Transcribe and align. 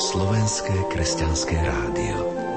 Slovenské 0.00 0.88
kresťanské 0.88 1.60
rádio. 1.60 2.49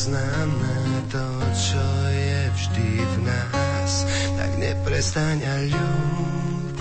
Nespoznané 0.00 1.04
to, 1.12 1.28
čo 1.52 1.84
je 2.08 2.40
vždy 2.56 3.04
v 3.04 3.16
nás, 3.20 4.08
tak 4.32 4.56
neprestaň 4.56 5.44
a 5.44 5.60
ľúb. 5.68 6.72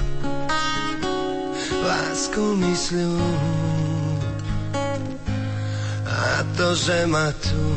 Lásku 1.84 2.44
mi 2.56 2.72
a 6.08 6.48
to, 6.56 6.72
že 6.80 7.03
ma 7.11 7.36
tu 7.44 7.76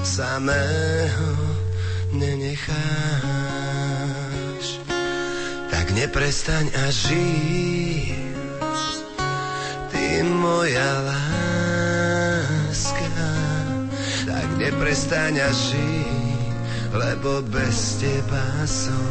samého 0.00 1.28
nenecháš, 2.16 2.72
tak 5.68 5.92
neprestaň 5.92 6.72
a 6.72 6.88
žij, 6.88 8.16
ty 9.92 10.24
moja 10.24 11.04
láska 11.04 11.27
neprestaň 14.78 15.42
a 15.42 15.50
žij, 15.50 16.06
lebo 16.94 17.42
bez 17.50 17.98
teba 17.98 18.62
som 18.62 19.10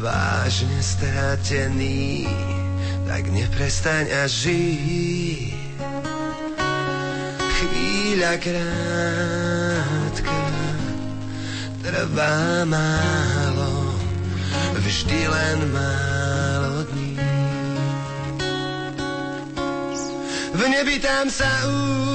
vážne 0.00 0.80
stratený. 0.80 2.24
Tak 3.04 3.28
neprestaň 3.28 4.08
a 4.08 4.24
žij. 4.24 5.52
Chvíľa 7.60 8.40
krátka 8.40 10.40
trvá 11.84 12.64
málo, 12.64 13.92
vždy 14.80 15.28
len 15.28 15.58
málo 15.76 16.88
dní. 16.88 17.20
V 20.56 20.60
nebi 20.72 20.96
tam 21.04 21.28
sa 21.28 21.52
už 21.68 22.11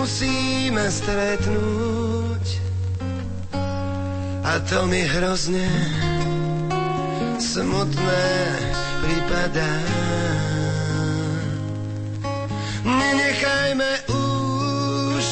nemusíme 0.00 0.88
stretnúť. 0.88 2.46
A 4.40 4.56
to 4.64 4.88
mi 4.88 5.04
hrozne 5.04 5.68
smutné 7.36 8.28
pripadá. 9.04 9.76
Nenechajme 12.80 13.92
už 14.08 15.24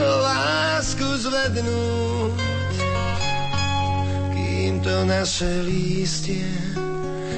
lásku 0.00 1.04
zvednúť, 1.28 2.72
kým 4.32 4.80
to 4.80 4.96
naše 5.04 5.52
lístie 5.60 6.48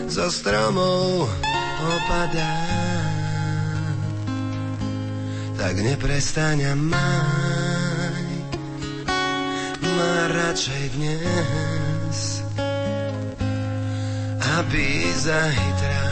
zo 0.06 0.31
stromov 0.31 1.27
opadá 1.83 2.66
tak 5.66 5.82
neprestaň 5.82 6.62
a 6.62 6.75
maj 6.78 8.27
ma 9.82 10.15
radšej 10.31 10.84
dnes, 10.94 12.19
aby 14.62 14.87
zajtra 15.27 16.06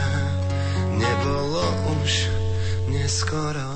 nebolo 0.98 1.70
už 2.02 2.12
neskoro. 2.98 3.70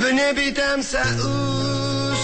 V 0.00 0.04
nebi 0.08 0.48
tam 0.56 0.80
sa 0.80 1.04
už 1.04 2.20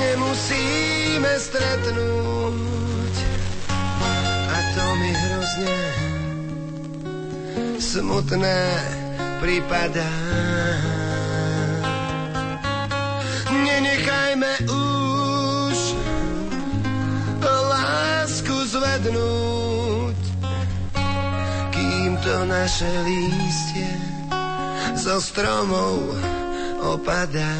nemusíme 0.00 1.32
stretnúť 1.44 3.16
a 4.48 4.56
to 4.72 4.86
mi 4.96 5.12
hrozne 5.12 6.15
smutné 7.96 8.60
prípada. 9.40 10.04
Nenechajme 13.48 14.52
už 14.68 15.78
lásku 17.72 18.56
zvednúť, 18.68 20.20
kým 21.72 22.20
to 22.20 22.36
naše 22.44 22.90
lístie 23.08 23.92
zo 25.00 25.16
stromov 25.16 26.04
opadá. 26.84 27.56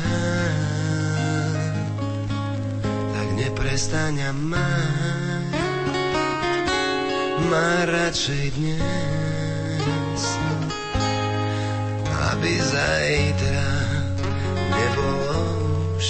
Tak 2.85 3.29
neprestaň 3.41 4.15
a 4.21 4.33
má, 4.37 4.73
má 7.49 7.89
radšej 7.89 8.45
dnes 8.61 9.16
aby 12.37 12.53
zajtra 12.61 13.69
nebolo 14.69 15.41
už 15.97 16.07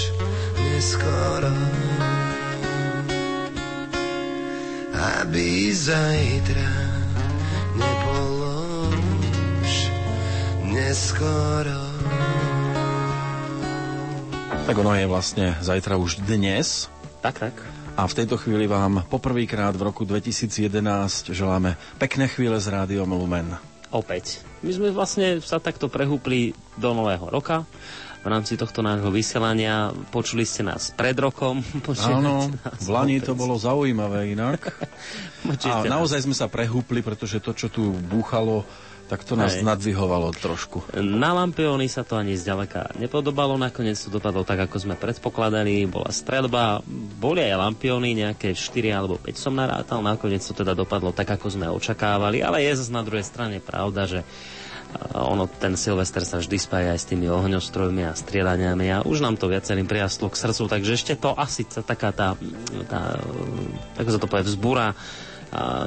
neskoro. 0.59 1.55
Aby 4.91 5.71
zajtra 5.71 6.71
nebolo 7.79 8.91
už 9.63 9.73
neskoro. 10.67 11.79
Tak 14.67 14.75
ono 14.75 14.99
je 14.99 15.07
vlastne 15.07 15.55
zajtra 15.63 15.95
už 15.95 16.27
dnes. 16.27 16.91
Tak, 17.23 17.39
tak. 17.39 17.55
A 17.95 18.03
v 18.03 18.13
tejto 18.13 18.35
chvíli 18.35 18.67
vám 18.67 19.07
poprvýkrát 19.07 19.71
v 19.79 19.95
roku 19.95 20.03
2011 20.03 20.67
želáme 21.31 21.79
pekné 21.95 22.27
chvíle 22.27 22.59
s 22.59 22.67
Rádiom 22.67 23.15
Lumen. 23.15 23.55
Opäť. 23.95 24.46
My 24.65 24.71
sme 24.73 24.89
vlastne 24.89 25.37
sa 25.43 25.61
takto 25.61 25.85
prehúpli 25.85 26.57
do 26.77 26.89
nového 26.97 27.29
roka 27.29 27.61
v 28.25 28.27
rámci 28.27 28.57
tohto 28.57 28.81
nášho 28.81 29.13
vysielania. 29.13 29.93
Počuli 30.09 30.43
ste 30.43 30.65
nás 30.65 30.91
pred 30.91 31.13
rokom. 31.15 31.61
Áno, 32.09 32.49
v 32.81 32.87
Lani 32.89 33.21
to 33.21 33.37
bolo 33.37 33.55
zaujímavé 33.55 34.33
inak. 34.33 34.67
a 35.69 35.85
naozaj 35.85 36.25
sme 36.25 36.35
sa 36.35 36.49
prehúpli, 36.49 37.05
pretože 37.05 37.37
to, 37.37 37.53
čo 37.53 37.69
tu 37.69 37.93
búchalo, 38.09 38.65
tak 39.07 39.23
to 39.23 39.39
nás 39.39 39.55
Aj. 39.55 39.63
nadvihovalo 39.63 40.35
trošku. 40.35 40.83
Na 40.99 41.31
Lampiony 41.31 41.87
sa 41.87 42.03
to 42.03 42.19
ani 42.19 42.35
zďaleka 42.35 42.99
nepodobalo, 42.99 43.55
nakoniec 43.55 43.95
to 43.95 44.11
dopadlo 44.11 44.43
tak, 44.43 44.67
ako 44.67 44.77
sme 44.83 44.95
predpokladali, 44.99 45.87
bola 45.87 46.11
stredba, 46.11 46.83
boli 47.17 47.47
aj 47.47 47.55
Lampiony, 47.55 48.19
nejaké 48.19 48.51
4 48.51 48.91
alebo 48.91 49.15
5 49.15 49.33
som 49.39 49.55
narátal, 49.55 50.03
nakoniec 50.03 50.43
to 50.43 50.51
teda 50.51 50.75
dopadlo 50.75 51.15
tak, 51.15 51.31
ako 51.31 51.47
sme 51.47 51.71
očakávali, 51.71 52.43
ale 52.43 52.67
je 52.67 52.83
zase 52.83 52.91
na 52.91 53.01
druhej 53.01 53.23
strane 53.23 53.63
pravda, 53.63 54.03
že 54.05 54.19
ono, 55.13 55.51
ten 55.51 55.75
Silvester 55.75 56.23
sa 56.23 56.39
vždy 56.39 56.57
spája 56.57 56.89
aj 56.95 56.99
s 57.03 57.09
tými 57.11 57.27
ohňostrojmi 57.27 58.07
a 58.07 58.15
striedaniami 58.15 58.87
a 58.91 59.03
už 59.03 59.19
nám 59.19 59.35
to 59.35 59.51
viacerým 59.51 59.85
prijastlo 59.85 60.31
k 60.31 60.39
srdcu, 60.39 60.63
takže 60.71 60.91
ešte 60.95 61.13
to 61.19 61.35
asi 61.35 61.67
taká 61.67 62.15
tá, 62.15 62.39
tá 62.87 63.19
ako 63.99 64.09
sa 64.15 64.19
to 64.19 64.27
povie, 64.31 64.47
vzbúra 64.47 64.95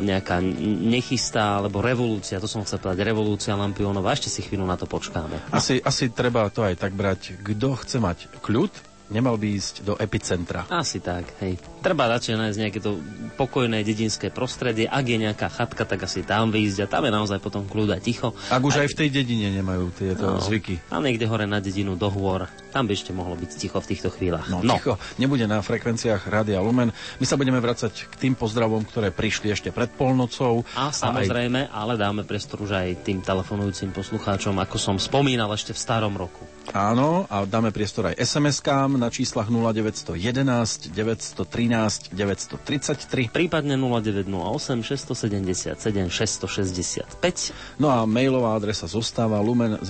nejaká 0.00 0.42
nechystá, 0.64 1.62
alebo 1.62 1.78
revolúcia, 1.84 2.42
to 2.42 2.50
som 2.50 2.66
chcel 2.66 2.82
povedať, 2.82 3.06
revolúcia 3.06 3.54
Lampionova, 3.54 4.12
ešte 4.12 4.32
si 4.32 4.40
chvíľu 4.42 4.66
na 4.66 4.74
to 4.74 4.90
počkáme. 4.90 5.50
Asi, 5.54 5.78
asi 5.80 6.10
treba 6.10 6.48
to 6.50 6.66
aj 6.66 6.80
tak 6.80 6.92
brať, 6.96 7.38
kto 7.40 7.78
chce 7.78 7.96
mať 8.02 8.18
kľud, 8.42 8.90
nemal 9.10 9.34
by 9.34 9.58
ísť 9.58 9.82
do 9.82 9.94
epicentra. 9.98 10.64
Asi 10.70 11.02
tak, 11.02 11.26
hej. 11.42 11.58
Treba 11.82 12.06
radšej 12.06 12.38
nájsť 12.38 12.58
nejaké 12.62 12.78
to 12.78 13.02
pokojné 13.34 13.82
dedinské 13.82 14.30
prostredie. 14.30 14.86
Ak 14.86 15.04
je 15.04 15.18
nejaká 15.18 15.50
chatka, 15.50 15.82
tak 15.82 16.06
asi 16.06 16.22
tam 16.22 16.54
vyjsť 16.54 16.86
a 16.86 16.90
tam 16.90 17.02
je 17.10 17.12
naozaj 17.12 17.38
potom 17.42 17.66
kľúda 17.66 17.98
ticho. 17.98 18.32
Ak 18.48 18.62
už 18.62 18.80
aj, 18.80 18.86
aj 18.86 18.88
v 18.94 18.98
tej 19.02 19.08
dedine 19.10 19.48
nemajú 19.50 19.90
tieto 19.98 20.38
no, 20.38 20.40
zvyky. 20.40 20.78
A 20.94 21.02
niekde 21.02 21.26
hore 21.26 21.44
na 21.50 21.58
dedinu 21.58 21.98
do 21.98 22.06
hôr. 22.08 22.46
Tam 22.70 22.86
by 22.86 22.94
ešte 22.94 23.10
mohlo 23.10 23.34
byť 23.34 23.50
ticho 23.58 23.78
v 23.82 23.86
týchto 23.90 24.08
chvíľach. 24.14 24.46
No, 24.46 24.62
no. 24.62 24.78
ticho 24.78 24.94
nebude 25.18 25.44
na 25.50 25.58
frekvenciách 25.60 26.22
Rádia 26.30 26.62
Lumen. 26.62 26.94
My 27.18 27.26
sa 27.26 27.34
budeme 27.34 27.58
vracať 27.58 28.08
k 28.08 28.14
tým 28.14 28.34
pozdravom, 28.38 28.86
ktoré 28.86 29.10
prišli 29.10 29.50
ešte 29.50 29.74
pred 29.74 29.90
polnocou. 29.90 30.62
A 30.78 30.94
samozrejme, 30.94 31.66
a 31.66 31.74
aj... 31.74 31.80
ale 31.82 31.92
dáme 31.98 32.22
priestor 32.22 32.62
už 32.62 32.78
aj 32.78 33.02
tým 33.02 33.20
telefonujúcim 33.20 33.90
poslucháčom, 33.90 34.54
ako 34.62 34.76
som 34.78 34.96
spomínal 34.96 35.50
ešte 35.50 35.74
v 35.74 35.78
starom 35.82 36.14
roku. 36.14 36.46
Áno, 36.70 37.26
a 37.26 37.42
dáme 37.42 37.74
priestor 37.74 38.14
aj 38.14 38.22
SMS-kám 38.22 38.94
na 38.94 39.10
číslach 39.10 39.50
0911 39.50 40.94
913 40.94 42.14
933. 42.14 43.34
Prípadne 43.34 43.74
0908 43.74 44.86
677 44.86 45.74
665. 46.06 47.82
No 47.82 47.90
a 47.90 48.06
mailová 48.06 48.54
adresa 48.54 48.86
zostáva 48.86 49.42
lumen 49.42 49.82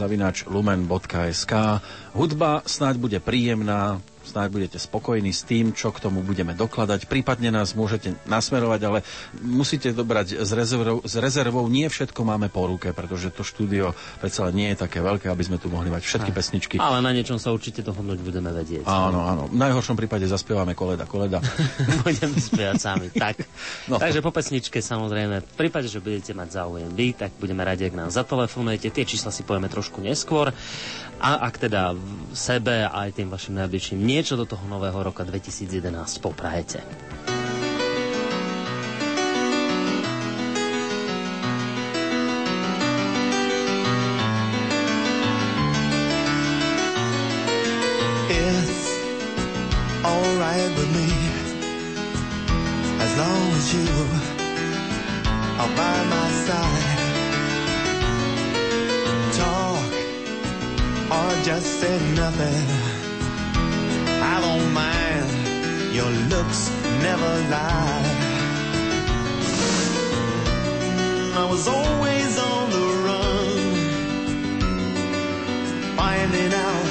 lumen.sk. 0.48 1.52
Hudba 2.14 2.62
snáď 2.66 2.96
bude 2.96 3.18
príjemná, 3.20 4.02
snáď 4.30 4.48
budete 4.54 4.78
spokojní 4.78 5.34
s 5.34 5.42
tým, 5.42 5.74
čo 5.74 5.90
k 5.90 5.98
tomu 5.98 6.22
budeme 6.22 6.54
dokladať. 6.54 7.10
Prípadne 7.10 7.50
nás 7.50 7.74
môžete 7.74 8.14
nasmerovať, 8.30 8.80
ale 8.86 8.98
musíte 9.42 9.90
dobrať 9.90 10.38
s 10.46 10.50
rezervou, 10.54 11.02
s 11.02 11.14
rezervou. 11.18 11.66
Nie 11.66 11.90
všetko 11.90 12.22
máme 12.22 12.46
po 12.46 12.70
ruke, 12.70 12.94
pretože 12.94 13.34
to 13.34 13.42
štúdio 13.42 13.98
predsa 14.22 14.46
nie 14.54 14.70
je 14.72 14.86
také 14.86 15.02
veľké, 15.02 15.26
aby 15.26 15.42
sme 15.42 15.58
tu 15.58 15.66
mohli 15.66 15.90
mať 15.90 16.06
všetky 16.06 16.30
pesničky. 16.30 16.76
Ale 16.78 17.02
na 17.02 17.10
niečom 17.10 17.42
sa 17.42 17.50
určite 17.50 17.82
dohodnúť 17.82 18.22
budeme 18.22 18.54
vedieť. 18.54 18.86
Áno, 18.86 19.26
áno. 19.26 19.42
V 19.50 19.58
najhoršom 19.58 19.98
prípade 19.98 20.30
zaspievame 20.30 20.78
koleda, 20.78 21.04
koleda. 21.10 21.42
budeme 22.06 22.38
spievať 22.38 22.78
sami. 22.78 23.08
Tak. 23.10 23.36
No. 23.90 23.98
Takže 23.98 24.22
po 24.22 24.30
pesničke 24.30 24.78
samozrejme, 24.78 25.42
v 25.42 25.56
prípade, 25.56 25.90
že 25.90 25.98
budete 25.98 26.30
mať 26.30 26.62
záujem 26.62 26.90
vy, 26.94 27.16
tak 27.16 27.34
budeme 27.42 27.64
radi, 27.66 27.90
ak 27.90 27.96
nám 27.96 28.10
zatelefonujete. 28.12 28.92
Tie 28.92 29.02
čísla 29.08 29.34
si 29.34 29.42
povieme 29.42 29.66
trošku 29.66 29.98
neskôr. 29.98 30.54
A 31.20 31.30
ak 31.44 31.60
teda 31.60 31.92
sebe 32.32 32.88
aj 32.88 33.18
tým 33.18 33.28
vašim 33.28 33.52
najbližším 33.60 33.98
niečo 34.20 34.36
do 34.36 34.44
toho 34.44 34.68
nového 34.68 35.00
roka 35.00 35.24
2011 35.24 35.80
poprajete. 36.20 36.84
Mm, 70.96 71.36
I 71.36 71.44
was 71.50 71.68
always 71.68 72.38
on 72.38 72.70
the 72.70 72.86
run, 73.06 73.58
finding 75.96 76.52
out 76.54 76.86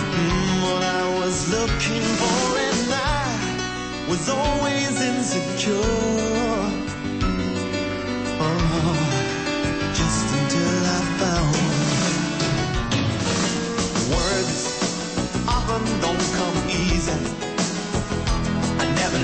mm, 0.00 0.62
what 0.64 0.82
I 0.82 1.04
was 1.20 1.36
looking 1.50 2.06
for, 2.20 2.58
and 2.68 2.92
I 2.92 3.24
was 4.08 4.28
always 4.28 5.00
insecure. 5.00 6.00
Oh, 8.40 9.20
just 9.94 10.26
until 10.38 10.86
I 10.96 11.00
found 11.20 11.56
words 14.10 14.58
often 15.48 15.84
don't 16.00 16.26
come 16.38 16.58
easy. 16.70 17.43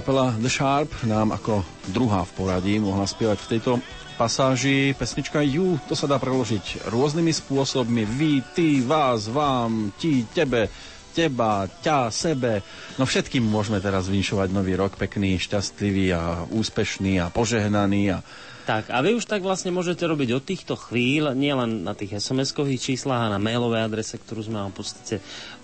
kapela 0.00 0.32
The 0.40 0.48
Sharp 0.48 0.88
nám 1.04 1.36
ako 1.36 1.60
druhá 1.92 2.24
v 2.24 2.32
poradí 2.32 2.80
mohla 2.80 3.04
spievať 3.04 3.36
v 3.44 3.50
tejto 3.52 3.72
pasáži. 4.16 4.96
Pesnička 4.96 5.44
You, 5.44 5.76
to 5.84 5.92
sa 5.92 6.08
dá 6.08 6.16
preložiť 6.16 6.88
rôznymi 6.88 7.28
spôsobmi. 7.28 8.08
Vy, 8.08 8.40
ty, 8.56 8.80
vás, 8.80 9.28
vám, 9.28 9.92
ti, 10.00 10.24
tebe. 10.32 10.72
teba, 11.12 11.68
ťa, 11.68 12.08
sebe. 12.08 12.64
No 12.96 13.04
všetkým 13.04 13.44
môžeme 13.44 13.76
teraz 13.76 14.08
vinšovať 14.08 14.48
nový 14.56 14.72
rok 14.72 14.96
pekný, 14.96 15.36
šťastlivý 15.36 16.16
a 16.16 16.48
úspešný 16.48 17.20
a 17.20 17.28
požehnaný 17.28 18.16
a 18.16 18.24
tak, 18.70 18.86
a 18.94 19.02
vy 19.02 19.18
už 19.18 19.26
tak 19.26 19.42
vlastne 19.42 19.74
môžete 19.74 20.06
robiť 20.06 20.30
od 20.30 20.46
týchto 20.46 20.78
chvíľ, 20.78 21.34
nielen 21.34 21.82
na 21.82 21.90
tých 21.90 22.22
SMS-kových 22.22 22.78
číslach 22.78 23.26
a 23.26 23.32
na 23.34 23.42
mailovej 23.42 23.82
adrese, 23.82 24.14
ktorú 24.14 24.46
sme 24.46 24.62
vám 24.62 24.70
v 24.70 24.78
podstate 24.78 25.14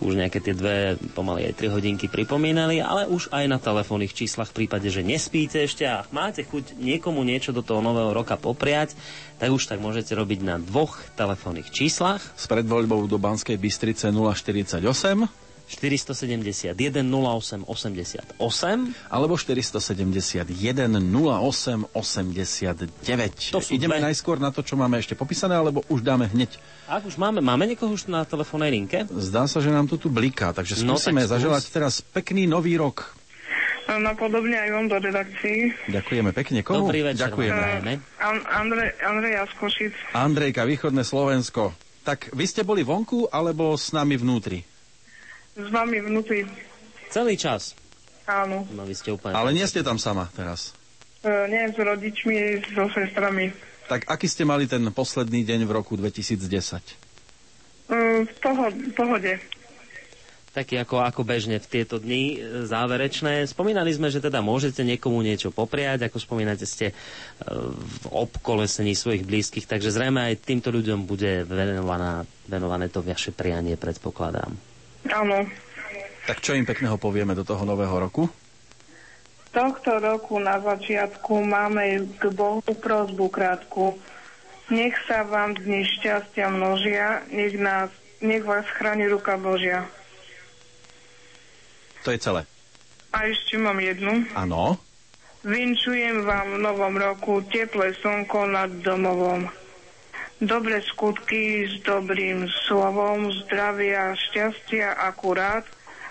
už 0.02 0.18
nejaké 0.18 0.42
tie 0.42 0.58
dve, 0.58 0.98
pomaly 1.14 1.46
aj 1.46 1.70
3 1.70 1.70
hodinky 1.70 2.10
pripomínali, 2.10 2.82
ale 2.82 3.06
už 3.06 3.30
aj 3.30 3.46
na 3.46 3.62
telefónnych 3.62 4.10
číslach 4.10 4.50
v 4.50 4.66
prípade, 4.66 4.90
že 4.90 5.06
nespíte 5.06 5.62
ešte 5.62 5.86
a 5.86 6.02
máte 6.10 6.42
chuť 6.42 6.74
niekomu 6.82 7.22
niečo 7.22 7.54
do 7.54 7.62
toho 7.62 7.78
nového 7.78 8.10
roka 8.10 8.34
popriať, 8.34 8.98
tak 9.38 9.54
už 9.54 9.70
tak 9.70 9.78
môžete 9.78 10.10
robiť 10.10 10.42
na 10.42 10.58
dvoch 10.58 10.98
telefónnych 11.14 11.70
číslach. 11.70 12.18
S 12.34 12.50
predvoľbou 12.50 13.06
do 13.06 13.22
Banskej 13.22 13.54
Bystrice 13.54 14.10
048 14.10 15.45
471 15.66 16.78
08 17.02 17.66
88 17.66 18.38
alebo 19.08 19.34
471 19.34 20.46
08 20.96 21.90
89. 21.90 23.50
To 23.50 23.58
sú 23.58 23.70
Ideme 23.72 23.98
dve. 23.98 24.06
najskôr 24.06 24.36
na 24.36 24.48
to, 24.48 24.60
čo 24.60 24.74
máme 24.74 24.96
ešte 24.96 25.12
popísané, 25.12 25.52
alebo 25.52 25.82
už 25.86 26.00
dáme 26.00 26.26
hneď. 26.26 26.54
Ak 26.86 27.02
už 27.02 27.16
máme, 27.16 27.38
máme 27.40 27.66
niekoho 27.66 27.90
už 27.90 28.06
na 28.06 28.22
telefónnej 28.22 28.70
linke? 28.70 29.04
Zdá 29.08 29.44
sa, 29.44 29.58
že 29.58 29.68
nám 29.68 29.86
to 29.86 29.96
tu 29.96 30.06
bliká, 30.06 30.50
takže 30.50 30.78
No, 30.80 30.94
skúsime 30.94 31.20
tak 31.20 31.26
skús. 31.26 31.34
zaželať 31.36 31.62
teraz 31.68 31.94
pekný 32.00 32.46
nový 32.46 32.74
rok. 32.74 33.10
Napodobne 33.88 34.54
aj 34.56 34.70
vám 34.72 34.86
do 34.86 34.98
redakcii. 34.98 35.86
Ďakujeme 35.88 36.30
pekne. 36.32 36.58
Komu? 36.60 36.86
Dobrý 36.86 37.06
večer. 37.06 37.30
Ďakujeme. 37.30 38.02
Andrej, 38.50 38.90
Andrej 38.98 39.32
Jaskošic. 39.36 39.92
Andrejka, 40.10 40.62
východné 40.62 41.02
Slovensko. 41.02 41.70
Tak 42.02 42.30
vy 42.30 42.44
ste 42.44 42.62
boli 42.62 42.82
vonku, 42.82 43.26
alebo 43.28 43.74
s 43.74 43.90
nami 43.90 44.14
vnútri? 44.14 44.62
S 45.56 45.66
vami 45.66 45.98
vnútri. 45.98 46.44
Celý 47.08 47.34
čas. 47.34 47.72
Áno. 48.26 48.68
No 48.68 48.84
vy 48.84 48.92
ste 48.92 49.08
úplne... 49.10 49.32
Ale 49.32 49.50
nie 49.50 49.64
ste 49.64 49.80
tam 49.80 49.96
sama 49.96 50.28
teraz. 50.30 50.76
E, 51.22 51.30
nie 51.48 51.64
s 51.64 51.74
rodičmi, 51.74 52.36
so 52.70 52.90
sestrami. 52.92 53.54
Tak 53.86 54.04
aký 54.04 54.26
ste 54.26 54.42
mali 54.42 54.66
ten 54.66 54.82
posledný 54.84 55.40
deň 55.42 55.64
v 55.64 55.72
roku 55.72 55.94
2010? 55.94 56.36
E, 56.36 56.94
v 58.26 58.34
poho- 58.36 58.74
pohode. 58.92 59.38
taký 60.50 60.76
ako, 60.76 61.04
ako 61.04 61.20
bežne 61.22 61.56
v 61.56 61.68
tieto 61.70 61.96
dni 61.96 62.34
e, 62.34 62.36
záverečné. 62.64 63.46
Spomínali 63.46 63.92
sme, 63.92 64.10
že 64.10 64.18
teda 64.18 64.42
môžete 64.42 64.82
niekomu 64.82 65.22
niečo 65.22 65.48
popriať, 65.48 66.04
ako 66.04 66.18
spomínate 66.18 66.66
ste 66.66 66.90
e, 66.90 66.94
v 67.70 68.04
obkolesení 68.10 68.92
svojich 68.92 69.22
blízkych, 69.22 69.64
takže 69.64 69.88
zrejme 69.88 70.20
aj 70.20 70.42
týmto 70.42 70.68
ľuďom 70.68 71.06
bude 71.06 71.46
venovaná, 71.46 72.26
venované 72.44 72.90
to 72.90 73.00
vaše 73.00 73.30
prianie, 73.30 73.78
predpokladám. 73.78 74.75
Áno. 75.16 75.48
Tak 76.28 76.44
čo 76.44 76.52
im 76.52 76.68
pekného 76.68 77.00
povieme 77.00 77.32
do 77.32 77.46
toho 77.46 77.64
nového 77.64 77.96
roku? 77.96 78.28
Tohto 79.48 79.96
roku 79.96 80.36
na 80.36 80.60
začiatku 80.60 81.40
máme 81.40 82.04
k 82.20 82.28
Bohu 82.28 82.60
prozbu 82.60 83.32
krátku. 83.32 83.96
Nech 84.68 84.92
sa 85.08 85.24
vám 85.24 85.56
dni 85.56 85.86
šťastia 85.86 86.52
množia, 86.52 87.24
nech, 87.32 87.56
nás, 87.56 87.88
nech 88.20 88.44
vás 88.44 88.68
chráni 88.76 89.08
ruka 89.08 89.40
Božia. 89.40 89.88
To 92.04 92.12
je 92.12 92.20
celé. 92.20 92.44
A 93.16 93.24
ešte 93.30 93.56
mám 93.56 93.80
jednu. 93.80 94.28
Áno. 94.36 94.76
Vinčujem 95.46 96.26
vám 96.26 96.58
v 96.58 96.62
novom 96.66 96.94
roku 96.98 97.40
teplé 97.46 97.94
slnko 97.96 98.50
nad 98.50 98.68
domovom. 98.82 99.46
Dobre 100.36 100.84
skutky 100.84 101.64
s 101.64 101.80
dobrým 101.80 102.44
slovom, 102.68 103.32
zdravia, 103.44 104.12
šťastia 104.12 104.92
akurát, 104.92 105.64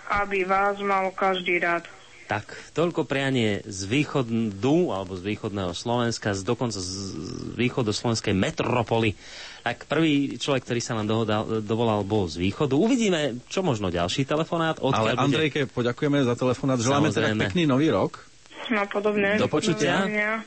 aby 0.10 0.42
vás 0.42 0.82
mal 0.82 1.14
každý 1.14 1.62
rád. 1.62 1.86
Tak, 2.26 2.74
toľko 2.74 3.06
prianie 3.06 3.62
z 3.70 3.86
východu, 3.86 4.58
alebo 4.90 5.14
z 5.14 5.22
východného 5.30 5.78
Slovenska, 5.78 6.34
z 6.34 6.42
dokonca 6.42 6.82
z 6.82 6.90
z 7.54 7.54
východoslovenskej 7.54 8.34
metropoly. 8.34 9.14
Tak 9.62 9.86
prvý 9.86 10.42
človek, 10.42 10.66
ktorý 10.66 10.82
sa 10.82 10.98
nám 10.98 11.06
dohodal, 11.06 11.62
dovolal, 11.62 12.02
bol 12.02 12.26
z 12.26 12.42
východu. 12.42 12.74
Uvidíme, 12.74 13.46
čo 13.46 13.62
možno 13.62 13.94
ďalší 13.94 14.26
telefonát. 14.26 14.82
Ale 14.82 15.14
bude... 15.14 15.22
Andrejke, 15.22 15.70
poďakujeme 15.70 16.26
za 16.26 16.34
telefonát. 16.34 16.82
Želáme 16.82 17.14
teda 17.14 17.34
pekný 17.38 17.70
nový 17.70 17.94
rok. 17.94 18.26
No 18.74 18.82
podobne. 18.90 19.38
Do 19.38 19.46
počutia. 19.46 20.02
Dovidenia. 20.02 20.42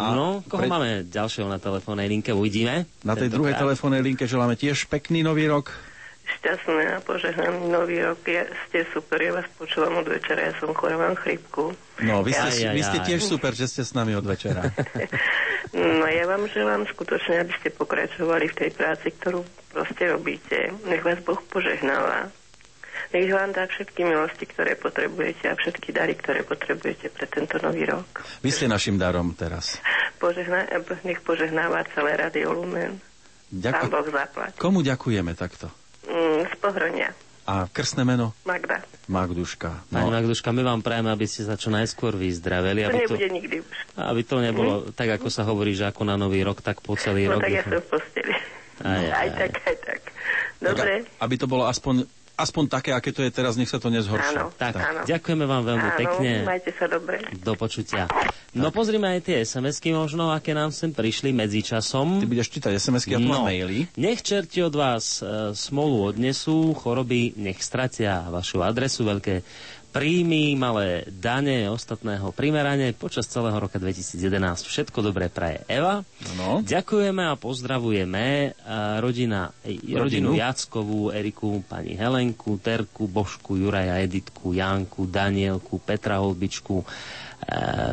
A 0.00 0.10
No, 0.10 0.40
koho 0.42 0.58
pre- 0.58 0.70
máme 0.70 0.88
ďalšieho 1.04 1.44
na 1.46 1.56
telefónnej 1.56 2.06
linke, 2.06 2.30
uvidíme. 2.30 2.88
Na 3.00 3.12
tej 3.12 3.28
druhej 3.28 3.52
Tentokrát. 3.52 3.60
telefónnej 3.68 4.02
linke 4.02 4.24
želáme 4.24 4.54
tiež 4.54 4.86
pekný 4.86 5.20
nový 5.20 5.44
rok. 5.44 5.68
Šťastný 6.30 6.84
a 6.88 6.98
požehnaný 7.00 7.68
nový 7.68 8.00
rok. 8.00 8.22
Ja, 8.24 8.46
ste 8.64 8.86
super, 8.88 9.18
ja 9.18 9.34
vás 9.34 9.50
počúvam 9.52 9.98
od 9.98 10.06
večera, 10.06 10.46
ja 10.46 10.54
som 10.56 10.70
chorá, 10.70 10.94
mám 10.94 11.12
chrípku. 11.14 11.74
No, 12.00 12.22
vy 12.22 12.30
ste, 12.30 12.48
Aj, 12.64 12.70
aj, 12.70 12.72
vy 12.72 12.82
ste 12.82 12.98
aj. 12.98 13.04
tiež 13.04 13.20
super, 13.20 13.52
že 13.52 13.66
ste 13.66 13.82
s 13.82 13.92
nami 13.92 14.14
od 14.14 14.24
večera. 14.24 14.64
No 15.70 16.02
ja 16.04 16.26
vám 16.26 16.50
želám 16.50 16.82
skutočne, 16.88 17.46
aby 17.46 17.54
ste 17.54 17.70
pokračovali 17.70 18.42
v 18.44 18.56
tej 18.56 18.70
práci, 18.72 19.12
ktorú 19.12 19.44
proste 19.70 20.10
robíte. 20.10 20.74
Nech 20.82 20.98
vás 20.98 21.22
Boh 21.22 21.38
požehnáva. 21.44 22.26
Nech 23.10 23.26
vám 23.28 23.50
dá 23.50 23.66
všetky 23.66 24.00
milosti, 24.00 24.46
ktoré 24.46 24.74
potrebujete 24.74 25.44
a 25.44 25.54
všetky 25.54 25.90
dary, 25.90 26.14
ktoré 26.14 26.40
potrebujete 26.40 27.10
pre 27.10 27.26
tento 27.26 27.58
nový 27.58 27.82
rok. 27.84 28.06
Vy 28.38 28.48
ste 28.48 28.66
našim 28.66 28.94
darom 28.94 29.34
teraz. 29.34 29.82
Požehná, 30.16 30.70
nech 31.02 31.18
požehnáva 31.20 31.82
celé 31.90 32.14
Radio 32.14 32.52
Lumen. 32.52 33.02
Pán 33.50 33.58
Ďakujem. 33.58 33.90
Boh 33.90 34.08
zaplať. 34.08 34.52
Komu 34.56 34.78
ďakujeme 34.80 35.34
takto? 35.34 35.66
Mm, 36.06 36.46
z 36.46 36.54
pohronia. 36.56 37.10
A 37.44 37.66
krstné 37.66 38.06
meno? 38.06 38.30
Magda. 38.40 38.78
Magduška. 39.06 39.90
Pani 39.90 40.06
No, 40.06 40.14
Magduška, 40.14 40.54
my 40.54 40.62
vám 40.62 40.80
prajeme, 40.80 41.10
aby 41.10 41.26
ste 41.26 41.42
sa 41.42 41.58
čo 41.58 41.66
najskôr 41.68 42.14
vyzdraveli, 42.14 42.80
To 42.80 42.86
aby 42.86 42.98
to, 43.00 43.02
nebude 43.10 43.28
nikdy 43.28 43.56
už. 43.58 43.76
aby 43.98 44.22
to 44.22 44.36
nebolo 44.38 44.72
tak, 44.88 45.10
ako 45.10 45.26
sa 45.26 45.42
hovorí, 45.42 45.74
že 45.74 45.82
ako 45.84 46.06
na 46.06 46.14
nový 46.14 46.40
rok, 46.40 46.62
tak 46.62 46.78
po 46.78 46.94
celý 46.94 47.26
No 47.26 47.36
rok. 47.36 47.42
tak 47.42 47.50
ja 47.50 47.62
som 47.64 47.74
v 47.74 47.88
posteli. 47.90 48.34
Aj, 48.80 48.86
aj, 48.86 49.02
Aj 49.02 49.10
aj. 49.10 49.28
tak, 49.36 49.52
aj 49.60 49.76
tak. 49.82 50.00
Dobre. 50.60 50.92
aby 51.18 51.34
to 51.34 51.46
bolo 51.48 51.64
aspoň, 51.64 52.04
aspoň 52.40 52.64
také, 52.70 52.90
aké 52.90 53.10
to 53.10 53.20
je 53.20 53.30
teraz, 53.30 53.54
nech 53.54 53.66
sa 53.66 53.76
to 53.76 53.86
nezhorší. 53.86 54.34
Áno. 54.34 54.48
Tak, 54.50 54.74
Áno. 54.74 55.00
ďakujeme 55.04 55.44
vám 55.44 55.62
veľmi 55.62 55.86
Áno, 55.86 55.98
pekne. 55.98 56.30
majte 56.42 56.72
sa 56.72 56.86
dobre. 56.86 57.20
Do 57.36 57.52
počutia. 57.54 58.08
No 58.50 58.68
pozrime 58.68 59.06
aj 59.08 59.20
tie 59.22 59.36
SMS-ky 59.40 59.92
možno, 59.92 60.28
aké 60.28 60.50
nám 60.50 60.70
sem 60.70 60.90
prišli 60.90 61.30
medzičasom. 61.30 62.18
Ty 62.18 62.26
budeš 62.26 62.48
čítať 62.50 62.72
SMS-ky 62.74 63.14
a 63.14 63.18
tu 63.18 63.28
No. 63.28 63.44
maily. 63.44 63.86
Nech 63.94 64.20
čerti 64.20 64.58
od 64.58 64.72
vás 64.72 65.20
e, 65.20 65.52
smolu 65.52 66.08
odnesú, 66.08 66.72
choroby 66.72 67.36
nech 67.36 67.60
stratia 67.60 68.26
vašu 68.26 68.58
adresu, 68.58 69.04
veľké 69.04 69.46
príjmy, 69.90 70.54
malé 70.54 71.02
dane, 71.10 71.66
ostatného 71.66 72.30
primerane 72.30 72.94
počas 72.94 73.26
celého 73.26 73.58
roka 73.58 73.82
2011. 73.82 74.22
Všetko 74.62 75.02
dobré 75.02 75.26
praje 75.26 75.66
Eva. 75.66 76.06
No. 76.38 76.62
Ďakujeme 76.62 77.26
a 77.26 77.34
pozdravujeme 77.34 78.24
e, 78.24 78.48
rodina, 79.02 79.50
e, 79.66 79.74
rodinu 79.98 80.30
Rodinu. 80.30 80.38
Jackovú, 80.38 81.10
Eriku, 81.10 81.66
pani 81.66 81.98
Helenku, 81.98 82.62
Terku, 82.62 83.10
Božku, 83.10 83.58
Juraja, 83.58 83.98
Editku, 83.98 84.54
Janku, 84.54 85.10
Danielku, 85.10 85.82
Petra 85.82 86.22
Holbičku, 86.22 86.82
e, 86.82 86.86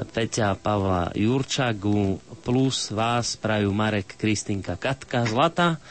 Peťa, 0.06 0.54
Pavla 0.62 1.10
Jurčagu, 1.18 2.22
plus 2.46 2.94
vás 2.94 3.34
prajú 3.36 3.74
Marek, 3.74 4.16
Kristinka, 4.16 4.78
Katka, 4.78 5.26
Zlata. 5.26 5.82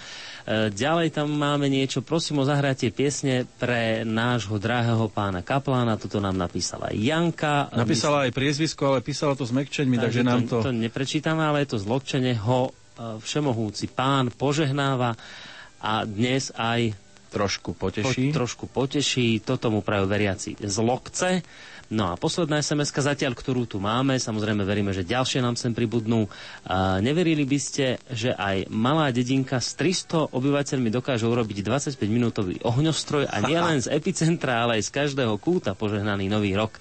E, 0.46 0.70
Ďalej 0.70 1.10
tam 1.10 1.34
máme 1.34 1.66
niečo, 1.66 2.06
prosím 2.06 2.42
o 2.42 2.44
zahratie 2.46 2.94
piesne 2.94 3.50
pre 3.58 4.06
nášho 4.06 4.62
drahého 4.62 5.10
pána 5.10 5.42
Kaplána, 5.42 5.98
toto 5.98 6.22
nám 6.22 6.38
napísala 6.38 6.94
Janka. 6.94 7.66
Napísala 7.74 8.30
aj 8.30 8.32
priezvisko, 8.32 8.94
ale 8.94 9.02
písala 9.02 9.34
to 9.34 9.42
s 9.42 9.50
mekčeňmi, 9.50 9.98
takže 9.98 10.22
nám 10.22 10.46
to... 10.46 10.62
to 10.62 10.70
neprečítame, 10.70 11.42
ale 11.42 11.66
je 11.66 11.74
to 11.74 11.82
zlokčenie. 11.82 12.38
Ho 12.46 12.70
e, 12.70 12.72
všemohúci 13.18 13.90
pán 13.90 14.30
požehnáva 14.30 15.18
a 15.82 16.06
dnes 16.06 16.54
aj 16.54 17.05
trošku 17.30 17.74
po, 17.76 17.88
poteší. 17.90 18.32
trošku 18.32 18.70
poteší. 18.70 19.42
Toto 19.42 19.68
mu 19.68 19.80
prajú 19.82 20.06
veriaci 20.06 20.56
z 20.58 20.76
Lokce. 20.82 21.42
No 21.86 22.10
a 22.10 22.18
posledná 22.18 22.58
sms 22.58 22.90
zatiaľ, 22.90 23.38
ktorú 23.38 23.62
tu 23.70 23.78
máme, 23.78 24.18
samozrejme 24.18 24.66
veríme, 24.66 24.90
že 24.90 25.06
ďalšie 25.06 25.38
nám 25.38 25.54
sem 25.54 25.70
pribudnú. 25.70 26.26
A 26.66 26.98
neverili 26.98 27.46
by 27.46 27.58
ste, 27.62 28.02
že 28.10 28.34
aj 28.34 28.66
malá 28.74 29.14
dedinka 29.14 29.62
s 29.62 29.78
300 29.78 30.34
obyvateľmi 30.34 30.90
dokáže 30.90 31.30
urobiť 31.30 31.62
25-minútový 31.62 32.66
ohňostroj 32.66 33.30
a 33.30 33.38
nielen 33.46 33.78
z 33.78 33.94
epicentra, 33.94 34.66
ale 34.66 34.82
aj 34.82 34.90
z 34.90 34.94
každého 34.98 35.38
kúta 35.38 35.78
požehnaný 35.78 36.26
nový 36.26 36.58
rok. 36.58 36.74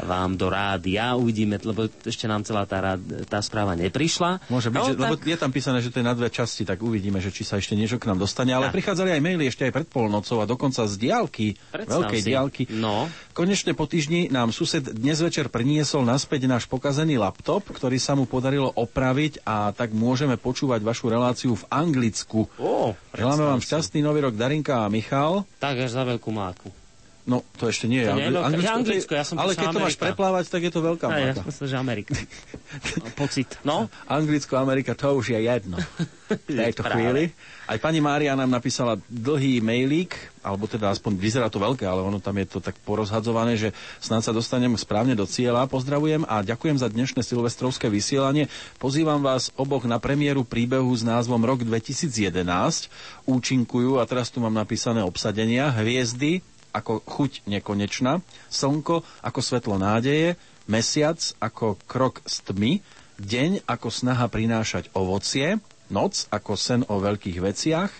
Vám 0.00 0.34
do 0.34 0.48
rádia. 0.48 1.12
Uvidíme, 1.12 1.60
lebo 1.60 1.84
ešte 2.02 2.24
nám 2.24 2.42
celá 2.42 2.64
tá, 2.64 2.80
rád, 2.80 3.00
tá 3.28 3.42
správa 3.44 3.76
neprišla. 3.76 4.40
Môže 4.48 4.72
byť, 4.72 4.80
no, 4.80 4.86
že, 4.88 4.94
tak... 4.96 5.02
lebo 5.04 5.14
je 5.20 5.36
tam 5.36 5.50
písané, 5.52 5.78
že 5.84 5.92
to 5.92 6.00
je 6.00 6.06
na 6.06 6.16
dve 6.16 6.32
časti, 6.32 6.64
tak 6.64 6.80
uvidíme, 6.80 7.20
že 7.20 7.28
či 7.28 7.44
sa 7.44 7.60
ešte 7.60 7.76
niečo 7.76 8.00
k 8.00 8.08
nám 8.08 8.16
dostane. 8.16 8.56
Ale 8.56 8.72
Tak. 8.72 8.76
prichádzali 8.78 9.10
aj 9.12 9.20
maily 9.20 9.44
ešte 9.46 9.68
aj 9.68 9.72
pred 9.76 9.88
polnocou 9.88 10.40
a 10.40 10.48
dokonca 10.48 10.88
z 10.88 10.94
diálky, 10.96 11.58
Predstav 11.70 12.08
veľkej 12.08 12.20
si. 12.20 12.28
diálky. 12.28 12.62
No. 12.72 13.06
Konečne 13.32 13.72
po 13.72 13.84
týždni 13.84 14.28
nám 14.28 14.52
sused 14.52 14.82
dnes 14.82 15.20
večer 15.20 15.48
priniesol 15.48 16.04
naspäť 16.04 16.48
náš 16.48 16.64
pokazený 16.64 17.20
laptop, 17.20 17.64
ktorý 17.68 17.96
sa 17.96 18.12
mu 18.12 18.24
podarilo 18.24 18.72
opraviť 18.72 19.44
a 19.44 19.72
tak 19.72 19.92
môžeme 19.92 20.36
počúvať 20.36 20.80
vašu 20.82 21.08
reláciu 21.08 21.52
v 21.56 21.64
Anglicku. 21.68 22.48
Ó, 22.56 22.92
Želáme 23.12 23.44
vám 23.44 23.60
šťastný 23.60 24.00
nový 24.00 24.24
rok 24.24 24.34
Darinka 24.34 24.84
a 24.84 24.90
Michal. 24.92 25.44
Tak 25.56 25.78
až 25.78 25.90
za 25.92 26.02
veľkú 26.04 26.30
máku. 26.32 26.81
No, 27.22 27.46
to 27.54 27.70
ešte 27.70 27.86
nie 27.86 28.02
je. 28.02 28.10
To 28.10 28.18
nie 28.18 28.26
je 28.26 28.34
Anglicko, 28.34 28.74
Anglicko, 28.74 29.06
to 29.06 29.14
je- 29.14 29.20
ja 29.20 29.26
som 29.26 29.36
Ale 29.38 29.54
keď 29.54 29.66
to 29.68 29.78
máš 29.78 29.94
Amerika. 29.94 30.04
preplávať, 30.10 30.44
tak 30.50 30.60
je 30.66 30.72
to 30.74 30.80
veľká 30.82 31.06
Aj, 31.06 31.14
ja 31.14 31.26
máka. 31.30 31.42
myslím, 31.46 31.66
že 31.70 31.76
Amerika. 31.78 32.10
No, 32.72 33.04
Pocit. 33.14 33.48
No, 33.62 33.76
Anglicko, 34.08 34.56
Amerika, 34.56 34.96
to 34.96 35.12
už 35.14 35.30
je 35.30 35.40
jedno. 35.40 35.76
V 36.32 36.48
tejto 36.48 36.80
chvíli. 36.82 37.28
Aj 37.68 37.76
pani 37.76 38.00
Mária 38.00 38.32
nám 38.32 38.48
napísala 38.48 38.96
dlhý 39.04 39.60
mailík, 39.60 40.16
alebo 40.40 40.64
teda 40.64 40.88
aspoň 40.88 41.12
vyzerá 41.14 41.46
to 41.46 41.60
veľké, 41.60 41.84
ale 41.84 42.00
ono 42.00 42.18
tam 42.18 42.32
je 42.34 42.48
to 42.48 42.58
tak 42.58 42.72
porozhadzované, 42.80 43.54
že 43.54 43.68
snáď 44.00 44.22
sa 44.24 44.32
dostanem 44.32 44.72
správne 44.74 45.12
do 45.12 45.22
cieľa. 45.22 45.68
Pozdravujem 45.68 46.24
a 46.24 46.40
ďakujem 46.40 46.74
za 46.74 46.88
dnešné 46.88 47.20
silvestrovské 47.20 47.86
vysielanie. 47.86 48.48
Pozývam 48.78 49.20
vás 49.20 49.52
oboch 49.54 49.84
na 49.84 50.00
premiéru 50.00 50.42
príbehu 50.42 50.88
s 50.90 51.04
názvom 51.04 51.38
Rok 51.38 51.68
2011. 51.68 52.88
Účinkujú, 53.24 54.00
a 54.00 54.08
teraz 54.08 54.32
tu 54.32 54.40
mám 54.40 54.52
napísané 54.52 55.04
obsadenia, 55.04 55.68
hviezdy 55.70 56.40
ako 56.72 57.04
chuť 57.04 57.46
nekonečná, 57.46 58.24
slnko 58.48 59.04
ako 59.22 59.40
svetlo 59.40 59.76
nádeje, 59.76 60.40
mesiac 60.66 61.20
ako 61.38 61.78
krok 61.86 62.24
z 62.24 62.36
tmy, 62.48 62.72
deň 63.20 63.62
ako 63.68 63.88
snaha 63.92 64.26
prinášať 64.26 64.90
ovocie, 64.96 65.60
noc 65.92 66.26
ako 66.32 66.52
sen 66.56 66.80
o 66.88 66.98
veľkých 66.98 67.38
veciach, 67.38 67.92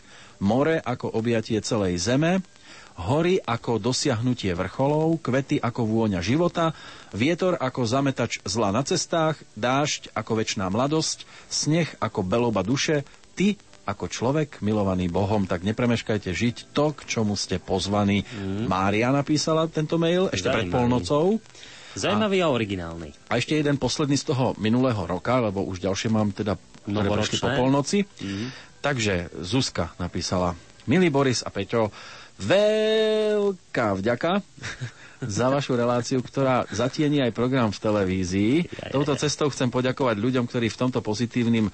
more 0.43 0.81
ako 0.83 1.13
objatie 1.13 1.61
celej 1.63 2.03
zeme, 2.03 2.43
hory 2.99 3.41
ako 3.41 3.81
dosiahnutie 3.81 4.53
vrcholov, 4.53 5.21
kvety 5.25 5.57
ako 5.61 5.89
vôňa 5.89 6.21
života, 6.21 6.77
vietor 7.15 7.57
ako 7.57 7.89
zametač 7.89 8.43
zla 8.45 8.69
na 8.75 8.85
cestách, 8.85 9.41
dážď 9.57 10.13
ako 10.13 10.33
väčšiná 10.41 10.69
mladosť, 10.69 11.25
sneh 11.49 11.89
ako 12.01 12.21
beloba 12.27 12.61
duše, 12.61 13.07
ty 13.33 13.57
ako 13.83 14.07
človek 14.07 14.63
milovaný 14.63 15.11
Bohom, 15.11 15.43
tak 15.45 15.67
nepremeškajte 15.67 16.31
žiť 16.31 16.57
to, 16.71 16.95
k 16.95 17.01
čomu 17.07 17.35
ste 17.35 17.59
pozvaní. 17.59 18.23
Mária 18.71 19.11
napísala 19.11 19.67
tento 19.67 19.99
mail 19.99 20.31
ešte 20.31 20.49
pred 20.49 20.71
Zaujímavý. 20.71 20.77
polnocou. 20.79 21.27
zaujímavý 21.99 22.39
a 22.41 22.49
originálny. 22.49 23.11
A 23.27 23.43
ešte 23.43 23.59
jeden 23.59 23.77
posledný 23.77 24.15
z 24.15 24.31
toho 24.31 24.55
minulého 24.63 25.03
roka, 25.03 25.43
lebo 25.43 25.67
už 25.67 25.83
ďalšie 25.83 26.09
mám 26.15 26.31
teda 26.31 26.55
prišli 26.87 27.43
po 27.43 27.51
polnoci. 27.59 28.07
Takže 28.83 29.31
Zuzka 29.43 29.95
napísala, 29.99 30.55
milý 30.91 31.11
Boris 31.11 31.43
a 31.43 31.51
Peťo, 31.51 31.91
veľká 32.43 33.99
vďaka 33.99 34.43
za 35.27 35.47
vašu 35.49 35.79
reláciu, 35.79 36.19
ktorá 36.19 36.67
zatieni 36.71 37.23
aj 37.23 37.33
program 37.35 37.71
v 37.71 37.83
televízii. 37.83 38.55
Touto 38.91 39.15
cestou 39.15 39.49
chcem 39.51 39.71
poďakovať 39.71 40.17
ľuďom, 40.19 40.45
ktorí 40.51 40.67
v 40.71 40.81
tomto 40.81 40.99
pozitívnym 40.99 41.71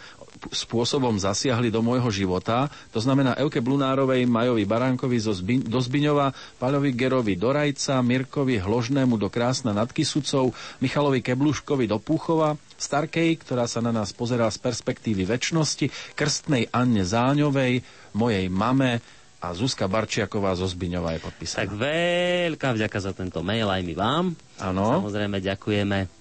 spôsobom 0.53 1.19
zasiahli 1.19 1.73
do 1.73 1.83
môjho 1.83 2.09
života. 2.13 2.71
To 2.95 3.01
znamená 3.03 3.35
Euke 3.41 3.59
Blunárovej, 3.59 4.29
Majovi 4.29 4.65
Baránkovi 4.69 5.19
zo 5.19 5.35
Zbi- 5.35 5.65
do 5.65 5.81
Zbiňova, 5.83 6.31
Paľovi 6.63 6.95
Gerovi 6.95 7.35
do 7.35 7.51
Rajca, 7.51 7.99
Mirkovi 8.05 8.63
Hložnému 8.63 9.19
do 9.19 9.29
Krásna 9.29 9.75
nad 9.75 9.91
Kisucou, 9.91 10.55
Michalovi 10.79 11.25
Kebluškovi 11.25 11.91
do 11.91 11.99
Púchova, 11.99 12.55
Starkej, 12.79 13.43
ktorá 13.43 13.67
sa 13.67 13.83
na 13.83 13.91
nás 13.91 14.15
pozerá 14.15 14.47
z 14.55 14.63
perspektívy 14.63 15.27
väčšnosti, 15.27 16.15
Krstnej 16.15 16.71
Anne 16.71 17.03
Záňovej, 17.03 17.83
mojej 18.15 18.47
mame 18.47 19.03
a 19.39 19.55
Zuzka 19.55 19.87
Barčiaková 19.87 20.51
zo 20.59 20.67
Zbiňova 20.67 21.15
je 21.15 21.21
podpísaná. 21.23 21.63
Tak 21.63 21.71
veľká 21.79 22.69
vďaka 22.75 22.99
za 22.99 23.13
tento 23.15 23.39
mail 23.47 23.71
aj 23.71 23.83
my 23.87 23.95
vám. 23.95 24.25
Áno. 24.59 24.99
Samozrejme 24.99 25.39
ďakujeme. 25.39 26.18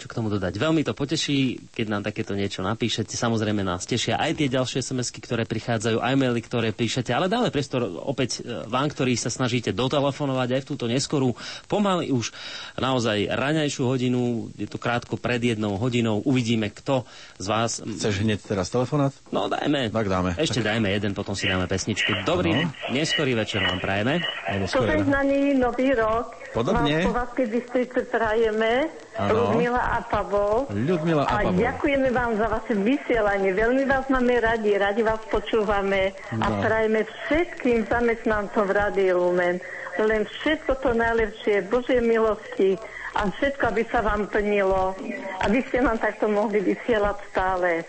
Čo 0.00 0.08
k 0.08 0.16
tomu 0.16 0.32
dodať? 0.32 0.56
Veľmi 0.56 0.80
to 0.80 0.96
poteší, 0.96 1.68
keď 1.76 1.86
nám 1.92 2.02
takéto 2.08 2.32
niečo 2.32 2.64
napíšete. 2.64 3.12
Samozrejme 3.12 3.60
nás 3.60 3.84
tešia 3.84 4.16
aj 4.16 4.40
tie 4.40 4.48
ďalšie 4.48 4.80
SMS-ky, 4.80 5.20
ktoré 5.20 5.44
prichádzajú, 5.44 6.00
aj 6.00 6.14
maily, 6.16 6.40
ktoré 6.40 6.72
píšete, 6.72 7.12
ale 7.12 7.28
dáme 7.28 7.52
priestor 7.52 7.84
opäť 7.84 8.40
e, 8.40 8.64
vám, 8.64 8.88
ktorí 8.88 9.12
sa 9.20 9.28
snažíte 9.28 9.76
dotelefonovať 9.76 10.56
aj 10.56 10.60
v 10.64 10.68
túto 10.72 10.88
neskorú, 10.88 11.36
pomaly 11.68 12.08
už 12.08 12.32
naozaj 12.80 13.28
raňajšiu 13.28 13.84
hodinu, 13.84 14.48
je 14.56 14.64
to 14.64 14.80
krátko 14.80 15.20
pred 15.20 15.44
jednou 15.44 15.76
hodinou, 15.76 16.24
uvidíme, 16.24 16.72
kto 16.72 17.04
z 17.36 17.46
vás... 17.52 17.84
Chceš 17.84 18.24
hneď 18.24 18.40
teraz 18.40 18.72
telefonát? 18.72 19.12
No 19.28 19.52
dajme. 19.52 19.92
Tak 19.92 20.08
dáme. 20.08 20.32
Ešte 20.40 20.64
dajme 20.64 20.88
jeden, 20.88 21.12
potom 21.12 21.36
si 21.36 21.44
dáme 21.44 21.68
pesničku. 21.68 22.24
Dobrý, 22.24 22.56
Áno. 22.56 22.72
neskorý 22.96 23.36
večer 23.36 23.60
vám 23.60 23.84
prajeme. 23.84 24.24
Požehnaný 24.64 25.60
nový 25.60 25.92
rok. 25.92 26.40
Podobne. 26.56 27.04
Vám 27.04 27.28
po 27.36 27.44
Bystrice 27.44 28.00
prajeme. 28.08 28.88
Áno. 29.22 29.32
Ľudmila 29.52 29.82
a 29.82 29.98
Pavol. 30.02 30.64
Ľudmila 30.66 31.22
a 31.22 31.28
A 31.28 31.34
Pavol. 31.42 31.58
ďakujeme 31.58 32.08
vám 32.08 32.32
za 32.34 32.46
vaše 32.48 32.74
vysielanie. 32.74 33.50
Veľmi 33.52 33.84
vás 33.84 34.08
máme 34.08 34.34
radi, 34.36 34.72
radi 34.74 35.02
vás 35.02 35.20
počúvame 35.26 36.10
a 36.32 36.46
No. 36.46 36.58
prajeme 36.58 37.04
všetkým 37.04 37.84
zamestnancom 37.84 38.66
Rády 38.66 39.12
Lumen. 39.12 39.60
Len 39.96 40.22
všetko 40.24 40.72
to 40.78 40.90
najlepšie, 40.92 41.66
Božie 41.66 42.00
milosti 42.00 42.80
a 43.12 43.28
všetko, 43.28 43.62
aby 43.68 43.82
sa 43.86 44.00
vám 44.00 44.24
plnilo. 44.24 44.96
Aby 45.38 45.60
ste 45.66 45.82
nám 45.82 45.98
takto 45.98 46.24
mohli 46.24 46.62
vysielať 46.62 47.16
stále. 47.28 47.84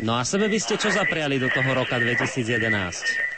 No 0.00 0.16
a 0.16 0.24
sebe 0.24 0.48
by 0.48 0.56
ste 0.56 0.74
čo 0.74 0.88
zapriali 0.88 1.36
do 1.36 1.46
toho 1.46 1.70
roka 1.72 1.94
2011? 1.94 3.31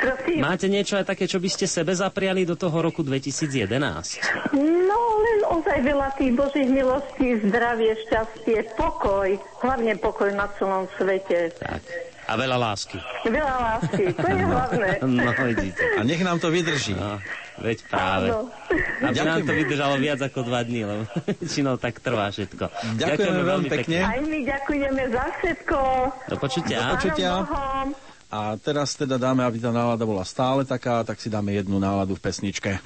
Prosím. 0.00 0.40
Máte 0.40 0.66
niečo 0.66 0.96
aj 0.96 1.04
také, 1.06 1.24
čo 1.24 1.36
by 1.36 1.46
ste 1.46 1.64
sebe 1.64 1.92
zapriali 1.92 2.42
do 2.42 2.56
toho 2.56 2.72
roku 2.74 3.04
2011? 3.04 4.56
No, 4.56 4.98
len 5.18 5.38
ozaj 5.46 5.78
veľa 5.78 6.08
tých 6.14 6.32
Božích 6.32 6.66
milostí, 6.66 7.36
zdravie, 7.42 7.92
šťastie, 8.02 8.64
pokoj, 8.74 9.28
hlavne 9.60 9.92
pokoj 9.94 10.30
na 10.30 10.48
celom 10.56 10.88
svete. 10.96 11.52
Tak. 11.54 11.82
A 12.24 12.38
veľa 12.38 12.56
lásky. 12.56 12.96
Veľa 13.24 13.56
lásky, 13.58 14.04
to 14.14 14.22
je 14.24 14.42
hlavné. 14.48 14.88
No, 15.02 15.30
vidíte. 15.42 15.82
A 15.98 16.00
nech 16.00 16.22
nám 16.22 16.38
to 16.38 16.46
vydrží. 16.48 16.94
No, 16.94 17.18
veď 17.58 17.82
práve. 17.84 18.30
Áno. 18.30 18.46
Aby 19.02 19.18
nám 19.18 19.42
to 19.42 19.50
Ďakujeme. 19.50 19.58
vydržalo 19.58 19.94
viac 19.98 20.20
ako 20.22 20.38
dva 20.44 20.60
dní, 20.62 20.80
lebo 20.82 21.02
väčšinou 21.42 21.74
tak 21.76 21.98
trvá 21.98 22.30
všetko. 22.30 22.64
Ďakujeme 22.96 23.40
veľmi 23.42 23.68
pekne. 23.68 23.98
Aj 24.00 24.20
my 24.22 24.38
ďakujeme 24.46 25.02
za 25.10 25.24
všetko. 25.36 25.78
Do 26.30 26.36
počutia. 26.38 26.78
Do 26.78 26.94
počutia. 26.94 27.30
A 28.30 28.54
teraz 28.62 28.94
teda 28.94 29.18
dáme, 29.18 29.42
aby 29.42 29.58
tá 29.58 29.74
nálada 29.74 30.06
bola 30.06 30.22
stále 30.22 30.62
taká, 30.62 31.02
tak 31.02 31.18
si 31.18 31.26
dáme 31.26 31.50
jednu 31.50 31.82
náladu 31.82 32.14
v 32.14 32.22
pesničke. 32.30 32.78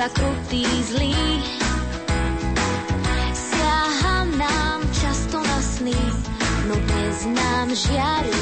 Býva 0.00 0.16
krutý 0.16 0.64
zlý. 0.88 1.44
Siaham 3.36 4.32
nám 4.32 4.80
často 4.96 5.44
na 5.44 5.60
sny, 5.60 6.00
no 6.68 6.74
dnes 6.88 7.28
nám 7.28 7.68
žiari 7.68 8.32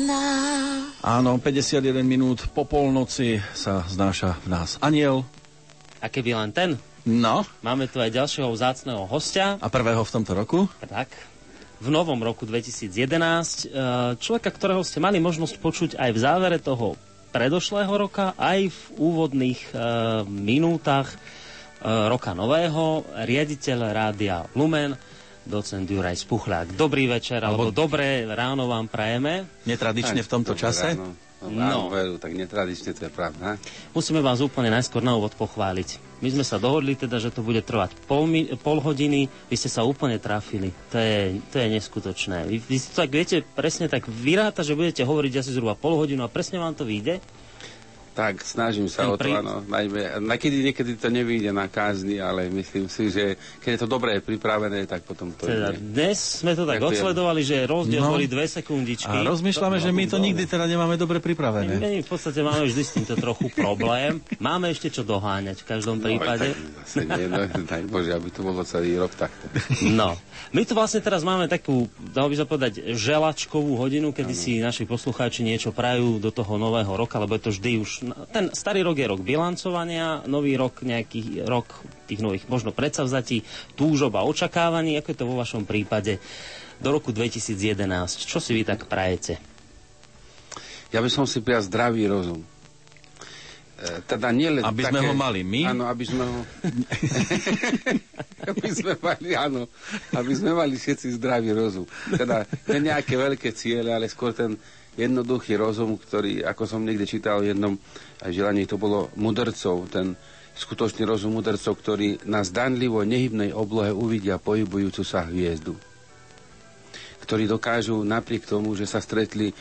Nás. 0.00 0.98
Áno, 1.04 1.36
51 1.36 2.00
minút 2.02 2.48
po 2.50 2.64
polnoci 2.64 3.38
sa 3.52 3.84
znáša 3.84 4.40
v 4.42 4.46
nás 4.48 4.80
aniel. 4.80 5.22
A 6.00 6.08
keby 6.08 6.32
len 6.32 6.50
ten, 6.50 6.70
No, 7.04 7.44
máme 7.60 7.84
tu 7.84 8.00
aj 8.00 8.16
ďalšieho 8.16 8.48
vzácného 8.48 9.04
hostia. 9.04 9.60
a 9.60 9.68
prvého 9.68 10.00
v 10.00 10.08
tomto 10.08 10.32
roku? 10.32 10.64
Tak, 10.80 11.12
v 11.84 11.88
novom 11.92 12.16
roku 12.16 12.48
2011. 12.48 12.88
e, 12.88 13.76
Človeka, 14.16 14.48
ktorého 14.48 14.80
ste 14.80 15.04
mali 15.04 15.20
možnosť 15.20 15.54
počuť 15.60 15.90
aj 16.00 16.10
v 16.16 16.18
závere 16.18 16.56
toho 16.56 16.96
predošlého 17.28 17.92
roka, 17.92 18.32
aj 18.40 18.72
v 18.72 18.80
úvodných 18.96 19.60
e, 19.60 19.70
minútach 20.24 21.12
e, 21.12 21.16
roka 21.84 22.32
nového, 22.32 23.04
riaditeľ 23.20 23.78
rádia 23.92 24.48
Lumen, 24.56 24.96
docent 25.44 25.84
Juraj 25.84 26.16
Spuchlák. 26.18 26.72
Dobrý 26.74 27.06
večer, 27.06 27.40
alebo, 27.40 27.68
Alebo- 27.68 27.76
dobré 27.76 28.24
ráno 28.24 28.66
vám 28.66 28.88
prajeme. 28.88 29.44
Netradične 29.64 30.20
v 30.20 30.28
tomto 30.28 30.52
čase? 30.52 30.96
Ráno. 30.96 31.12
No. 31.44 31.52
No. 31.52 31.80
Veru, 31.92 32.16
tak 32.16 32.32
netradične 32.32 32.96
to 32.96 33.04
je 33.04 33.12
pravda. 33.12 33.60
Musíme 33.92 34.24
vás 34.24 34.40
úplne 34.40 34.72
najskôr 34.72 35.04
na 35.04 35.12
úvod 35.12 35.36
pochváliť. 35.36 36.00
My 36.24 36.32
sme 36.32 36.40
sa 36.40 36.56
dohodli 36.56 36.96
teda, 36.96 37.20
že 37.20 37.28
to 37.28 37.44
bude 37.44 37.60
trvať 37.60 37.92
pol, 38.08 38.24
mi- 38.24 38.48
pol 38.56 38.80
hodiny, 38.80 39.28
vy 39.52 39.56
ste 39.60 39.68
sa 39.68 39.84
úplne 39.84 40.16
trafili. 40.16 40.72
To 40.88 40.96
je, 40.96 41.44
to 41.52 41.60
je 41.60 41.68
neskutočné. 41.68 42.48
Vy, 42.48 42.64
vy 42.64 42.76
tak 42.80 43.12
viete 43.12 43.44
presne 43.44 43.92
tak 43.92 44.08
vyráta, 44.08 44.64
že 44.64 44.72
budete 44.72 45.04
hovoriť 45.04 45.44
asi 45.44 45.52
zhruba 45.52 45.76
pol 45.76 46.00
hodinu 46.00 46.24
a 46.24 46.32
presne 46.32 46.56
vám 46.56 46.72
to 46.72 46.88
vyjde. 46.88 47.20
Tak, 48.14 48.40
snažím 48.40 48.86
sa 48.86 49.02
Ten 49.02 49.10
o 49.10 49.16
to, 49.16 49.26
áno. 49.26 49.58
Najmä, 49.60 50.22
nakedy, 50.22 50.62
niekedy 50.62 50.94
to 50.94 51.08
nevyjde 51.08 51.50
na 51.50 51.66
kázni, 51.66 52.16
ale 52.16 52.46
myslím 52.46 52.86
si, 52.86 53.10
že 53.10 53.24
keď 53.58 53.70
je 53.70 53.80
to 53.82 53.88
dobre 53.88 54.14
pripravené, 54.16 54.84
tak 54.84 55.02
potom 55.02 55.30
to 55.30 55.44
Teda 55.44 55.68
ide. 55.68 55.82
dnes 55.82 56.14
sme 56.14 56.54
to 56.54 56.62
tak 56.62 56.78
Ďakujem. 56.78 56.94
odsledovali, 56.94 57.40
že 57.42 57.56
rozdiel 57.64 57.98
No. 58.00 58.14
boli 58.14 58.24
dve 58.24 58.46
sekundičky. 58.46 59.10
A 59.10 59.26
rozmýšľame, 59.26 59.76
že 59.76 59.90
my 59.90 60.04
to 60.06 60.16
nikdy 60.16 60.44
teda 60.44 60.64
nemáme 60.64 60.94
dobre 60.94 61.16
My, 61.16 61.24
pripravené. 61.24 61.74
my 61.74 62.00
v 62.00 62.08
podstate 62.08 62.38
máme 62.38 62.62
vždy 62.64 62.82
s 62.82 62.90
týmto 62.92 63.14
trochu 63.14 63.50
problém. 63.50 64.22
Máme 64.38 64.70
ešte 64.70 64.88
čo 64.88 65.02
doháňať 65.02 65.58
v 65.58 65.66
každom 65.66 65.98
prípade. 65.98 66.54
No, 66.54 66.86
tak 66.86 67.06
nie, 67.10 67.26
no, 67.26 67.38
daj 67.66 67.82
Bože, 67.84 68.10
aby 68.10 68.28
to 68.28 68.40
bolo 68.40 68.62
celý 68.62 68.94
rok 68.94 69.10
takto. 69.12 69.50
No, 69.84 70.14
my 70.50 70.62
tu 70.62 70.72
vlastne 70.72 71.00
teraz 71.00 71.20
máme 71.20 71.44
takú, 71.44 71.84
dalo 72.06 72.30
by 72.30 72.36
sa 72.36 72.46
povedať, 72.46 72.94
želačkovú 72.94 73.74
hodinu, 73.74 74.10
kedy 74.10 74.30
si 74.30 74.52
naši 74.58 74.84
poslucháči 74.84 75.42
niečo 75.42 75.70
prajú 75.70 76.16
do 76.16 76.30
toho 76.30 76.54
nového 76.54 76.94
roka, 76.94 77.18
lebo 77.18 77.34
je 77.34 77.42
to 77.42 77.50
vždy 77.50 77.72
už... 77.76 77.90
Ten 78.34 78.50
starý 78.52 78.82
rok 78.82 78.96
je 78.98 79.06
rok 79.06 79.20
bilancovania, 79.22 80.26
nový 80.28 80.58
rok 80.58 80.82
nejaký 80.82 81.46
rok 81.46 81.70
tých 82.04 82.20
nových 82.20 82.44
možno 82.50 82.74
predsavzatí, 82.74 83.46
túžob 83.78 84.18
a 84.18 84.26
očakávaní, 84.26 84.98
ako 84.98 85.08
je 85.14 85.18
to 85.18 85.30
vo 85.30 85.40
vašom 85.40 85.64
prípade 85.64 86.20
do 86.82 86.88
roku 86.90 87.14
2011. 87.14 88.26
Čo 88.26 88.42
si 88.42 88.52
vy 88.52 88.66
tak 88.66 88.90
prajete? 88.90 89.38
Ja 90.90 91.02
by 91.02 91.10
som 91.10 91.26
si 91.26 91.42
prijal 91.42 91.62
zdravý 91.66 92.06
rozum. 92.06 92.46
E, 93.82 93.98
Teda 94.06 94.30
nie 94.30 94.46
len 94.46 94.62
Aby 94.62 94.86
také, 94.86 94.94
sme 94.94 95.00
ho 95.10 95.14
mali 95.14 95.42
my? 95.42 95.62
Áno, 95.74 95.84
aby 95.90 96.04
sme 96.06 96.22
ho... 96.22 96.38
aby 98.54 98.68
sme 98.70 98.92
mali, 99.02 99.28
áno, 99.34 99.66
aby 100.14 100.32
sme 100.38 100.54
mali 100.54 100.78
všetci 100.78 101.18
zdravý 101.18 101.50
rozum. 101.50 101.86
Teda 102.14 102.46
nie 102.70 102.90
nejaké 102.94 103.18
veľké 103.18 103.50
ciele, 103.56 103.90
ale 103.90 104.06
skôr 104.06 104.30
ten 104.30 104.54
jednoduchý 104.94 105.58
rozum, 105.58 105.98
ktorý, 105.98 106.46
ako 106.46 106.64
som 106.66 106.86
niekde 106.86 107.06
čítal 107.06 107.42
v 107.42 107.54
jednom 107.54 107.74
aj 108.22 108.30
želaní, 108.30 108.66
to 108.66 108.78
bolo 108.78 109.10
mudrcov, 109.18 109.90
ten 109.90 110.14
skutočný 110.54 111.02
rozum 111.02 111.34
mudrcov, 111.34 111.74
ktorí 111.74 112.26
na 112.30 112.46
zdanlivo 112.46 113.02
nehybnej 113.02 113.50
oblohe 113.50 113.90
uvidia 113.90 114.38
pohybujúcu 114.38 115.02
sa 115.02 115.26
hviezdu 115.26 115.74
ktorí 117.24 117.48
dokážu 117.48 118.04
napriek 118.04 118.44
tomu, 118.44 118.76
že 118.76 118.84
sa 118.84 119.00
stretli 119.00 119.48
e, 119.48 119.54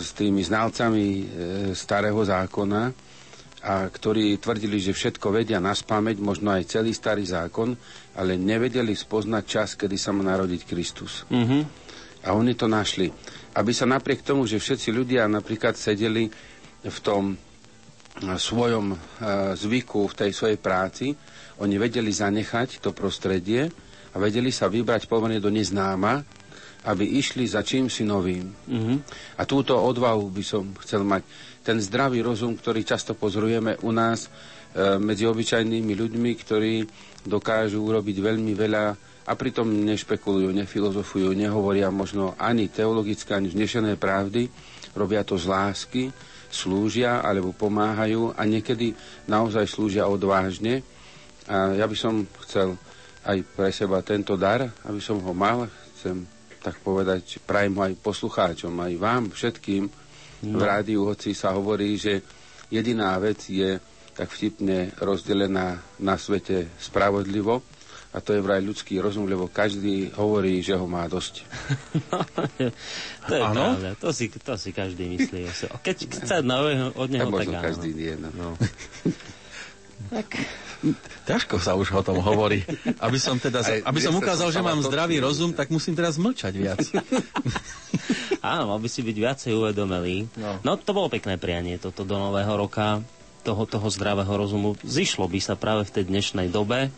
s 0.00 0.16
tými 0.16 0.40
znalcami 0.40 1.04
e, 1.04 1.24
starého 1.76 2.24
zákona 2.24 2.82
a 3.60 3.84
ktorí 3.92 4.40
tvrdili, 4.40 4.80
že 4.80 4.96
všetko 4.96 5.28
vedia 5.28 5.60
na 5.60 5.76
spameť, 5.76 6.16
možno 6.24 6.56
aj 6.56 6.72
celý 6.72 6.96
starý 6.96 7.28
zákon, 7.28 7.76
ale 8.16 8.40
nevedeli 8.40 8.96
spoznať 8.96 9.44
čas, 9.44 9.76
kedy 9.76 10.00
sa 10.00 10.16
má 10.16 10.24
narodiť 10.24 10.64
Kristus. 10.64 11.28
Mhm. 11.28 11.58
A 12.24 12.36
oni 12.36 12.56
to 12.56 12.68
našli. 12.68 13.12
Aby 13.50 13.74
sa 13.74 13.86
napriek 13.86 14.22
tomu, 14.22 14.46
že 14.46 14.62
všetci 14.62 14.94
ľudia 14.94 15.26
napríklad 15.26 15.74
sedeli 15.74 16.30
v 16.80 16.98
tom 17.02 17.34
eh, 17.34 17.38
svojom 18.38 18.94
e, 18.94 18.96
zvyku, 19.58 20.06
v 20.06 20.14
tej 20.16 20.30
svojej 20.32 20.58
práci, 20.58 21.12
oni 21.60 21.76
vedeli 21.76 22.08
zanechať 22.08 22.80
to 22.80 22.96
prostredie 22.96 23.68
a 24.10 24.16
vedeli 24.16 24.48
sa 24.48 24.66
vybrať 24.66 25.06
pomerne 25.06 25.38
do 25.38 25.52
neznáma, 25.52 26.24
aby 26.88 27.04
išli 27.20 27.44
za 27.44 27.60
čím 27.60 27.92
si 27.92 28.08
novým. 28.08 28.48
Mhm. 28.48 28.94
A 29.36 29.42
túto 29.44 29.76
odvahu 29.76 30.32
by 30.32 30.44
som 30.46 30.64
chcel 30.80 31.04
mať. 31.04 31.22
Ten 31.60 31.76
zdravý 31.76 32.24
rozum, 32.24 32.56
ktorý 32.56 32.80
často 32.88 33.12
pozorujeme 33.12 33.76
u 33.84 33.92
nás 33.92 34.26
e, 34.26 34.30
medzi 34.96 35.28
obyčajnými 35.28 35.92
ľuďmi, 35.92 36.30
ktorí 36.40 36.74
dokážu 37.28 37.84
urobiť 37.84 38.16
veľmi 38.16 38.52
veľa 38.56 39.09
a 39.26 39.32
pritom 39.36 39.68
nešpekulujú, 39.68 40.48
nefilozofujú, 40.52 41.36
nehovoria 41.36 41.92
možno 41.92 42.32
ani 42.40 42.72
teologické, 42.72 43.36
ani 43.36 43.52
vznešené 43.52 44.00
pravdy, 44.00 44.48
robia 44.96 45.22
to 45.22 45.36
z 45.36 45.46
lásky, 45.46 46.02
slúžia 46.50 47.22
alebo 47.22 47.54
pomáhajú 47.54 48.34
a 48.34 48.42
niekedy 48.42 48.96
naozaj 49.30 49.70
slúžia 49.70 50.10
odvážne. 50.10 50.82
A 51.46 51.78
ja 51.78 51.86
by 51.86 51.96
som 51.96 52.26
chcel 52.46 52.74
aj 53.22 53.38
pre 53.54 53.70
seba 53.70 54.02
tento 54.02 54.34
dar, 54.34 54.66
aby 54.88 54.98
som 54.98 55.22
ho 55.22 55.32
mal, 55.36 55.70
chcem 55.98 56.26
tak 56.60 56.76
povedať, 56.84 57.40
prajem 57.44 57.72
ho 57.78 57.82
aj 57.88 58.02
poslucháčom, 58.04 58.72
aj 58.76 58.92
vám 59.00 59.24
všetkým. 59.32 59.84
No. 60.40 60.56
V 60.56 60.62
rádiu, 60.64 61.04
hoci 61.08 61.36
sa 61.36 61.52
hovorí, 61.56 61.96
že 62.00 62.20
jediná 62.72 63.16
vec 63.20 63.44
je 63.48 63.76
tak 64.16 64.28
vtipne 64.32 64.92
rozdelená 65.00 65.80
na 66.00 66.14
svete 66.20 66.68
spravodlivo, 66.76 67.64
a 68.10 68.18
to 68.18 68.34
je 68.34 68.42
vraj 68.42 68.58
ľudský 68.58 68.98
rozum, 68.98 69.30
lebo 69.30 69.46
každý 69.46 70.10
hovorí, 70.18 70.58
že 70.66 70.74
ho 70.74 70.82
má 70.90 71.06
dosť. 71.06 71.46
to 73.30 73.32
je 73.38 73.42
ano? 73.42 73.78
pravda, 73.78 73.90
to 74.02 74.10
si, 74.10 74.26
to 74.26 74.54
si 74.58 74.74
každý 74.74 75.14
myslí. 75.14 75.46
Keď 75.78 75.96
chce 76.18 76.42
nového 76.42 76.90
od 76.98 77.06
neho, 77.06 77.30
tak, 77.30 77.46
tak 77.46 77.48
áno. 77.54 77.62
každý 77.70 77.90
nie. 77.94 78.14
No. 78.18 78.28
no. 78.34 78.48
tak. 80.18 80.26
Ťažko 81.28 81.60
sa 81.60 81.76
už 81.76 81.92
o 81.92 82.02
tom 82.02 82.18
hovorí. 82.18 82.66
Aby 82.98 83.20
som, 83.20 83.36
teda, 83.38 83.62
Aj, 83.62 83.84
aby 83.84 84.00
som 84.00 84.16
ukázal, 84.16 84.48
že 84.50 84.64
mám 84.64 84.80
zdravý 84.82 85.20
rozum, 85.20 85.52
tak 85.54 85.70
musím 85.70 85.94
teraz 85.94 86.18
mlčať 86.18 86.54
viac. 86.56 86.80
Áno, 88.40 88.72
mal 88.72 88.80
by 88.80 88.88
si 88.88 89.04
byť 89.04 89.16
viacej 89.20 89.52
uvedomelý. 89.54 90.26
No. 90.40 90.56
no 90.64 90.72
to 90.80 90.96
bolo 90.96 91.12
pekné 91.12 91.36
prianie, 91.36 91.76
toto 91.76 92.08
do 92.08 92.16
nového 92.16 92.56
roka 92.56 93.04
toho, 93.44 93.68
toho 93.68 93.86
zdravého 93.92 94.32
rozumu. 94.32 94.72
Zišlo 94.80 95.28
by 95.28 95.38
sa 95.38 95.54
práve 95.54 95.84
v 95.84 95.94
tej 96.00 96.04
dnešnej 96.08 96.48
dobe, 96.48 96.88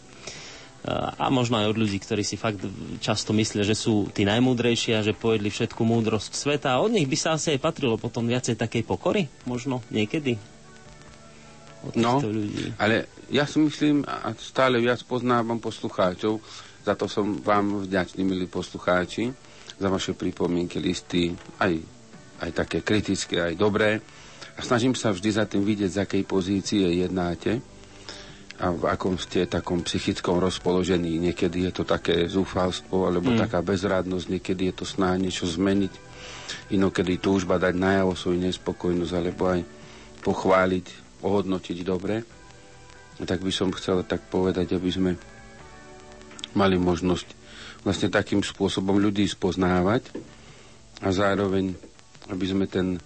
a 0.90 1.30
možno 1.30 1.62
aj 1.62 1.70
od 1.70 1.78
ľudí, 1.78 2.02
ktorí 2.02 2.26
si 2.26 2.34
fakt 2.34 2.58
často 2.98 3.30
myslia, 3.38 3.62
že 3.62 3.78
sú 3.78 4.10
tí 4.10 4.26
najmúdrejší 4.26 4.98
a 4.98 5.06
že 5.06 5.14
pojedli 5.14 5.46
všetku 5.46 5.78
múdrosť 5.78 6.34
sveta. 6.34 6.74
A 6.74 6.82
od 6.82 6.90
nich 6.90 7.06
by 7.06 7.14
sa 7.14 7.38
asi 7.38 7.54
aj 7.54 7.62
patrilo 7.62 7.94
potom 7.94 8.26
viacej 8.26 8.58
takej 8.58 8.82
pokory, 8.82 9.30
možno 9.46 9.78
niekedy. 9.94 10.34
no, 11.94 12.18
ľudí. 12.18 12.74
ale 12.82 13.06
ja 13.30 13.46
si 13.46 13.62
myslím, 13.62 14.02
a 14.02 14.34
stále 14.34 14.82
viac 14.82 14.98
poznávam 15.06 15.62
poslucháčov, 15.62 16.42
za 16.82 16.98
to 16.98 17.06
som 17.06 17.38
vám 17.38 17.86
vďačný, 17.86 18.26
milí 18.26 18.50
poslucháči, 18.50 19.30
za 19.78 19.86
vaše 19.86 20.18
pripomienky, 20.18 20.82
listy, 20.82 21.30
aj, 21.62 21.78
aj 22.42 22.50
také 22.58 22.82
kritické, 22.82 23.38
aj 23.38 23.54
dobré. 23.54 24.02
A 24.58 24.60
snažím 24.66 24.98
sa 24.98 25.14
vždy 25.14 25.30
za 25.30 25.46
tým 25.46 25.62
vidieť, 25.62 25.90
z 25.94 26.02
akej 26.02 26.22
pozície 26.26 26.82
jednáte 26.82 27.62
a 28.60 28.68
v 28.68 28.84
akom 28.84 29.16
ste 29.16 29.48
takom 29.48 29.80
psychickom 29.80 30.36
rozpoložení. 30.36 31.16
Niekedy 31.16 31.70
je 31.70 31.72
to 31.72 31.84
také 31.88 32.28
zúfalstvo 32.28 33.08
alebo 33.08 33.32
mm. 33.32 33.48
taká 33.48 33.64
bezrádnosť, 33.64 34.26
niekedy 34.28 34.70
je 34.70 34.74
to 34.82 34.84
snaha 34.84 35.16
niečo 35.16 35.48
zmeniť, 35.48 35.92
inokedy 36.76 37.16
túžba 37.16 37.56
dať 37.56 37.74
najavo 37.74 38.12
svoju 38.12 38.38
nespokojnosť 38.44 39.12
alebo 39.16 39.42
aj 39.48 39.60
pochváliť, 40.20 40.86
ohodnotiť 41.24 41.78
dobre. 41.82 42.22
Tak 43.22 43.40
by 43.40 43.52
som 43.54 43.70
chcel 43.72 44.02
tak 44.04 44.26
povedať, 44.28 44.74
aby 44.76 44.90
sme 44.90 45.12
mali 46.52 46.76
možnosť 46.76 47.28
vlastne 47.82 48.12
takým 48.12 48.44
spôsobom 48.44 48.98
ľudí 48.98 49.26
spoznávať 49.26 50.12
a 51.02 51.08
zároveň, 51.10 51.74
aby 52.30 52.44
sme 52.46 52.66
ten 52.70 53.00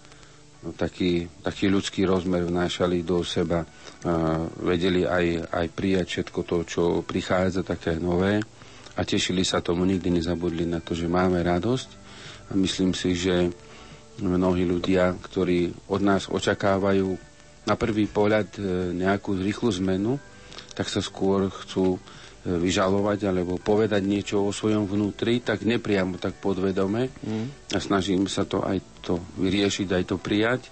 taký, 0.75 1.31
taký 1.45 1.71
ľudský 1.71 2.03
rozmer 2.09 2.43
vnášali 2.43 3.07
do 3.07 3.23
seba 3.23 3.63
vedeli 4.63 5.03
aj, 5.03 5.51
aj 5.51 5.67
prijať 5.75 6.07
všetko 6.07 6.41
to, 6.47 6.57
čo 6.67 6.83
prichádza 7.03 7.67
také 7.67 7.99
nové. 7.99 8.39
A 8.97 9.05
tešili 9.05 9.45
sa 9.45 9.61
tomu, 9.61 9.85
nikdy 9.85 10.09
nezabudli 10.09 10.65
na 10.65 10.81
to, 10.81 10.97
že 10.97 11.11
máme 11.11 11.43
radosť. 11.45 11.89
A 12.49 12.53
myslím 12.57 12.97
si, 12.97 13.13
že 13.13 13.51
mnohí 14.23 14.65
ľudia, 14.65 15.13
ktorí 15.13 15.91
od 15.93 16.01
nás 16.01 16.33
očakávajú 16.33 17.09
na 17.67 17.75
prvý 17.77 18.09
pohľad 18.09 18.49
e, 18.57 18.61
nejakú 18.97 19.37
rýchlu 19.37 19.69
zmenu, 19.83 20.17
tak 20.73 20.89
sa 20.89 21.05
skôr 21.05 21.51
chcú 21.53 21.99
e, 21.99 22.01
vyžalovať 22.49 23.29
alebo 23.29 23.61
povedať 23.61 24.01
niečo 24.07 24.41
o 24.41 24.55
svojom 24.55 24.89
vnútri, 24.89 25.45
tak 25.45 25.67
nepriamo, 25.67 26.17
tak 26.17 26.39
podvedome. 26.41 27.13
Mm. 27.27 27.75
a 27.75 27.79
snažím 27.83 28.31
sa 28.31 28.49
to 28.49 28.65
aj 28.65 28.81
to 29.07 29.23
vyriešiť, 29.39 29.89
aj 29.95 30.05
to 30.11 30.17
prijať 30.19 30.67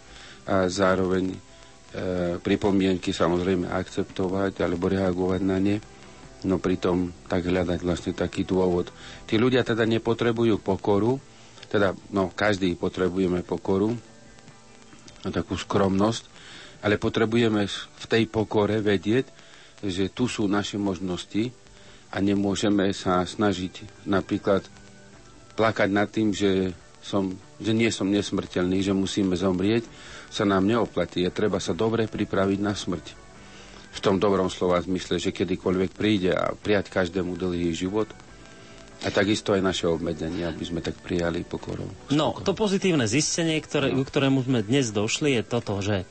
a 0.45 0.67
zároveň 0.67 1.55
E, 1.95 2.43
pripomienky 2.43 3.15
samozrejme 3.15 3.71
akceptovať 3.71 4.67
alebo 4.67 4.91
reagovať 4.91 5.41
na 5.47 5.63
ne, 5.63 5.79
no 6.43 6.59
pritom 6.59 7.15
tak 7.31 7.47
hľadať 7.47 7.79
vlastne 7.87 8.11
taký 8.11 8.43
dôvod. 8.43 8.91
Tí 9.31 9.39
ľudia 9.39 9.63
teda 9.63 9.87
nepotrebujú 9.87 10.59
pokoru, 10.59 11.23
teda 11.71 11.95
no 12.11 12.35
každý 12.35 12.75
potrebujeme 12.75 13.47
pokoru, 13.47 13.95
no, 15.23 15.29
takú 15.31 15.55
skromnosť, 15.55 16.27
ale 16.83 16.99
potrebujeme 16.99 17.63
v 17.71 18.05
tej 18.11 18.27
pokore 18.27 18.83
vedieť, 18.83 19.31
že 19.87 20.11
tu 20.11 20.27
sú 20.27 20.51
naše 20.51 20.75
možnosti 20.83 21.55
a 22.11 22.19
nemôžeme 22.19 22.91
sa 22.91 23.23
snažiť 23.23 24.03
napríklad 24.03 24.67
plakať 25.55 25.89
nad 25.95 26.11
tým, 26.11 26.35
že, 26.35 26.75
som, 27.05 27.37
že 27.61 27.77
nie 27.77 27.93
som 27.93 28.09
nesmrteľný, 28.09 28.81
že 28.81 28.97
musíme 28.97 29.37
zomrieť, 29.37 29.85
sa 30.33 30.49
nám 30.49 30.65
neoplatí. 30.65 31.21
Je 31.21 31.31
treba 31.31 31.61
sa 31.61 31.77
dobre 31.77 32.09
pripraviť 32.09 32.59
na 32.65 32.73
smrť. 32.73 33.07
V 33.95 34.01
tom 34.01 34.17
dobrom 34.17 34.49
slova 34.49 34.81
zmysle, 34.81 35.21
že 35.21 35.37
kedykoľvek 35.37 35.91
príde 35.93 36.33
a 36.33 36.57
prijať 36.57 36.91
každému 36.91 37.37
dlhý 37.37 37.71
život, 37.77 38.09
a 39.05 39.13
takisto 39.13 39.53
aj 39.53 39.61
naše 39.61 39.85
obmedzenie, 39.85 40.49
aby 40.49 40.65
sme 40.65 40.81
tak 40.81 40.97
prijali 40.97 41.45
pokorou. 41.45 41.85
No, 42.09 42.33
to 42.41 42.57
pozitívne 42.57 43.05
zistenie, 43.05 43.61
ktoré, 43.61 43.93
no. 43.93 44.01
ktorému 44.01 44.41
sme 44.41 44.65
dnes 44.65 44.97
došli, 44.97 45.37
je 45.37 45.43
toto, 45.45 45.77
že 45.85 46.09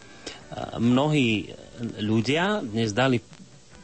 mnohí 0.77 1.58
ľudia 1.97 2.62
dnes 2.62 2.93
dali 2.93 3.17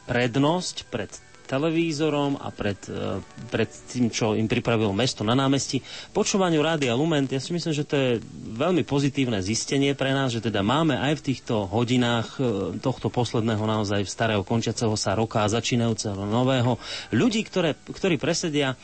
prednosť 0.05 0.75
pred 0.93 1.09
televízorom 1.49 2.38
a 2.38 2.53
pred, 2.53 2.77
e, 2.85 3.17
pred 3.49 3.65
tým, 3.89 4.13
čo 4.13 4.38
im 4.38 4.45
pripravilo 4.45 4.93
mesto 4.93 5.25
na 5.25 5.33
námestí. 5.33 5.81
Počúvaniu 6.13 6.62
Rádia 6.62 6.93
Lumen, 6.93 7.25
ja 7.25 7.41
si 7.41 7.49
myslím, 7.57 7.73
že 7.73 7.89
to 7.89 7.95
je 7.97 8.09
veľmi 8.53 8.85
pozitívne 8.85 9.41
zistenie 9.41 9.97
pre 9.97 10.13
nás, 10.13 10.29
že 10.29 10.45
teda 10.45 10.62
máme 10.62 10.93
aj 10.93 11.17
v 11.17 11.25
týchto 11.33 11.65
hodinách 11.65 12.38
e, 12.38 12.41
tohto 12.77 13.09
posledného 13.09 13.65
naozaj 13.65 14.05
starého 14.05 14.45
končiaceho 14.45 14.93
sa 14.93 15.17
roka 15.17 15.41
a 15.41 15.49
začínajúceho 15.49 16.21
nového 16.29 16.77
ľudí, 17.09 17.41
ktoré, 17.41 17.73
ktorí 17.89 18.21
presedia 18.21 18.77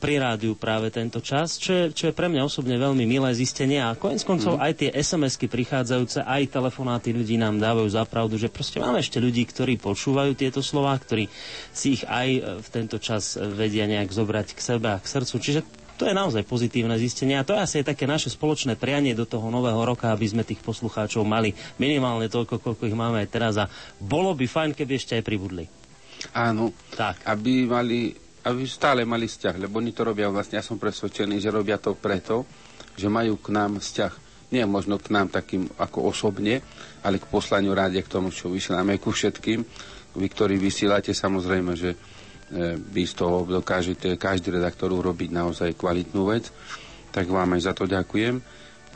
pri 0.00 0.16
rádiu 0.16 0.56
práve 0.56 0.88
tento 0.88 1.20
čas, 1.20 1.60
čo 1.60 1.76
je, 1.76 1.84
čo 1.92 2.08
je 2.08 2.16
pre 2.16 2.32
mňa 2.32 2.48
osobne 2.48 2.80
veľmi 2.80 3.04
milé 3.04 3.30
zistenie 3.36 3.84
a 3.84 3.92
konec 3.92 4.24
koncov 4.24 4.56
mm. 4.56 4.64
aj 4.64 4.72
tie 4.80 4.90
SMS-ky 4.96 5.46
prichádzajúce, 5.52 6.24
aj 6.24 6.48
telefonáty 6.48 7.12
ľudí 7.12 7.36
nám 7.36 7.60
dávajú 7.60 7.92
za 7.92 8.08
pravdu, 8.08 8.40
že 8.40 8.48
proste 8.48 8.80
máme 8.80 9.04
ešte 9.04 9.20
ľudí, 9.20 9.44
ktorí 9.44 9.76
počúvajú 9.76 10.32
tieto 10.32 10.64
slova, 10.64 10.96
ktorí 10.96 11.28
si 11.76 12.00
ich 12.00 12.08
aj 12.08 12.28
e, 12.32 12.40
v 12.64 12.68
tento 12.72 12.96
čas 12.96 13.36
vedia 13.36 13.84
nejak 13.84 14.08
zobrať 14.08 14.56
k 14.56 14.60
sebe 14.64 14.88
a 14.88 14.96
k 14.96 15.04
srdcu. 15.04 15.36
Čiže 15.36 15.60
to 16.00 16.08
je 16.08 16.16
naozaj 16.16 16.48
pozitívne 16.48 16.96
zistenie 16.96 17.36
a 17.36 17.44
to 17.44 17.52
je 17.52 17.60
asi 17.60 17.74
aj 17.84 17.92
také 17.92 18.08
naše 18.08 18.32
spoločné 18.32 18.80
prianie 18.80 19.12
do 19.12 19.28
toho 19.28 19.52
nového 19.52 19.84
roka, 19.84 20.08
aby 20.08 20.24
sme 20.24 20.48
tých 20.48 20.64
poslucháčov 20.64 21.28
mali 21.28 21.52
minimálne 21.76 22.32
toľko, 22.32 22.56
koľko 22.56 22.88
ich 22.88 22.96
máme 22.96 23.20
aj 23.20 23.28
teraz 23.28 23.60
a 23.60 23.68
bolo 24.00 24.32
by 24.32 24.48
fajn, 24.48 24.72
keby 24.72 24.96
ešte 24.96 25.20
aj 25.20 25.28
pribudli. 25.28 25.68
Áno, 26.32 26.72
tak. 26.96 27.20
aby 27.28 27.68
mali 27.68 28.16
aby 28.40 28.64
stále 28.64 29.04
mali 29.04 29.28
vzťah, 29.28 29.60
lebo 29.60 29.80
oni 29.80 29.92
to 29.92 30.08
robia 30.08 30.32
vlastne, 30.32 30.56
ja 30.56 30.64
som 30.64 30.80
presvedčený, 30.80 31.36
že 31.36 31.52
robia 31.52 31.76
to 31.76 31.92
preto, 31.92 32.48
že 32.96 33.12
majú 33.12 33.36
k 33.36 33.52
nám 33.52 33.80
vzťah. 33.80 34.12
Nie 34.50 34.66
možno 34.66 34.98
k 34.98 35.14
nám 35.14 35.30
takým 35.30 35.68
ako 35.78 36.10
osobne, 36.10 36.58
ale 37.06 37.22
k 37.22 37.30
poslaniu 37.30 37.70
rádia, 37.76 38.02
k 38.02 38.10
tomu, 38.10 38.34
čo 38.34 38.50
vysielame, 38.50 38.98
ku 38.98 39.14
všetkým. 39.14 39.62
Vy, 40.18 40.26
ktorí 40.26 40.58
vysielate, 40.58 41.14
samozrejme, 41.14 41.72
že 41.78 41.94
e, 41.94 41.96
vy 42.74 43.02
z 43.06 43.14
toho 43.14 43.46
dokážete 43.46 44.18
každý 44.18 44.58
redaktor 44.58 44.90
urobiť 44.90 45.30
naozaj 45.30 45.78
kvalitnú 45.78 46.34
vec, 46.34 46.50
tak 47.14 47.30
vám 47.30 47.54
aj 47.54 47.62
za 47.62 47.72
to 47.78 47.86
ďakujem. 47.86 48.42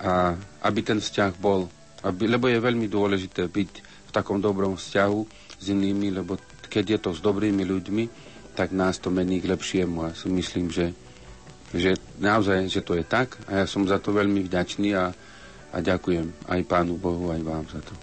A 0.02 0.34
aby 0.66 0.80
ten 0.82 0.98
vzťah 0.98 1.38
bol, 1.38 1.70
aby, 2.02 2.26
lebo 2.26 2.50
je 2.50 2.58
veľmi 2.58 2.90
dôležité 2.90 3.46
byť 3.46 3.70
v 3.80 4.10
takom 4.10 4.42
dobrom 4.42 4.74
vzťahu 4.74 5.20
s 5.54 5.64
inými, 5.70 6.18
lebo 6.18 6.34
keď 6.66 6.84
je 6.84 6.98
to 6.98 7.10
s 7.14 7.22
dobrými 7.22 7.62
ľuďmi, 7.62 8.33
tak 8.54 8.70
nás 8.70 9.02
to 9.02 9.10
mení 9.10 9.42
k 9.42 9.50
lepšiemu. 9.50 10.06
A 10.06 10.08
si 10.14 10.30
myslím, 10.30 10.70
že, 10.70 10.94
že 11.74 11.98
naozaj, 12.22 12.70
že 12.70 12.80
to 12.80 12.94
je 12.94 13.04
tak 13.04 13.34
a 13.50 13.62
ja 13.62 13.66
som 13.66 13.82
za 13.84 13.98
to 13.98 14.14
veľmi 14.14 14.46
vďačný 14.46 14.94
a, 14.94 15.10
a 15.74 15.76
ďakujem 15.82 16.46
aj 16.46 16.60
Pánu 16.70 16.94
Bohu, 16.94 17.34
aj 17.34 17.42
vám 17.42 17.66
za 17.66 17.82
to. 17.82 17.94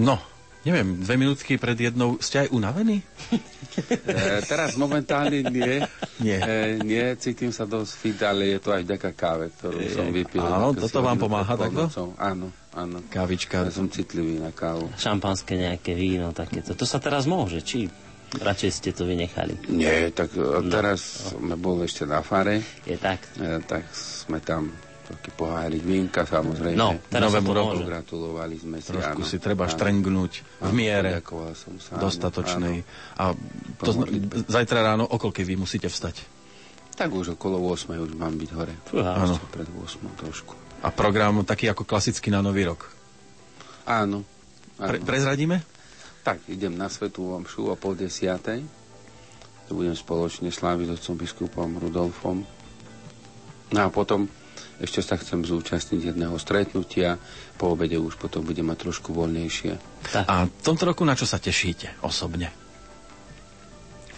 No, 0.00 0.16
neviem, 0.64 0.96
dve 1.04 1.14
minútky 1.20 1.60
pred 1.60 1.76
jednou, 1.76 2.16
ste 2.22 2.46
aj 2.46 2.48
unavení? 2.54 3.04
e, 3.36 4.40
teraz 4.48 4.78
momentálne 4.80 5.44
nie. 5.44 5.84
Nie. 6.22 6.38
E, 6.40 6.80
nie, 6.80 7.04
cítim 7.20 7.52
sa 7.52 7.68
dosť 7.68 7.92
fit, 7.98 8.18
ale 8.24 8.56
je 8.56 8.58
to 8.62 8.72
aj 8.72 8.82
vďaka 8.88 9.10
káve, 9.12 9.46
ktorú 9.58 9.78
e, 9.78 9.90
som 9.92 10.08
vypil. 10.08 10.40
Áno, 10.40 10.72
toto 10.72 11.04
vám 11.04 11.20
pomáha 11.20 11.54
takto? 11.60 11.92
Áno, 12.16 12.48
áno. 12.72 13.04
Kávička. 13.12 13.68
Ja 13.68 13.74
som 13.74 13.92
citlivý 13.92 14.40
na 14.40 14.48
kávu. 14.54 14.88
Šampanské 14.96 15.60
nejaké 15.60 15.92
víno, 15.92 16.32
takéto. 16.32 16.72
To 16.72 16.86
sa 16.88 17.02
teraz 17.02 17.28
môže, 17.28 17.60
či 17.60 17.90
Radšej 18.32 18.70
ste 18.72 18.90
to 18.96 19.04
vynechali. 19.04 19.68
Nie, 19.68 20.08
tak 20.08 20.32
no. 20.32 20.64
teraz 20.72 21.28
no. 21.36 21.44
sme 21.44 21.54
boli 21.60 21.84
ešte 21.84 22.08
na 22.08 22.24
fare. 22.24 22.64
Je 22.88 22.96
tak? 22.96 23.20
E, 23.36 23.60
tak 23.60 23.84
sme 23.92 24.40
tam 24.40 24.72
taký 25.02 25.30
pohárik 25.36 25.84
vínka, 25.84 26.24
samozrejme. 26.24 26.78
No, 26.78 26.96
teraz 27.12 27.28
novému 27.28 27.52
roku. 27.52 27.84
Gratulovali 27.84 28.56
sme 28.56 28.80
si. 28.80 28.88
Trošku 28.88 29.20
áno, 29.20 29.28
si 29.28 29.36
treba 29.36 29.68
áno, 29.68 29.72
štrngnúť 29.76 30.32
v 30.64 30.72
miere 30.72 31.20
som 31.52 31.76
sa, 31.76 32.00
dostatočnej. 32.00 32.76
Áno. 33.20 33.36
A 33.36 33.84
to 33.84 33.90
zajtra 34.48 34.80
ráno 34.80 35.04
o 35.04 35.16
koľkej 35.20 35.44
vy 35.44 35.54
musíte 35.60 35.92
vstať? 35.92 36.24
Tak 36.96 37.12
už 37.12 37.36
okolo 37.36 37.60
8 37.72 37.92
už 38.00 38.16
mám 38.16 38.36
byť 38.36 38.50
hore. 38.56 38.74
áno. 38.96 39.36
Pred 39.52 39.68
8 39.68 40.22
trošku. 40.24 40.54
A 40.82 40.88
program 40.90 41.44
taký 41.44 41.68
ako 41.68 41.84
klasicky 41.84 42.32
na 42.32 42.40
Nový 42.40 42.64
rok? 42.64 42.88
Áno. 43.84 44.24
áno. 44.80 44.88
Pre, 44.88 44.98
prezradíme? 45.04 45.71
Tak, 46.22 46.38
idem 46.46 46.78
na 46.78 46.86
svetú 46.86 47.34
omšu 47.34 47.74
o 47.74 47.74
pol 47.74 47.98
desiatej. 47.98 48.62
to 49.66 49.72
budem 49.74 49.98
spoločne 49.98 50.54
sláviť 50.54 50.86
s 50.86 50.94
otcom 51.02 51.16
biskupom 51.18 51.68
Rudolfom. 51.82 52.46
No 53.72 53.78
a 53.82 53.88
potom 53.90 54.30
ešte 54.78 55.02
sa 55.02 55.18
chcem 55.18 55.42
zúčastniť 55.42 56.14
jedného 56.14 56.34
stretnutia, 56.38 57.18
po 57.58 57.74
obede 57.74 57.98
už 57.98 58.18
potom 58.18 58.42
budem 58.46 58.66
mať 58.66 58.86
trošku 58.86 59.14
voľnejšie. 59.14 59.72
A 60.26 60.46
v 60.46 60.62
tomto 60.62 60.86
roku 60.86 61.02
na 61.02 61.18
čo 61.18 61.26
sa 61.26 61.42
tešíte 61.42 62.02
osobne? 62.06 62.50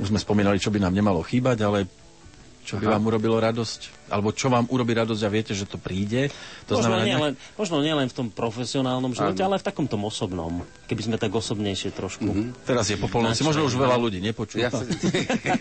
Už 0.00 0.10
sme 0.10 0.18
spomínali, 0.18 0.58
čo 0.58 0.74
by 0.74 0.82
nám 0.82 0.96
nemalo 0.96 1.22
chýbať, 1.22 1.58
ale 1.64 2.03
čo 2.64 2.74
by 2.74 2.84
Aha. 2.86 2.92
vám 2.92 3.04
urobilo 3.04 3.36
radosť? 3.36 3.80
Alebo 4.08 4.28
čo 4.30 4.48
vám 4.48 4.64
urobí 4.66 4.90
radosť 4.90 5.20
a 5.20 5.28
viete, 5.28 5.52
že 5.52 5.64
to 5.64 5.76
príde? 5.76 6.32
To 6.64 6.74
možno, 6.74 6.88
znamená, 6.88 6.98
nie 6.98 7.08
nejak- 7.10 7.22
len, 7.22 7.32
možno 7.54 7.76
nie 7.78 7.92
len 7.92 8.06
v 8.06 8.14
tom 8.14 8.28
profesionálnom 8.28 9.12
živote, 9.12 9.38
Áno. 9.38 9.46
ale 9.46 9.54
aj 9.54 9.62
v 9.62 9.68
takom 9.68 9.84
tom 9.84 10.02
osobnom. 10.02 10.52
Keby 10.84 11.02
sme 11.02 11.16
tak 11.16 11.30
osobnejšie 11.30 11.90
trošku. 11.90 12.24
Mm-hmm. 12.24 12.64
Teraz 12.64 12.88
je 12.88 12.96
po 12.96 13.06
polnoci, 13.06 13.40
možno 13.40 13.62
už 13.62 13.76
veľa 13.76 13.94
ľudí 13.94 14.18
nepočúva. 14.18 14.64
Ja 14.64 14.70
sa, 14.70 14.80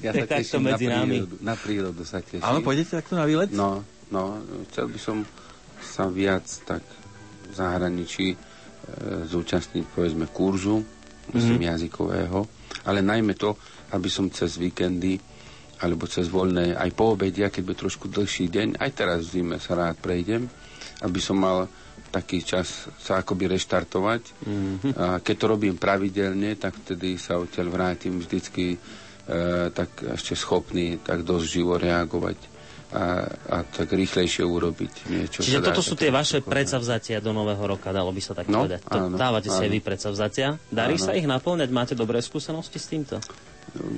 ja 0.00 0.10
sa 0.12 0.24
teším 0.26 0.62
na 0.62 0.66
medzi 0.70 0.86
nami. 0.86 1.16
prírodu. 1.20 1.34
Na 1.40 1.54
prírodu 1.54 2.02
sa 2.02 2.18
teším. 2.18 2.40
Áno, 2.40 2.58
pôjdete 2.60 2.90
takto 2.94 3.12
na 3.12 3.24
výlet? 3.24 3.50
No, 3.50 3.80
no, 4.08 4.40
chcel 4.66 4.88
by 4.88 4.98
som 4.98 5.16
sa 5.78 6.08
viac 6.08 6.44
tak 6.64 6.80
v 7.44 7.52
zahraničí 7.52 8.26
e, 8.28 8.36
zúčastniť, 9.24 9.84
povedzme, 9.88 10.26
kurzu, 10.26 10.80
myslím, 11.28 11.60
Mhm. 11.60 11.68
jazykového, 11.68 12.38
ale 12.84 12.98
najmä 13.00 13.34
to, 13.34 13.58
aby 13.88 14.06
som 14.06 14.26
cez 14.28 14.54
víkendy 14.56 15.18
alebo 15.78 16.06
cez 16.06 16.26
voľné, 16.26 16.72
aj 16.72 16.90
po 16.92 17.12
obedia, 17.12 17.48
keď 17.48 17.62
bude 17.62 17.78
trošku 17.78 18.08
dlhší 18.08 18.48
deň, 18.48 18.68
aj 18.76 18.90
teraz 18.92 19.18
v 19.26 19.40
zime 19.40 19.56
sa 19.56 19.74
rád 19.74 19.96
prejdem, 19.96 20.48
aby 21.00 21.20
som 21.20 21.36
mal 21.36 21.68
taký 22.08 22.40
čas 22.40 22.88
sa 22.96 23.20
akoby 23.20 23.50
reštartovať. 23.50 24.22
Mhm. 24.40 24.88
A 24.94 25.06
keď 25.20 25.34
to 25.36 25.46
robím 25.46 25.76
pravidelne, 25.76 26.54
tak 26.54 26.78
vtedy 26.78 27.16
sa 27.16 27.36
odtiaľ 27.36 27.68
vrátim 27.68 28.16
vždycky 28.16 28.72
e, 28.72 28.78
tak 29.68 29.90
ešte 30.14 30.32
schopný 30.32 30.96
tak 30.96 31.20
dosť 31.22 31.44
živo 31.46 31.76
reagovať 31.76 32.38
a, 32.86 33.26
a 33.26 33.56
tak 33.66 33.90
rýchlejšie 33.90 34.46
urobiť 34.46 34.92
niečo. 35.10 35.42
Čiže 35.42 35.60
toto 35.60 35.82
sú 35.82 35.92
tie 35.92 36.08
vaše 36.08 36.38
poznať. 36.38 36.48
predsavzatia 36.48 37.16
do 37.18 37.34
nového 37.34 37.60
roka, 37.66 37.90
dalo 37.90 38.14
by 38.14 38.22
sa 38.22 38.32
tak 38.32 38.46
No, 38.46 38.62
povedať. 38.62 38.80
To 38.86 39.10
áno, 39.10 39.18
dávate 39.18 39.50
si 39.50 39.58
aj 39.58 39.68
áno. 39.68 39.74
vy 39.74 39.80
predsavzatia. 39.82 40.48
Darí 40.70 40.96
Áno. 40.96 41.02
sa 41.02 41.12
ich 41.12 41.26
naplňať? 41.26 41.68
Máte 41.68 41.92
dobré 41.92 42.22
skúsenosti 42.22 42.78
s 42.78 42.86
týmto? 42.86 43.18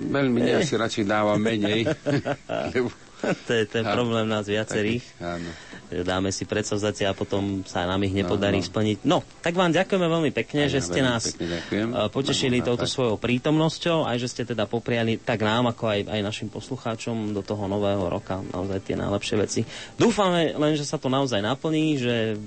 Veľmi 0.09 0.39
nie, 0.41 0.55
asi 0.57 0.75
radšej 0.75 1.05
dávam 1.05 1.37
menej. 1.37 1.85
lebo 2.69 2.89
to 3.19 3.51
je 3.53 3.65
ten 3.65 3.83
problém 3.85 4.25
nás 4.25 4.45
viacerých. 4.45 5.03
áno. 5.19 5.51
dáme 5.91 6.29
si 6.29 6.45
predsavzatia 6.45 7.11
a 7.11 7.15
potom 7.15 7.65
sa 7.65 7.83
nám 7.83 7.99
ich 8.01 8.13
nepodarí 8.13 8.57
No, 8.57 8.63
no. 8.63 8.69
splniť. 8.69 8.97
No, 9.03 9.19
tak 9.39 9.53
vám 9.53 9.73
ďakujeme 9.73 10.05
veľmi 10.05 10.31
pekne, 10.33 10.65
Aj 10.65 10.71
že 10.71 10.79
ste 10.79 11.01
nás 11.01 11.27
pekne 11.27 11.59
ďakujem. 11.59 11.89
eh, 11.91 12.09
potešili 12.09 12.57
Áno, 12.59 12.67
touto 12.69 12.85
tak. 12.85 12.93
svojou 12.93 13.17
prítomnosťou, 13.17 14.05
aj 14.05 14.17
že 14.19 14.29
ste 14.29 14.43
teda 14.45 14.65
popriali 14.65 15.17
tak 15.17 15.41
nám, 15.41 15.67
ako 15.67 15.85
aj, 15.89 16.01
aj 16.07 16.21
našim 16.23 16.49
poslucháčom 16.49 17.33
do 17.33 17.41
toho 17.41 17.67
nového 17.67 18.05
roka 18.05 18.39
naozaj 18.45 18.79
tie 18.83 18.95
najlepšie 18.95 19.37
veci. 19.37 19.61
Dúfame 19.95 20.53
len, 20.53 20.73
že 20.73 20.85
sa 20.85 20.95
to 20.95 21.09
naozaj 21.09 21.41
naplní, 21.41 21.97
že 21.97 22.39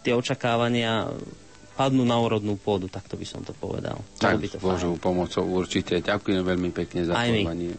tie 0.00 0.10
očakávania 0.10 1.06
padnú 1.80 2.04
na 2.04 2.20
úrodnú 2.20 2.60
pôdu, 2.60 2.92
takto 2.92 3.16
by 3.16 3.24
som 3.24 3.40
to 3.40 3.56
povedal. 3.56 3.96
Tak, 4.20 4.36
by 4.36 4.52
to 4.52 4.60
s 4.60 4.62
Božou 4.62 4.92
fajn. 4.92 5.00
pomocou 5.00 5.44
určite. 5.48 6.04
Ďakujem 6.04 6.44
veľmi 6.44 6.70
pekne 6.76 7.08
za 7.08 7.16
pozvanie. 7.16 7.72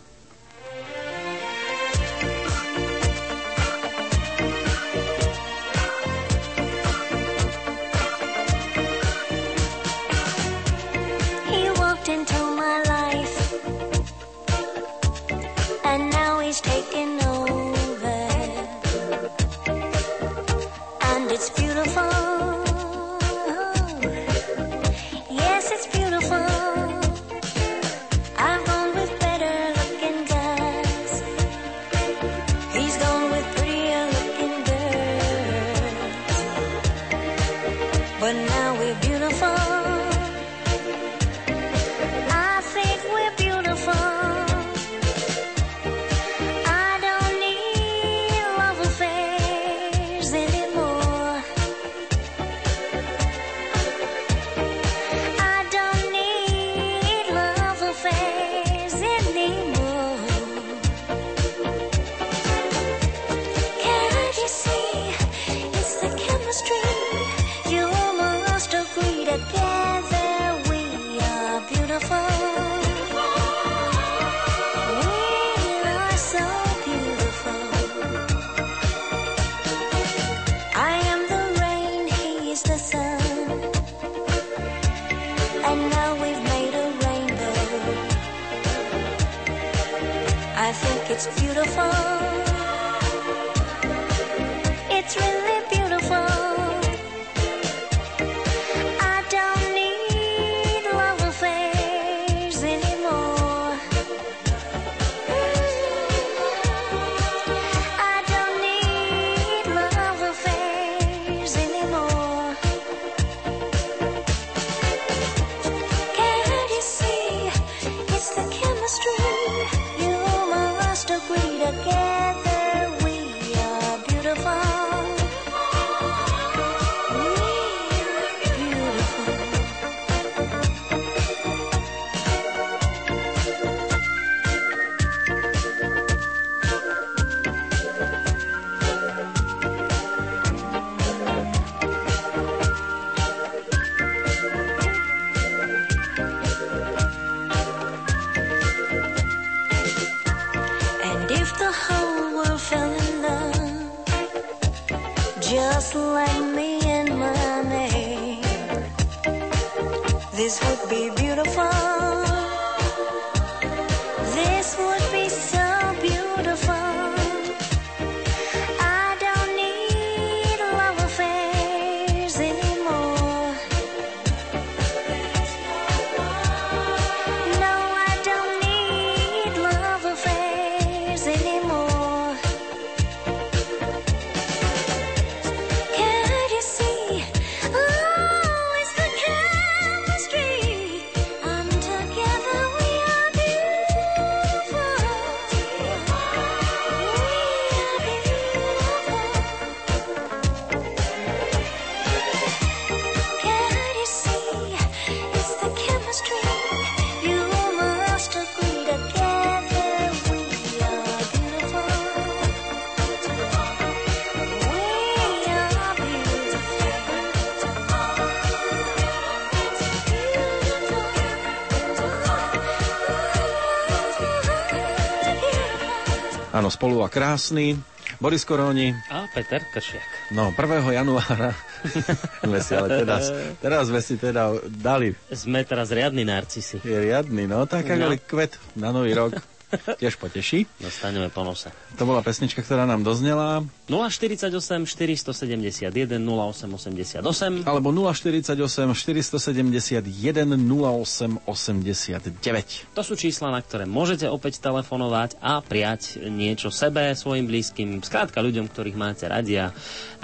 Spolu 226.82 227.06
a 227.06 227.10
krásny. 227.10 227.78
Boris 228.18 228.42
Koróni, 228.42 228.90
A 229.08 229.30
Peter 229.30 229.62
Kršiak. 229.64 230.34
no 230.34 230.50
1. 230.50 230.58
januára 230.92 231.54
sme 232.44 232.58
si, 232.58 232.74
ale 232.74 233.06
teraz, 233.06 233.30
teraz 233.62 233.88
sme 233.88 234.02
si 234.02 234.18
teda 234.18 234.50
dali, 234.68 235.14
Sme 235.30 235.62
teraz 235.62 235.94
riadni 235.94 236.26
narcisi. 236.26 236.82
je 236.82 236.98
riadny, 237.00 237.46
no 237.46 237.64
tak 237.64 237.86
No. 237.88 238.10
no. 238.10 238.18
kvet 238.20 238.58
na 238.74 238.90
nový 238.90 239.14
rok. 239.14 239.38
Tiež 240.02 240.20
poteší. 240.20 240.68
Dostaneme 240.80 241.32
po 241.32 241.44
nose. 241.44 241.72
To 241.96 242.04
bola 242.04 242.24
pesnička, 242.24 242.64
ktorá 242.64 242.84
nám 242.84 243.04
doznela. 243.04 243.64
048 243.88 244.52
471 244.88 246.20
0888 246.20 247.68
Alebo 247.68 247.92
048 247.92 248.94
471 248.94 250.56
0889. 250.56 252.96
To 252.96 253.04
sú 253.04 253.16
čísla, 253.16 253.52
na 253.52 253.62
ktoré 253.64 253.86
môžete 253.88 254.28
opäť 254.28 254.60
telefonovať 254.64 255.36
a 255.40 255.62
prijať 255.64 256.20
niečo 256.28 256.72
sebe, 256.72 257.16
svojim 257.16 257.48
blízkym, 257.48 258.04
skrátka 258.04 258.42
ľuďom, 258.44 258.68
ktorých 258.72 258.98
máte 258.98 259.28
radi 259.28 259.60
a 259.60 259.72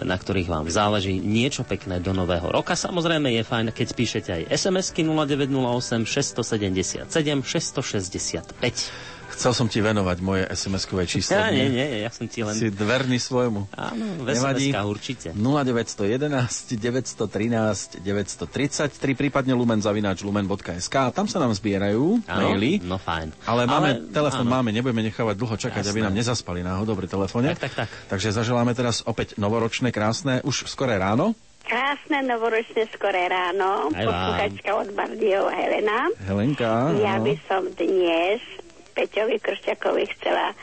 na 0.02 0.16
ktorých 0.16 0.48
vám 0.48 0.70
záleží 0.70 1.20
niečo 1.20 1.64
pekné 1.64 2.00
do 2.00 2.14
nového 2.14 2.52
roka. 2.52 2.76
Samozrejme 2.78 3.32
je 3.34 3.44
fajn, 3.44 3.72
keď 3.74 3.88
píšete 3.96 4.32
aj 4.32 4.44
SMS-ky 4.54 5.04
0908 5.04 6.06
677 6.06 7.44
665. 7.44 9.17
Chcel 9.38 9.54
som 9.54 9.70
ti 9.70 9.78
venovať 9.80 10.18
moje 10.20 10.50
SMS-kové 10.50 11.06
číslo. 11.06 11.38
Ja, 11.38 11.54
nie, 11.54 11.70
nie, 11.70 12.02
ja 12.02 12.10
som 12.10 12.26
ti 12.26 12.42
len... 12.42 12.58
Si 12.58 12.74
dverný 12.74 13.22
svojmu. 13.22 13.70
Áno, 13.70 14.26
Nevadí. 14.26 14.74
SMS-ka 14.74 14.82
určite. 14.84 15.28
0911 15.38 16.74
913 16.74 18.02
933 18.02 18.98
prípadne 19.14 19.54
lumen 19.54 19.78
zavináč 19.78 20.26
lumen.sk 20.26 20.90
a 20.90 21.14
tam 21.14 21.30
sa 21.30 21.38
nám 21.38 21.54
zbierajú 21.54 22.26
Áno, 22.26 22.50
maily. 22.50 22.82
no 22.82 22.98
fajn. 22.98 23.30
Ale 23.46 23.70
máme, 23.70 23.90
Ale- 23.94 24.10
telefon 24.10 24.42
áno. 24.42 24.54
máme, 24.58 24.74
nebudeme 24.74 25.06
nechávať 25.06 25.36
dlho 25.38 25.56
čakať, 25.56 25.86
Jasné. 25.86 25.92
aby 25.94 26.00
nám 26.02 26.18
nezaspali 26.18 26.66
náhodou 26.66 26.98
pri 26.98 27.06
telefóne. 27.06 27.54
Tak, 27.54 27.70
tak, 27.70 27.74
tak. 27.86 27.90
Takže 28.10 28.34
zaželáme 28.34 28.74
teraz 28.74 29.06
opäť 29.06 29.38
novoročné, 29.38 29.94
krásne, 29.94 30.42
už 30.42 30.66
skoré 30.66 30.98
ráno. 30.98 31.38
Krásne 31.62 32.24
novoročné 32.24 32.88
skoré 32.90 33.28
ráno, 33.28 33.92
posluchačka 33.92 34.72
od 34.72 34.88
Bardiova 34.96 35.52
Helena. 35.52 36.08
Helenka. 36.24 36.96
Ja 36.98 37.20
áno. 37.20 37.28
by 37.28 37.34
som 37.46 37.62
dnes 37.76 38.40
Peťovi 38.98 39.38
Kršťakovi 39.38 40.04
chcela 40.18 40.58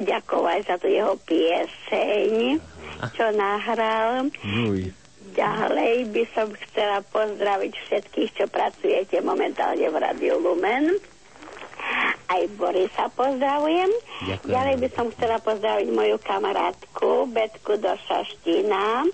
ďakovať 0.00 0.60
za 0.64 0.76
tú 0.80 0.88
jeho 0.88 1.12
pieseň, 1.28 2.56
čo 3.12 3.28
nahral. 3.36 4.32
Juj. 4.40 4.96
Ďalej 5.36 6.08
by 6.16 6.24
som 6.32 6.48
chcela 6.56 7.04
pozdraviť 7.12 7.72
všetkých, 7.76 8.30
čo 8.40 8.44
pracujete 8.48 9.20
momentálne 9.20 9.84
v 9.84 9.96
Radiu 10.00 10.40
Lumen. 10.40 10.96
Aj 12.26 12.42
Borisa 12.56 13.12
pozdravujem. 13.12 13.92
Ďakujem. 14.24 14.48
Ďalej 14.48 14.76
by 14.80 14.88
som 14.96 15.06
chcela 15.12 15.36
pozdraviť 15.44 15.88
moju 15.92 16.16
kamarátku 16.24 17.28
Betku 17.28 17.76
do 17.76 17.92
Šaštína 18.08 19.04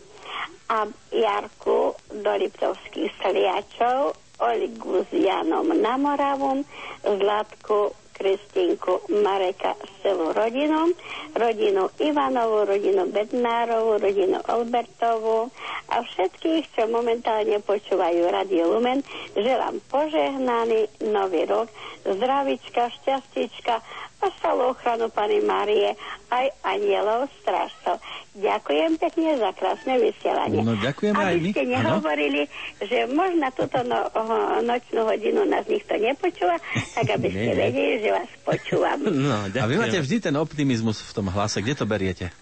a 0.70 0.78
Jarku 1.10 1.98
do 2.22 2.32
Liptovských 2.38 3.12
sliačov, 3.18 4.14
Oligu 4.40 5.02
s 5.04 5.10
Janom 5.12 5.68
na 5.74 5.98
Moravu, 5.98 6.62
Zlatku, 7.02 7.92
Kristinku, 8.22 9.02
Mareka 9.10 9.74
s 9.82 9.90
celou 10.06 10.30
rodinou, 10.30 10.94
rodinu 11.34 11.90
Ivanovú, 11.98 12.70
rodinu 12.70 13.10
Bednárovú, 13.10 13.98
rodinu 13.98 14.38
Albertovú 14.46 15.50
a 15.90 16.06
všetkých, 16.06 16.70
čo 16.70 16.86
momentálne 16.86 17.58
počúvajú 17.66 18.22
Radio 18.30 18.78
Lumen, 18.78 19.02
želám 19.34 19.82
požehnaný 19.90 20.86
nový 21.10 21.50
rok, 21.50 21.66
zdravička, 22.06 22.94
šťastička, 23.02 23.82
osalú 24.22 24.70
ochranu 24.70 25.10
Pany 25.10 25.42
Márie 25.42 25.98
aj 26.30 26.46
anielov 26.62 27.26
strážcov. 27.42 27.98
Ďakujem 28.32 28.96
pekne 28.96 29.36
za 29.36 29.50
krásne 29.52 30.00
vysielanie. 30.00 30.64
No, 30.64 30.72
ďakujeme 30.78 31.18
aj 31.18 31.34
Aby 31.36 31.42
my. 31.42 31.50
ste 31.52 31.64
nehovorili, 31.68 32.42
že 32.80 32.98
možno 33.10 33.46
túto 33.52 33.78
no, 33.84 34.00
nočnú 34.64 35.00
hodinu 35.04 35.44
nás 35.44 35.66
nikto 35.68 35.98
nepočúva, 35.98 36.56
tak 36.96 37.06
aby 37.18 37.28
ste 37.28 37.50
vedeli, 37.52 38.00
že 38.00 38.10
vás 38.14 38.30
počúvam. 38.46 38.98
No, 39.04 39.50
A 39.52 39.66
vy 39.68 39.76
máte 39.76 40.00
vždy 40.00 40.32
ten 40.32 40.34
optimizmus 40.38 41.04
v 41.04 41.12
tom 41.12 41.26
hlase. 41.28 41.60
Kde 41.60 41.74
to 41.76 41.84
beriete? 41.84 42.32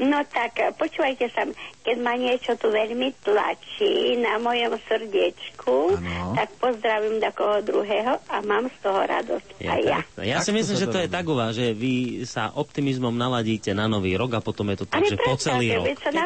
No 0.00 0.16
tak, 0.24 0.56
eh, 0.56 0.72
počúvajte 0.72 1.28
sa, 1.28 1.44
keď 1.80 1.96
ma 1.98 2.14
niečo 2.14 2.56
tu 2.56 2.68
veľmi 2.68 3.12
tlačí 3.20 3.92
na 4.16 4.36
mojom 4.36 4.80
srdiečku, 4.80 5.76
Áno. 5.94 6.32
tak 6.32 6.48
pozdravím 6.56 7.20
takoho 7.20 7.60
druhého 7.60 8.16
a 8.24 8.36
mám 8.40 8.66
z 8.66 8.76
toho 8.80 8.96
radosť 8.98 9.48
Ja, 9.58 9.70
aj 9.70 9.80
ja. 9.82 9.98
tak, 10.08 10.24
ja 10.24 10.36
si 10.38 10.40
Takto 10.42 10.56
myslím, 10.56 10.74
sa 10.74 10.80
že 10.80 10.86
to 10.86 10.90
to 10.90 10.98
je 10.98 11.08
tak 11.10 11.24
u 11.24 11.34
vás, 11.34 11.52
že 11.52 11.66
vy 11.70 11.94
sa 12.24 12.48
optimizmom 12.50 13.12
naladíte 13.12 13.70
na 13.70 13.84
nový 13.86 14.16
rok 14.16 14.32
a 14.32 14.40
potom 14.40 14.64
je 14.68 14.78
to 14.78 14.86
tak, 14.86 14.98
Ale 14.98 15.10
že 15.10 15.16
po 15.16 15.36
celý 15.36 15.68
rok. 15.70 15.84
veď 15.86 15.98
sa 15.98 16.10
Keď 16.10 16.16
na 16.16 16.24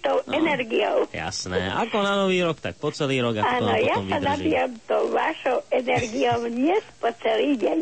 tou 0.00 0.16
No. 0.24 0.32
energiou. 0.32 0.96
Jasné, 1.10 1.60
ako 1.68 1.96
na 2.00 2.14
nový 2.16 2.40
rok, 2.40 2.56
tak 2.58 2.74
po 2.74 2.88
celý 2.88 3.20
rok 3.20 3.36
a 3.36 3.44
potom, 3.44 3.68
Áno, 3.68 3.76
ja 3.78 3.94
sa 3.94 4.00
vydrží. 4.00 4.24
nabijam 4.24 4.70
tou 4.86 5.02
vašou 5.10 5.56
energiou 5.70 6.38
dnes 6.48 6.84
po 6.96 7.12
celý 7.20 7.52
deň. 7.54 7.78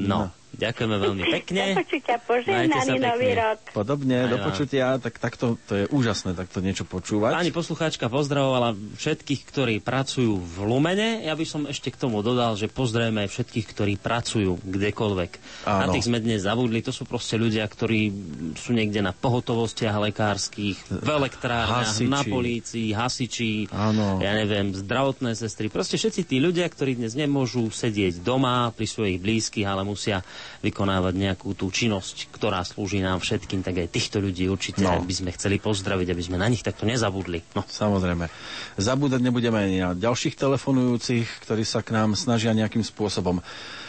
No, 0.00 0.34
ďakujeme 0.56 0.96
veľmi 0.96 1.24
pekne. 1.40 1.62
Do 1.72 1.82
počutia, 1.82 2.16
požehnaný 2.18 2.96
nový 2.96 3.30
rok. 3.32 3.58
Podobne, 3.70 4.16
Aj 4.20 4.30
do 4.30 4.38
počutia, 4.40 4.84
tak 4.96 5.18
takto, 5.18 5.58
to 5.64 5.72
je 5.74 5.84
úžasné, 5.88 6.32
takto 6.32 6.58
niečo 6.58 6.82
počúvať. 6.82 7.34
Pani 7.34 7.50
poslucháčka 7.50 8.06
pozdravovala 8.06 8.72
všetkých, 8.94 9.40
ktorí 9.44 9.74
pracujú 9.78 10.34
v 10.34 10.56
Lumene. 10.62 11.22
Ja 11.22 11.34
by 11.34 11.44
som 11.44 11.62
ešte 11.64 11.90
k 11.90 11.98
tomu 11.98 12.20
dodal, 12.20 12.54
že 12.54 12.66
pozdravíme 12.66 13.24
aj 13.24 13.30
všetkých, 13.30 13.66
ktorí 13.68 13.92
pracujú 13.96 14.58
kdekoľvek. 14.60 15.32
Na 15.64 15.86
Áno. 15.86 15.92
tých 15.92 16.06
sme 16.06 16.18
dnes 16.18 16.42
zabudli. 16.42 16.80
To 16.80 16.90
sú 16.90 17.04
proste 17.04 17.34
ľudia, 17.34 17.64
ktorí 17.64 18.12
sú 18.54 18.72
niekde 18.72 19.00
na 19.00 19.10
pohotovostiach 19.10 19.96
lekárskych, 20.04 20.78
v 20.90 21.08
elektrárniach, 21.08 21.90
Hasiči. 21.90 22.08
na 22.08 22.22
polícii, 22.22 22.88
hasiči, 22.90 23.68
Áno. 23.70 24.18
ja 24.18 24.32
neviem, 24.32 24.70
zdravotné 24.70 25.34
sestry. 25.34 25.66
Proste 25.66 25.96
všetci 25.96 26.22
tí 26.24 26.36
ľudia, 26.38 26.64
ktorí 26.64 26.94
dnes 26.94 27.14
nemôžu 27.14 27.66
sedieť 27.66 28.20
doma 28.20 28.70
pri 28.70 28.84
svojich 28.84 29.18
blízkych, 29.18 29.64
ale 29.64 29.82
musia 29.82 30.20
vykonávať 30.60 31.14
nejakú 31.14 31.52
tú 31.52 31.68
činnosť, 31.68 32.30
ktorá 32.30 32.62
slúži 32.62 32.98
nám 32.98 33.20
všetkým, 33.20 33.60
tak 33.60 33.80
aj 33.80 33.88
týchto 33.88 34.18
ľudí 34.18 34.46
určite 34.46 34.80
No. 34.80 35.00
by 35.00 35.14
sme 35.14 35.30
chceli 35.32 35.56
pozdraviť, 35.58 36.08
aby 36.10 36.22
sme 36.22 36.36
na 36.36 36.46
nich 36.46 36.60
takto 36.60 36.84
nezabudli. 36.84 37.40
No. 37.52 37.64
Samozrejme. 37.64 38.28
Zabúdať 38.76 39.20
nebudeme 39.20 39.58
ani 39.60 39.78
na 39.78 39.90
ďalších 39.92 40.34
telefonujúcich, 40.34 41.26
ktorí 41.42 41.62
sa 41.62 41.80
k 41.80 41.92
nám 41.92 42.12
snažia 42.14 42.50
nejakým 42.50 42.82
spôsobom 42.82 43.40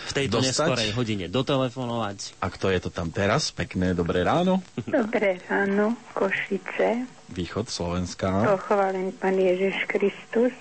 v 0.05 0.11
tejto 0.13 0.37
dostať. 0.37 0.51
neskorej 0.69 0.91
hodine 0.93 1.25
dotelefonovať. 1.25 2.37
A 2.37 2.47
kto 2.47 2.69
je 2.69 2.79
to 2.79 2.89
tam 2.89 3.09
teraz? 3.09 3.49
Pekné, 3.49 3.91
dobré 3.91 4.21
ráno. 4.21 4.61
Dobré 4.85 5.41
ráno, 5.45 5.97
Košice. 6.13 7.09
Východ 7.27 7.65
Slovenska. 7.65 8.45
Pochválen 8.45 9.09
Pán 9.11 9.33
Ježiš 9.33 9.81
Kristus. 9.85 10.53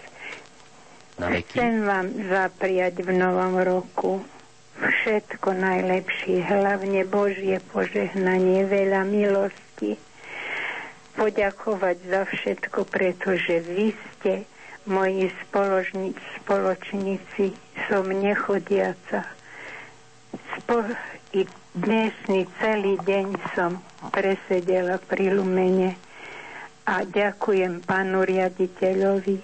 Chcem 1.14 1.86
vám 1.86 2.10
zapriať 2.26 3.04
v 3.04 3.10
novom 3.14 3.54
roku 3.56 4.24
všetko 4.80 5.54
najlepšie, 5.54 6.42
hlavne 6.42 7.06
Božie 7.06 7.62
požehnanie, 7.70 8.66
veľa 8.66 9.06
milosti. 9.06 9.94
Poďakovať 11.14 11.96
za 12.10 12.22
všetko, 12.26 12.80
pretože 12.90 13.62
vy 13.62 13.94
ste 13.94 14.42
moji 14.84 15.30
spoločni- 15.46 16.16
spoločníci, 16.42 17.54
som 17.86 18.10
nechodiaca. 18.10 19.22
Spo- 20.58 20.96
I 21.34 21.42
dnesný 21.74 22.46
celý 22.62 22.94
deň 23.02 23.26
som 23.58 23.82
presedela 24.14 25.02
pri 25.02 25.34
Lumene 25.34 25.98
a 26.86 27.02
ďakujem 27.02 27.82
pánu 27.82 28.22
riaditeľovi 28.22 29.42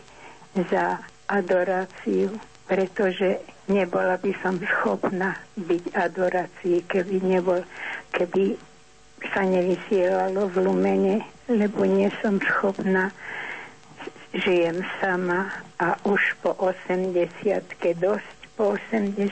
za 0.71 1.03
adoráciu, 1.27 2.31
pretože 2.71 3.43
nebola 3.71 4.19
by 4.19 4.33
som 4.43 4.59
schopná 4.59 5.39
byť 5.55 5.95
adorácii, 5.95 6.85
keby, 6.91 7.23
nebol, 7.23 7.63
keby 8.11 8.59
sa 9.31 9.47
nevysielalo 9.47 10.51
v 10.51 10.57
Lumene, 10.61 11.17
lebo 11.47 11.87
nie 11.87 12.11
som 12.21 12.43
schopná. 12.43 13.15
Žijem 14.31 14.87
sama 15.03 15.51
a 15.83 15.99
už 16.07 16.39
po 16.39 16.55
80 16.55 17.19
dosť 17.99 18.41
po 18.61 18.77
80 18.77 19.25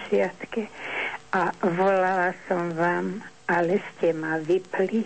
a 1.37 1.53
volala 1.61 2.33
som 2.49 2.73
vám, 2.73 3.21
ale 3.45 3.77
ste 3.93 4.17
ma 4.17 4.41
vypli. 4.41 5.05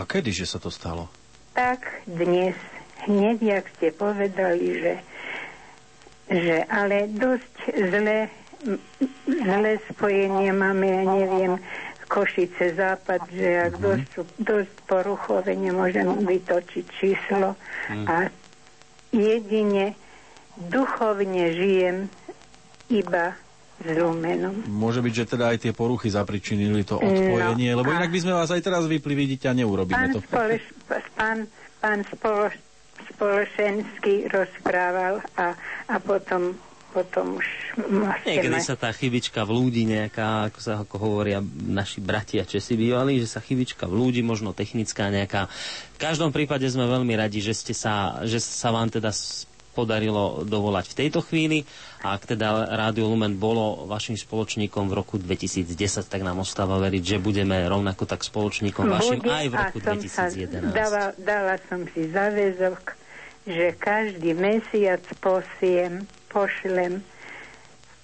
A 0.00 0.08
kedyže 0.08 0.48
sa 0.48 0.56
to 0.56 0.72
stalo? 0.72 1.12
Tak 1.52 1.84
dnes, 2.08 2.56
hneď 3.04 3.60
jak 3.60 3.64
ste 3.76 3.92
povedali, 3.92 4.80
že, 4.80 4.94
že 6.32 6.56
ale 6.72 7.12
dosť 7.12 7.54
zlé, 7.68 8.32
m- 8.32 8.49
zlé 9.26 9.72
spojenie 9.92 10.52
máme, 10.52 10.86
ja 10.86 11.04
neviem, 11.04 11.52
Košice 12.10 12.74
západ, 12.74 13.22
že 13.30 13.70
ak 13.70 13.78
dosť, 13.78 14.10
dosť 14.42 14.74
poruchové 14.90 15.54
nemôžem 15.54 16.10
vytočiť 16.26 16.84
číslo 16.98 17.54
a 17.86 18.26
jedine 19.14 19.94
duchovne 20.58 21.54
žijem 21.54 22.10
iba 22.90 23.38
s 23.78 23.88
Lumenom. 23.94 24.58
Môže 24.66 25.00
byť, 25.00 25.14
že 25.14 25.24
teda 25.38 25.54
aj 25.54 25.58
tie 25.62 25.72
poruchy 25.72 26.10
zapričinili 26.10 26.82
to 26.82 26.98
odpojenie, 26.98 27.72
No, 27.72 27.86
lebo 27.86 27.94
inak 27.94 28.10
by 28.10 28.20
sme 28.20 28.34
vás 28.34 28.50
aj 28.50 28.60
teraz 28.60 28.84
vypli, 28.90 29.14
vidíte, 29.14 29.46
a 29.46 29.54
neurobíme 29.54 30.10
Pán, 30.10 30.12
to. 30.12 30.20
spoleš, 30.26 30.64
pán, 31.14 31.38
pán 31.78 32.02
spolo, 32.10 32.50
Spološenský 33.00 34.28
rozprával 34.28 35.24
a, 35.40 35.56
a 35.88 35.96
potom, 36.02 36.52
potom 36.90 37.38
už 37.38 37.46
Niekedy 38.26 38.58
mať. 38.58 38.66
sa 38.66 38.76
tá 38.76 38.90
chybička 38.90 39.46
vlúdi 39.46 39.86
nejaká, 39.86 40.50
ako 40.50 40.58
sa 40.58 40.72
ako 40.82 40.96
hovoria 40.98 41.38
naši 41.64 42.02
bratia 42.02 42.42
Česi 42.42 42.74
bývali, 42.74 43.22
že 43.22 43.30
sa 43.30 43.40
chybička 43.40 43.86
vlúdi, 43.86 44.20
možno 44.20 44.50
technická 44.50 45.08
nejaká. 45.08 45.46
V 45.96 45.98
každom 46.02 46.34
prípade 46.34 46.66
sme 46.66 46.90
veľmi 46.90 47.14
radi, 47.14 47.38
že, 47.38 47.54
ste 47.54 47.72
sa, 47.72 48.20
že 48.26 48.42
sa 48.42 48.74
vám 48.74 48.90
teda 48.90 49.14
podarilo 49.70 50.42
dovolať 50.42 50.92
v 50.92 50.98
tejto 51.06 51.22
chvíli. 51.22 51.62
A 52.02 52.18
ak 52.18 52.34
teda 52.34 52.66
Rádio 52.74 53.06
Lumen 53.06 53.38
bolo 53.38 53.86
vašim 53.86 54.18
spoločníkom 54.18 54.90
v 54.90 54.94
roku 54.98 55.16
2010, 55.16 55.72
tak 56.10 56.20
nám 56.26 56.42
ostáva 56.42 56.76
veriť, 56.82 57.16
že 57.16 57.16
budeme 57.22 57.54
rovnako 57.70 58.04
tak 58.04 58.26
spoločníkom 58.26 58.90
vašim 58.90 59.22
Bude 59.22 59.30
aj 59.30 59.48
v 59.48 59.54
roku 59.54 59.78
som 59.78 59.96
sa 60.04 60.26
2011. 60.28 60.74
Dala, 60.74 61.04
dala 61.16 61.54
som 61.70 61.86
si 61.94 62.10
záväzok, 62.10 62.80
že 63.46 63.66
každý 63.78 64.34
mesiac 64.34 65.00
posiem, 65.22 66.04
pošlem 66.30 67.02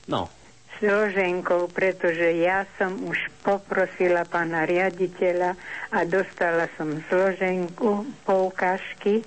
No, 0.06 0.30
složenkou, 0.78 1.66
pretože 1.66 2.36
ja 2.36 2.62
som 2.76 2.94
už 3.02 3.16
poprosila 3.40 4.22
pána 4.22 4.62
riaditeľa 4.62 5.56
a 5.90 5.98
dostala 6.04 6.70
som 6.76 6.94
složenku, 7.06 8.04
poukážky, 8.22 9.24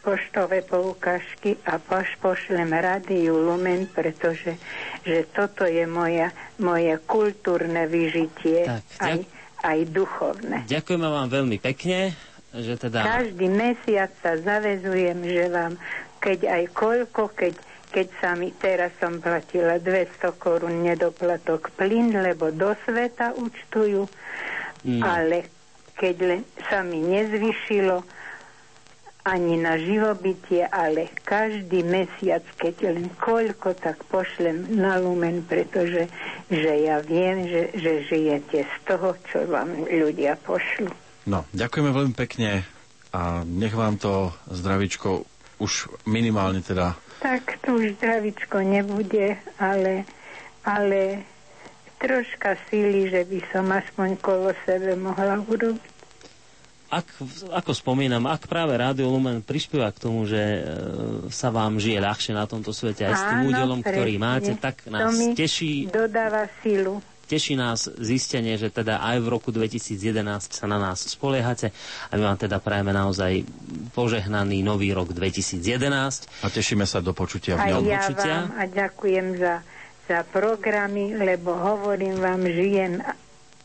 poštové 0.00 0.60
poukážky 0.60 1.60
a 1.62 1.76
poš 1.76 2.12
pošlem 2.18 2.68
Radiu 2.68 3.36
Lumen, 3.36 3.84
pretože 3.86 4.56
že 5.00 5.28
toto 5.28 5.64
je 5.64 5.84
moja, 5.84 6.28
moje 6.56 6.96
kultúrne 7.04 7.84
vyžitie, 7.84 8.64
Tak, 8.64 8.84
aj, 8.98 9.18
aj 9.60 9.78
duchovné. 9.88 10.56
ďakujeme 10.66 11.04
vám 11.04 11.28
veľmi 11.28 11.56
pekne, 11.56 12.12
že 12.50 12.76
teda... 12.76 13.00
Každý 13.00 13.46
mesiac 13.46 14.12
sa 14.18 14.36
zavezujem, 14.36 15.20
že 15.20 15.44
vám, 15.48 15.76
keď 16.18 16.38
aj 16.48 16.64
koľko, 16.72 17.22
keď, 17.32 17.54
keď 17.90 18.08
sa 18.22 18.30
mi 18.38 18.54
teraz 18.54 18.94
som 19.02 19.18
platila 19.18 19.76
200 19.76 20.30
korún 20.38 20.86
nedoplatok 20.86 21.74
plyn, 21.74 22.14
lebo 22.14 22.54
do 22.54 22.72
sveta 22.86 23.34
účtujú, 23.34 24.06
No. 24.80 25.04
ale 25.04 25.44
keď 25.92 26.16
len 26.24 26.40
sa 26.72 26.80
mi 26.80 27.04
nezvyšilo 27.04 28.00
ani 29.20 29.60
na 29.60 29.76
živobytie, 29.76 30.64
ale 30.64 31.12
každý 31.20 31.84
mesiac, 31.84 32.40
keď 32.56 32.96
len 32.96 33.12
koľko, 33.20 33.76
tak 33.76 34.00
pošlem 34.08 34.80
na 34.80 34.96
lumen, 34.96 35.44
pretože 35.44 36.08
že 36.48 36.72
ja 36.88 37.04
viem, 37.04 37.44
že, 37.44 37.76
že 37.76 38.08
žijete 38.08 38.64
z 38.64 38.76
toho, 38.88 39.12
čo 39.28 39.44
vám 39.44 39.84
ľudia 39.84 40.40
pošlu. 40.40 40.88
No, 41.28 41.44
ďakujeme 41.52 41.92
veľmi 41.92 42.14
pekne 42.16 42.64
a 43.12 43.44
nech 43.44 43.76
vám 43.76 44.00
to 44.00 44.32
zdravičko 44.48 45.28
už 45.60 45.92
minimálne 46.08 46.64
teda 46.64 46.96
Tak 47.20 47.60
tu 47.60 47.76
už 47.76 48.00
zdravičko 48.00 48.64
nebude, 48.64 49.36
ale, 49.60 50.08
ale 50.64 51.20
troška 52.00 52.56
síly, 52.72 53.12
že 53.12 53.28
by 53.28 53.40
som 53.52 53.68
aspoň 53.68 54.08
kolo 54.24 54.56
sebe 54.64 54.96
mohla 54.96 55.36
urobiť. 55.44 56.00
Ak, 56.90 57.06
ako 57.54 57.70
spomínam, 57.70 58.26
ak 58.26 58.50
práve 58.50 58.74
Rádio 58.74 59.06
Lumen 59.06 59.46
prispieva 59.46 59.94
k 59.94 60.02
tomu, 60.10 60.26
že 60.26 60.42
e, 60.42 60.60
sa 61.30 61.54
vám 61.54 61.78
žije 61.78 62.02
ľahšie 62.02 62.34
na 62.34 62.50
tomto 62.50 62.74
svete 62.74 63.06
aj 63.06 63.14
s 63.14 63.22
tým 63.30 63.40
Áno, 63.46 63.48
údelom, 63.54 63.78
ktorý 63.78 64.18
máte, 64.18 64.58
tak 64.58 64.82
To 64.82 64.90
nás 64.90 65.14
mi 65.14 65.30
teší, 65.30 65.86
Dodáva 65.86 66.50
sílu. 66.66 66.98
Teší 67.30 67.54
nás 67.54 67.86
zistenie, 67.86 68.58
že 68.58 68.74
teda 68.74 68.98
aj 68.98 69.22
v 69.22 69.26
roku 69.30 69.54
2011 69.54 69.94
sa 70.50 70.66
na 70.66 70.82
nás 70.82 71.06
spoliehate 71.06 71.70
a 72.10 72.18
my 72.18 72.26
vám 72.26 72.38
teda 72.42 72.58
prajeme 72.58 72.90
naozaj 72.90 73.46
požehnaný 73.94 74.66
nový 74.66 74.90
rok 74.90 75.14
2011. 75.14 75.62
a 76.42 76.46
tešíme 76.50 76.82
sa 76.82 76.98
do 76.98 77.14
počutia 77.14 77.54
A 77.54 77.70
v 77.70 77.78
ňom. 77.78 77.82
ja 77.86 78.02
počutia. 78.02 78.34
vám 78.34 78.50
a 78.58 78.62
ďakujem 78.66 79.26
za, 79.38 79.54
za 80.10 80.18
programy, 80.26 81.14
lebo 81.14 81.54
hovorím 81.54 82.18
vám, 82.18 82.42
žijem 82.42 82.98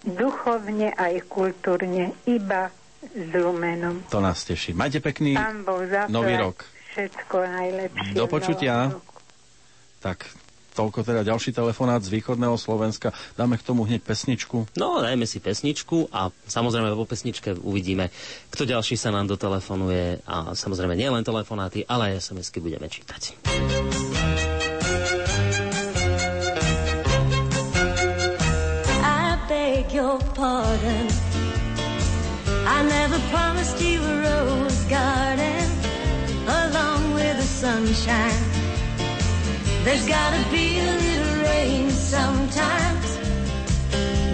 duchovne 0.06 0.94
aj 0.94 1.26
kultúrne 1.26 2.14
iba 2.30 2.70
s 3.02 3.30
Lumenom. 3.34 4.06
To 4.14 4.22
nás 4.22 4.46
teší. 4.46 4.78
Majte 4.78 5.02
pekný 5.02 5.34
nový 6.10 6.38
rok. 6.38 6.62
Všetko 6.94 7.36
najlepšie. 7.42 8.14
Do 8.14 8.26
počutia. 8.30 8.94
Tak, 10.00 10.30
toľko 10.76 11.08
teda 11.08 11.24
ďalší 11.24 11.56
telefonát 11.56 12.04
z 12.04 12.12
východného 12.12 12.60
Slovenska. 12.60 13.16
Dáme 13.40 13.56
k 13.56 13.64
tomu 13.64 13.88
hneď 13.88 14.04
pesničku. 14.04 14.68
No, 14.76 15.00
dajme 15.00 15.24
si 15.24 15.40
pesničku 15.40 16.12
a 16.12 16.28
samozrejme 16.46 16.92
po 16.92 17.08
pesničke 17.08 17.56
uvidíme, 17.56 18.12
kto 18.52 18.68
ďalší 18.68 19.00
sa 19.00 19.16
nám 19.16 19.32
dotelefonuje 19.32 20.28
a 20.28 20.52
samozrejme 20.52 21.00
nie 21.00 21.08
len 21.08 21.24
telefonáty, 21.24 21.88
ale 21.88 22.12
aj 22.12 22.28
SMS-ky 22.30 22.60
budeme 22.60 22.92
čítať. 22.92 23.40
I 29.00 29.40
beg 29.48 29.88
your 29.96 30.20
pardon. 30.36 31.08
I 32.66 32.82
never 32.82 33.20
promised 33.30 33.80
you 33.80 34.02
a 34.02 34.14
rose 34.26 34.84
garden 34.90 35.70
along 36.48 37.14
with 37.14 37.38
the 37.38 37.46
sunshine. 37.46 38.55
There's 39.86 40.08
gotta 40.08 40.44
be 40.50 40.80
a 40.80 40.84
little 40.84 41.44
rain 41.44 41.92
sometimes. 41.92 43.18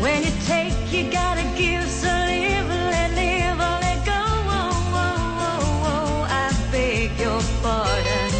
When 0.01 0.23
you 0.23 0.31
take, 0.47 0.73
you 0.93 1.11
gotta 1.11 1.43
give. 1.57 1.83
So 1.89 2.07
live, 2.07 2.69
let 2.69 3.11
live, 3.11 3.57
or 3.59 3.77
let 3.85 3.99
go. 4.05 4.13
Oh, 4.15 4.71
oh, 4.95 5.43
oh, 5.43 5.91
oh. 5.91 6.27
I 6.29 6.71
beg 6.71 7.19
your 7.19 7.41
pardon. 7.61 8.31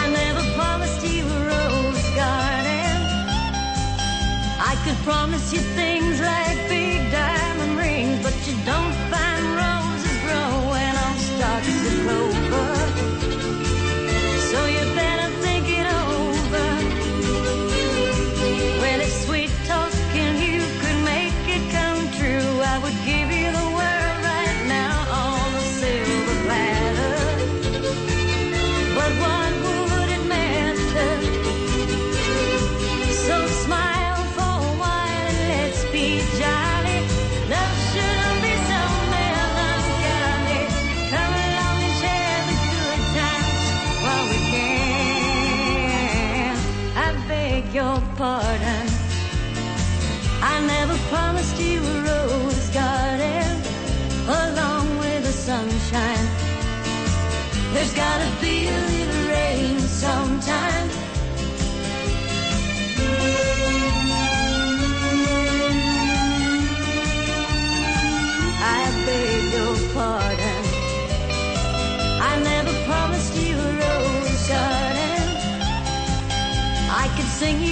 I 0.00 0.08
never 0.20 0.44
promised 0.54 1.02
you 1.04 1.26
a 1.26 1.40
rose 1.50 2.04
garden. 2.14 3.02
I 4.70 4.74
could 4.84 4.98
promise 5.04 5.52
you 5.52 5.60
I 77.40 77.67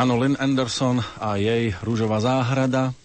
Áno, 0.00 0.16
Lynn 0.16 0.40
Anderson 0.40 1.04
a 1.20 1.36
jej 1.36 1.76
Rúžová 1.84 2.24
záhrada. 2.24 2.96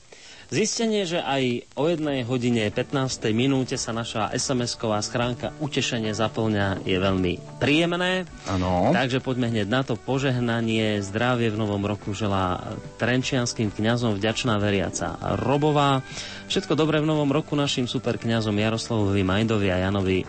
Zistenie, 0.48 1.04
že 1.04 1.20
aj 1.20 1.68
o 1.76 1.92
jednej 1.92 2.24
hodine 2.24 2.72
15. 2.72 3.36
minúte 3.36 3.76
sa 3.76 3.92
naša 3.92 4.32
SMS-ková 4.32 5.04
schránka 5.04 5.52
utešenie 5.60 6.16
zaplňa, 6.16 6.88
je 6.88 6.96
veľmi 6.96 7.60
príjemné. 7.60 8.24
Áno. 8.48 8.96
Takže 8.96 9.20
poďme 9.20 9.52
hneď 9.52 9.68
na 9.68 9.84
to 9.84 10.00
požehnanie. 10.00 11.04
Zdravie 11.04 11.52
v 11.52 11.60
novom 11.60 11.84
roku 11.84 12.16
želá 12.16 12.64
trenčianským 12.96 13.76
kňazom 13.76 14.16
vďačná 14.16 14.56
veriaca 14.56 15.20
Robová. 15.44 16.00
Všetko 16.48 16.80
dobré 16.80 17.04
v 17.04 17.12
novom 17.12 17.28
roku 17.28 17.60
našim 17.60 17.92
super 17.92 18.16
kňazom 18.16 18.56
Jaroslavovi 18.56 19.20
Majdovi 19.20 19.68
a 19.68 19.84
Janovi 19.84 20.24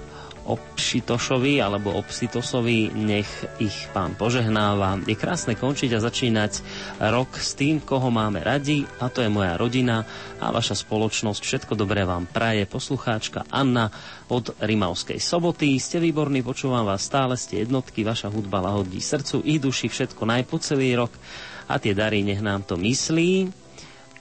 Opšitošovi 0.47 1.59
alebo 1.59 1.90
Opsitosovi, 1.99 2.94
nech 2.94 3.28
ich 3.59 3.90
pán 3.90 4.14
požehnáva. 4.14 5.03
Je 5.03 5.18
krásne 5.18 5.59
končiť 5.59 5.90
a 5.99 6.01
začínať 6.01 6.62
rok 7.11 7.34
s 7.34 7.59
tým, 7.59 7.82
koho 7.82 8.09
máme 8.14 8.47
radi, 8.47 8.86
a 9.03 9.11
to 9.11 9.26
je 9.26 9.30
moja 9.30 9.59
rodina 9.59 10.07
a 10.38 10.55
vaša 10.55 10.78
spoločnosť. 10.78 11.42
Všetko 11.42 11.74
dobré 11.74 12.07
vám 12.07 12.30
praje 12.30 12.62
poslucháčka 12.70 13.42
Anna 13.51 13.90
od 14.30 14.55
Rimavskej 14.62 15.18
soboty. 15.18 15.74
Ste 15.82 15.99
výborní, 15.99 16.47
počúvam 16.47 16.86
vás 16.86 17.03
stále, 17.03 17.34
ste 17.34 17.66
jednotky, 17.66 18.07
vaša 18.07 18.30
hudba 18.30 18.62
lahodí 18.62 19.03
srdcu 19.03 19.42
i 19.42 19.59
duši, 19.59 19.90
všetko 19.90 20.22
naj 20.22 20.42
po 20.47 20.62
celý 20.62 20.94
rok 20.94 21.11
a 21.66 21.82
tie 21.82 21.92
dary 21.92 22.22
nech 22.22 22.38
nám 22.38 22.62
to 22.62 22.78
myslí 22.78 23.66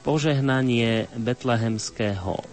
požehnanie 0.05 1.09
betlehemského 1.17 2.37
e, 2.37 2.43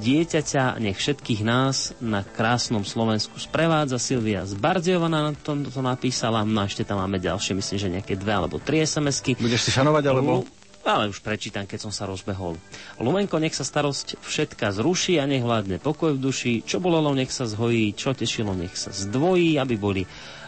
dieťaťa, 0.00 0.80
nech 0.80 0.96
všetkých 0.96 1.44
nás 1.44 1.92
na 2.00 2.24
krásnom 2.24 2.80
Slovensku 2.88 3.36
sprevádza. 3.36 4.00
Silvia 4.00 4.48
z 4.48 4.56
Bardiova 4.56 5.12
na 5.12 5.36
to, 5.36 5.52
to 5.68 5.84
napísala, 5.84 6.48
no 6.48 6.64
a 6.64 6.66
ešte 6.66 6.88
tam 6.88 7.04
máme 7.04 7.20
ďalšie, 7.20 7.52
myslím, 7.52 7.78
že 7.78 7.94
nejaké 8.00 8.14
dve 8.16 8.32
alebo 8.32 8.56
tri 8.56 8.80
SMS-ky. 8.88 9.36
Budeš 9.36 9.68
si 9.68 9.70
šanovať, 9.76 10.04
alebo? 10.08 10.48
Ale 10.82 11.06
už 11.06 11.22
prečítam, 11.22 11.62
keď 11.62 11.78
som 11.86 11.92
sa 11.94 12.10
rozbehol. 12.10 12.58
Lumenko, 12.98 13.38
nech 13.38 13.54
sa 13.54 13.62
starosť 13.62 14.18
všetka 14.18 14.74
zruší 14.74 15.22
a 15.22 15.30
nech 15.30 15.46
vládne 15.46 15.78
pokoj 15.78 16.18
v 16.18 16.22
duši. 16.24 16.52
Čo 16.66 16.82
bolelo, 16.82 17.14
nech 17.14 17.30
sa 17.30 17.46
zhojí, 17.46 17.94
čo 17.94 18.10
tešilo, 18.10 18.50
nech 18.50 18.74
sa 18.74 18.90
zdvojí, 18.90 19.62
aby 19.62 19.74
boli 19.78 20.02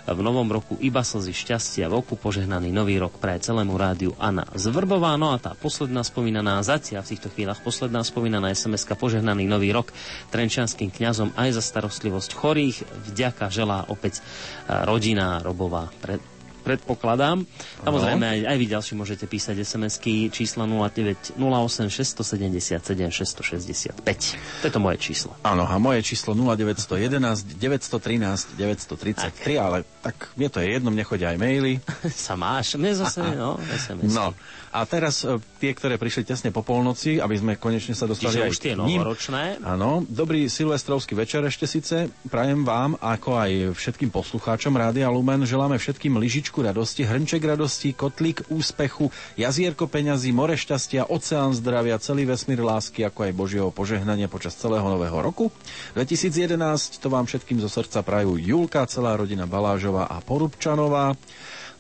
v 0.04 0.20
novom 0.20 0.44
roku 0.52 0.76
iba 0.84 1.00
slzy 1.00 1.32
šťastia 1.32 1.88
v 1.88 2.04
oku, 2.04 2.20
požehnaný 2.20 2.68
nový 2.68 3.00
rok 3.00 3.16
pre 3.16 3.40
celému 3.40 3.72
rádiu 3.80 4.12
Anna 4.20 4.44
Zvrbová. 4.52 5.16
No 5.16 5.32
a 5.32 5.40
tá 5.40 5.56
posledná 5.56 6.04
spomínaná, 6.04 6.60
zatiaľ 6.60 7.04
v 7.04 7.16
týchto 7.16 7.32
chvíľach 7.32 7.64
posledná 7.64 8.04
spomínaná 8.04 8.52
sms 8.52 8.84
požehnaný 9.00 9.48
nový 9.48 9.72
rok 9.72 9.96
trenčianským 10.28 10.92
kňazom 10.92 11.32
aj 11.40 11.56
za 11.56 11.62
starostlivosť 11.64 12.30
chorých. 12.36 12.84
Vďaka 13.12 13.48
želá 13.48 13.88
opäť 13.88 14.20
rodina 14.68 15.40
Robová. 15.40 15.88
Pre, 16.04 16.33
predpokladám. 16.64 17.44
Samozrejme, 17.84 18.24
aj, 18.24 18.40
aj 18.48 18.56
vy 18.56 18.66
ďalší 18.72 18.92
môžete 18.96 19.28
písať 19.28 19.60
SMS-ky 19.60 20.32
čísla 20.32 20.64
09 20.64 21.36
08 21.36 21.92
677 21.92 22.80
665. 23.12 24.00
To 24.00 24.64
je 24.64 24.72
to 24.72 24.80
moje 24.80 24.96
číslo. 24.96 25.36
Áno, 25.44 25.68
a 25.68 25.76
moje 25.76 26.00
číslo 26.00 26.32
0911 26.32 27.60
913 27.60 28.56
933, 28.56 29.12
tak. 29.12 29.36
ale 29.60 29.84
tak 30.00 30.32
mne 30.40 30.48
to 30.48 30.58
je 30.64 30.66
jedno, 30.72 30.88
mne 30.88 31.04
chodia 31.04 31.36
aj 31.36 31.38
maily. 31.38 31.84
Sa 32.08 32.34
máš, 32.34 32.80
mne 32.80 32.96
zase, 32.96 33.20
no, 33.36 33.60
SMS. 33.68 34.16
No, 34.16 34.32
a 34.74 34.82
teraz 34.90 35.22
e, 35.22 35.38
tie, 35.62 35.70
ktoré 35.70 35.94
prišli 35.94 36.26
tesne 36.26 36.50
po 36.50 36.66
polnoci, 36.66 37.22
aby 37.22 37.38
sme 37.38 37.52
konečne 37.54 37.94
sa 37.94 38.10
dostali 38.10 38.34
Čiže 38.34 38.42
aj 38.42 38.50
už 38.50 38.58
tie 38.58 38.74
novoročné. 38.74 39.42
Áno, 39.62 40.02
dobrý 40.02 40.50
silvestrovský 40.50 41.14
večer 41.14 41.46
ešte 41.46 41.70
síce. 41.70 42.10
Prajem 42.26 42.66
vám, 42.66 42.98
ako 42.98 43.38
aj 43.38 43.78
všetkým 43.78 44.10
poslucháčom 44.10 44.74
Rádia 44.74 45.06
Lumen, 45.14 45.46
želáme 45.46 45.78
všetkým 45.78 46.18
lyžičku 46.18 46.58
radosti, 46.66 47.06
hrnček 47.06 47.46
radosti, 47.46 47.94
kotlík 47.94 48.50
úspechu, 48.50 49.14
jazierko 49.38 49.86
peňazí, 49.86 50.34
more 50.34 50.58
šťastia, 50.58 51.06
oceán 51.06 51.54
zdravia, 51.54 52.02
celý 52.02 52.26
vesmír 52.26 52.58
lásky, 52.58 53.06
ako 53.06 53.30
aj 53.30 53.38
Božieho 53.38 53.70
požehnania 53.70 54.26
počas 54.26 54.58
celého 54.58 54.82
nového 54.82 55.22
roku. 55.22 55.54
2011 55.94 56.98
to 56.98 57.06
vám 57.06 57.30
všetkým 57.30 57.62
zo 57.62 57.70
srdca 57.70 58.02
prajú 58.02 58.34
Julka, 58.42 58.90
celá 58.90 59.14
rodina 59.14 59.46
Balážová 59.46 60.10
a 60.10 60.18
Porubčanová. 60.18 61.14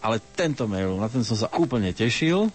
Ale 0.04 0.20
tento 0.36 0.68
mail, 0.68 1.00
na 1.00 1.08
ten 1.08 1.24
som 1.24 1.32
sa 1.32 1.48
úplne 1.56 1.88
tešil. 1.96 2.52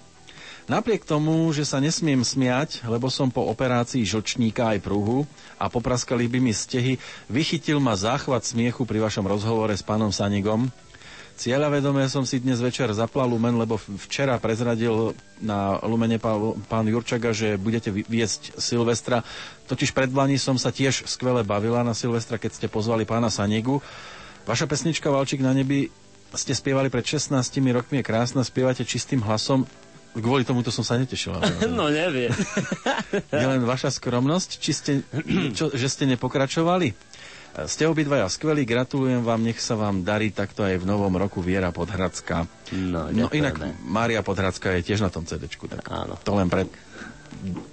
Napriek 0.70 1.02
tomu, 1.02 1.50
že 1.50 1.66
sa 1.66 1.82
nesmiem 1.82 2.22
smiať, 2.22 2.86
lebo 2.86 3.10
som 3.10 3.34
po 3.34 3.42
operácii 3.50 4.06
žlčníka 4.06 4.70
aj 4.70 4.86
pruhu 4.86 5.26
a 5.58 5.66
popraskali 5.66 6.30
by 6.30 6.38
mi 6.38 6.54
stehy, 6.54 7.02
vychytil 7.26 7.82
ma 7.82 7.98
záchvat 7.98 8.46
smiechu 8.46 8.86
pri 8.86 9.02
vašom 9.02 9.26
rozhovore 9.26 9.74
s 9.74 9.82
pánom 9.82 10.14
Sanigom. 10.14 10.70
Cieľavedome 11.42 12.06
som 12.06 12.22
si 12.22 12.38
dnes 12.38 12.62
večer 12.62 12.86
zaplal 12.94 13.34
Lumen, 13.34 13.58
lebo 13.58 13.82
včera 13.82 14.38
prezradil 14.38 15.18
na 15.42 15.82
Lumene 15.82 16.22
pán, 16.22 16.86
Jurčaga, 16.86 17.34
že 17.34 17.58
budete 17.58 17.90
viesť 17.90 18.62
Silvestra. 18.62 19.26
Totiž 19.66 19.90
pred 19.90 20.14
Vlani 20.14 20.38
som 20.38 20.62
sa 20.62 20.70
tiež 20.70 21.10
skvele 21.10 21.42
bavila 21.42 21.82
na 21.82 21.98
Silvestra, 21.98 22.38
keď 22.38 22.62
ste 22.62 22.68
pozvali 22.70 23.10
pána 23.10 23.34
Sanigu. 23.34 23.82
Vaša 24.46 24.70
pesnička 24.70 25.10
Valčík 25.10 25.42
na 25.42 25.50
nebi 25.50 25.90
ste 26.38 26.54
spievali 26.54 26.94
pred 26.94 27.02
16 27.02 27.34
rokmi, 27.74 28.04
je 28.04 28.06
krásna, 28.06 28.46
spievate 28.46 28.86
čistým 28.86 29.26
hlasom. 29.26 29.66
Kvôli 30.18 30.41
tomuto 30.41 30.74
som 30.74 30.82
sa 30.82 30.97
netešil. 30.97 31.38
no 31.78 31.93
neviem. 31.93 32.34
Je 33.41 33.45
len 33.45 33.62
vaša 33.62 33.93
skromnosť, 33.93 34.49
či 34.57 34.72
ste, 34.74 34.91
čo, 35.57 35.70
že 35.70 35.88
ste 35.88 36.10
nepokračovali? 36.10 36.93
Ste 37.60 37.89
obidvaja 37.89 38.30
skvelí, 38.30 38.64
gratulujem 38.64 39.26
vám, 39.26 39.41
nech 39.41 39.57
sa 39.60 39.74
vám 39.74 40.05
darí 40.05 40.30
takto 40.30 40.64
aj 40.64 40.80
v 40.80 40.86
novom 40.86 41.12
roku 41.18 41.41
Viera 41.41 41.74
Podhradská. 41.74 42.45
No, 42.72 43.10
no 43.10 43.28
inak 43.34 43.57
Mária 43.84 44.22
Podhradská 44.22 44.78
je 44.80 44.86
tiež 44.86 45.01
na 45.01 45.10
tom 45.10 45.26
CD-čku, 45.26 45.66
tak 45.66 45.84
Áno. 45.89 46.16
to 46.22 46.38
len 46.38 46.47
pre 46.47 46.70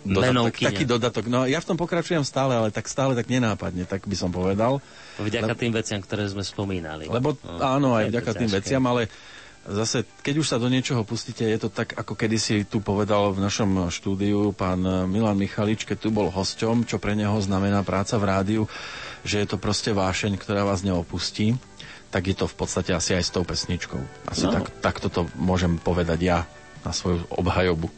dodatok, 0.02 0.54
taký 0.58 0.84
dodatok. 0.88 1.24
No 1.28 1.44
ja 1.44 1.60
v 1.60 1.66
tom 1.68 1.78
pokračujem 1.78 2.24
stále, 2.24 2.56
ale 2.56 2.68
tak 2.72 2.88
stále 2.88 3.12
tak 3.12 3.28
nenápadne, 3.28 3.84
tak 3.84 4.08
by 4.08 4.16
som 4.16 4.30
povedal. 4.30 4.80
Vďaka 5.20 5.54
tým 5.54 5.72
veciam, 5.74 6.00
ktoré 6.00 6.24
sme 6.28 6.42
spomínali. 6.42 7.06
Lebo 7.06 7.36
No, 7.44 7.60
áno, 7.60 7.88
aj 7.94 8.08
to 8.08 8.12
vďaka 8.16 8.32
tým 8.32 8.50
veciam, 8.50 8.82
ale 8.88 9.12
zase, 9.66 10.06
keď 10.22 10.34
už 10.38 10.46
sa 10.46 10.62
do 10.62 10.70
niečoho 10.70 11.02
pustíte, 11.02 11.42
je 11.42 11.58
to 11.58 11.70
tak, 11.70 11.98
ako 11.98 12.14
kedysi 12.14 12.62
tu 12.66 12.78
povedal 12.78 13.34
v 13.34 13.42
našom 13.42 13.90
štúdiu 13.90 14.54
pán 14.54 14.78
Milan 15.10 15.38
Michalič, 15.38 15.82
keď 15.82 16.06
tu 16.06 16.08
bol 16.14 16.30
hosťom, 16.30 16.86
čo 16.86 17.02
pre 17.02 17.18
neho 17.18 17.34
znamená 17.42 17.82
práca 17.82 18.14
v 18.16 18.28
rádiu, 18.30 18.62
že 19.26 19.42
je 19.42 19.46
to 19.50 19.58
proste 19.58 19.90
vášeň, 19.90 20.38
ktorá 20.38 20.62
vás 20.62 20.86
neopustí, 20.86 21.58
tak 22.14 22.30
je 22.30 22.36
to 22.38 22.46
v 22.46 22.54
podstate 22.54 22.94
asi 22.94 23.18
aj 23.18 23.24
s 23.26 23.34
tou 23.34 23.42
pesničkou. 23.42 23.98
Asi 24.30 24.46
No. 24.46 24.54
tak, 24.54 24.70
takto 24.78 25.10
to 25.10 25.26
môžem 25.34 25.76
povedať 25.82 26.18
ja 26.22 26.38
na 26.86 26.94
svoju 26.94 27.26
obhajobu. 27.34 27.90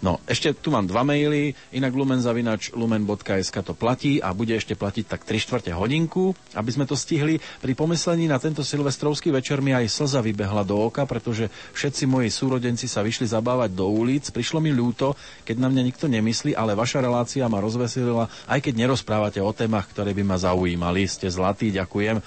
No, 0.00 0.16
ešte 0.24 0.56
tu 0.56 0.72
mám 0.72 0.88
dva 0.88 1.04
maily, 1.04 1.52
inak 1.76 1.92
lumenzavinač 1.92 2.72
lumen.sk 2.72 3.52
to 3.60 3.76
platí 3.76 4.16
a 4.16 4.32
bude 4.32 4.56
ešte 4.56 4.72
platiť 4.72 5.04
tak 5.04 5.28
3 5.28 5.36
čtvrte 5.36 5.70
hodinku, 5.76 6.32
aby 6.56 6.70
sme 6.72 6.88
to 6.88 6.96
stihli. 6.96 7.36
Pri 7.60 7.76
pomyslení 7.76 8.24
na 8.24 8.40
tento 8.40 8.64
silvestrovský 8.64 9.28
večer 9.28 9.60
mi 9.60 9.76
aj 9.76 9.92
slza 9.92 10.24
vybehla 10.24 10.64
do 10.64 10.88
oka, 10.88 11.04
pretože 11.04 11.52
všetci 11.76 12.08
moji 12.08 12.32
súrodenci 12.32 12.88
sa 12.88 13.04
vyšli 13.04 13.28
zabávať 13.28 13.76
do 13.76 13.92
ulic. 13.92 14.24
Prišlo 14.32 14.64
mi 14.64 14.72
ľúto, 14.72 15.12
keď 15.44 15.56
na 15.60 15.68
mňa 15.68 15.82
nikto 15.84 16.08
nemyslí, 16.08 16.56
ale 16.56 16.72
vaša 16.72 17.04
relácia 17.04 17.44
ma 17.52 17.60
rozveselila, 17.60 18.24
aj 18.48 18.60
keď 18.64 18.74
nerozprávate 18.80 19.44
o 19.44 19.52
témach, 19.52 19.84
ktoré 19.92 20.16
by 20.16 20.24
ma 20.24 20.40
zaujímali. 20.40 21.04
Ste 21.04 21.28
zlatí, 21.28 21.68
ďakujem. 21.76 22.24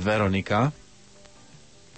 Veronika, 0.00 0.72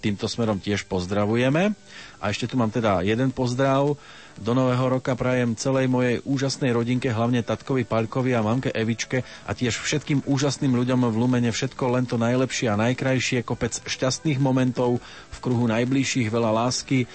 týmto 0.03 0.27
smerom 0.27 0.59
tiež 0.59 0.91
pozdravujeme. 0.91 1.71
A 2.19 2.25
ešte 2.29 2.45
tu 2.45 2.59
mám 2.61 2.69
teda 2.69 3.01
jeden 3.01 3.33
pozdrav. 3.33 3.97
Do 4.35 4.51
nového 4.51 4.99
roka 4.99 5.15
prajem 5.15 5.55
celej 5.55 5.87
mojej 5.87 6.19
úžasnej 6.27 6.75
rodinke, 6.75 7.07
hlavne 7.07 7.47
tatkovi 7.47 7.87
Paľkovi 7.87 8.35
a 8.35 8.43
mamke 8.43 8.75
Evičke 8.75 9.23
a 9.47 9.55
tiež 9.55 9.79
všetkým 9.79 10.27
úžasným 10.27 10.75
ľuďom 10.75 11.07
v 11.07 11.17
Lumene 11.17 11.55
všetko 11.55 11.95
len 11.95 12.05
to 12.05 12.19
najlepšie 12.19 12.67
a 12.67 12.81
najkrajšie, 12.81 13.47
kopec 13.47 13.79
šťastných 13.87 14.43
momentov, 14.43 14.99
v 15.31 15.39
kruhu 15.39 15.71
najbližších 15.71 16.35
veľa 16.35 16.51
lásky 16.51 17.07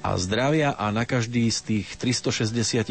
a 0.00 0.16
zdravia 0.16 0.72
a 0.78 0.88
na 0.94 1.04
každý 1.04 1.50
z 1.50 1.58
tých 1.60 1.86
365 1.98 2.86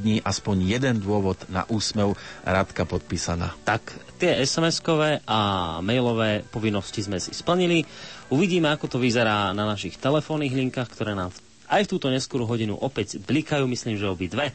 dní 0.00 0.18
aspoň 0.24 0.56
jeden 0.66 0.96
dôvod 0.98 1.38
na 1.46 1.62
úsmev 1.70 2.18
Radka 2.42 2.88
podpísaná. 2.88 3.54
Tak 3.62 3.94
tie 4.18 4.42
SMS-kové 4.42 5.22
a 5.28 5.78
mailové 5.84 6.42
povinnosti 6.48 7.06
sme 7.06 7.22
si 7.22 7.36
splnili. 7.36 7.86
Uvidíme, 8.32 8.72
ako 8.72 8.96
to 8.96 8.98
vyzerá 8.98 9.54
na 9.54 9.68
našich 9.68 10.00
telefónnych 10.00 10.56
linkách, 10.56 10.90
ktoré 10.90 11.14
nám 11.14 11.30
aj 11.70 11.86
v 11.86 11.90
túto 11.96 12.10
neskorú 12.10 12.44
hodinu 12.50 12.74
opäť 12.74 13.22
blikajú, 13.22 13.64
myslím, 13.70 13.94
že 13.94 14.10
obi 14.10 14.26
dve. 14.26 14.50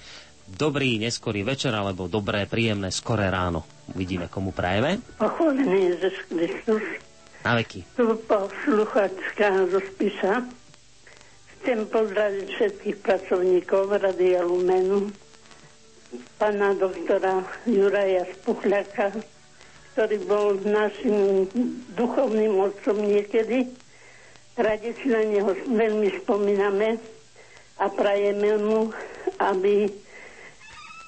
Dobrý 0.46 1.02
neskorý 1.02 1.42
večer, 1.42 1.74
alebo 1.74 2.06
dobré, 2.06 2.46
príjemné, 2.46 2.94
skoré 2.94 3.34
ráno. 3.34 3.66
Uvidíme, 3.96 4.30
komu 4.30 4.54
prajeme. 4.54 5.02
Pochválený 5.18 5.98
Ježiš 5.98 6.16
Kristus, 6.30 6.86
Na 7.42 7.58
veky. 7.58 7.82
Tu 7.98 8.06
posluchačka 8.30 9.66
zo 9.74 9.82
Spisa. 9.82 10.46
Chcem 11.66 11.90
pozdraviť 11.90 12.46
všetkých 12.46 12.98
pracovníkov 13.02 13.98
Radia 13.98 14.46
Lumenu, 14.46 15.10
pána 16.38 16.78
doktora 16.78 17.42
Juraja 17.66 18.30
Spuchľaka, 18.38 19.18
ktorý 19.98 20.18
bol 20.30 20.62
našim 20.62 21.50
duchovným 21.98 22.54
otcom 22.62 23.02
niekedy. 23.02 23.66
Radi 24.56 24.96
si 24.96 25.12
na 25.12 25.20
neho 25.20 25.52
veľmi 25.68 26.24
spomíname 26.24 26.96
a 27.76 27.92
prajeme 27.92 28.56
mu, 28.64 28.88
aby 29.44 29.92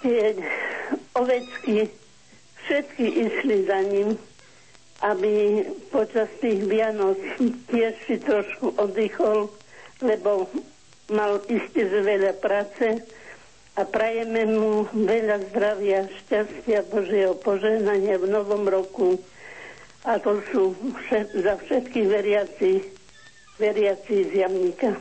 tie 0.03 0.35
ovecky 1.15 1.87
všetky 2.67 3.05
išli 3.07 3.57
za 3.63 3.79
ním, 3.87 4.19
aby 4.99 5.63
počas 5.95 6.27
tých 6.43 6.59
Vianoc 6.67 7.15
tiež 7.71 7.95
si 8.03 8.19
trošku 8.19 8.75
oddychol, 8.75 9.47
lebo 10.03 10.51
mal 11.07 11.39
isté 11.47 11.87
veľa 11.87 12.35
práce 12.43 12.99
a 13.79 13.87
prajeme 13.87 14.43
mu 14.43 14.91
veľa 14.91 15.53
zdravia, 15.53 16.11
šťastia, 16.19 16.83
Božieho 16.91 17.37
požehnania 17.39 18.19
v 18.19 18.27
novom 18.27 18.67
roku. 18.67 19.21
A 20.03 20.19
to 20.19 20.43
sú 20.51 20.75
všet, 20.75 21.31
za 21.45 21.55
všetkých 21.61 22.07
veriaci, 22.09 22.96
veriaci 23.57 24.15
z 24.29 24.31
Jamníka. 24.45 24.95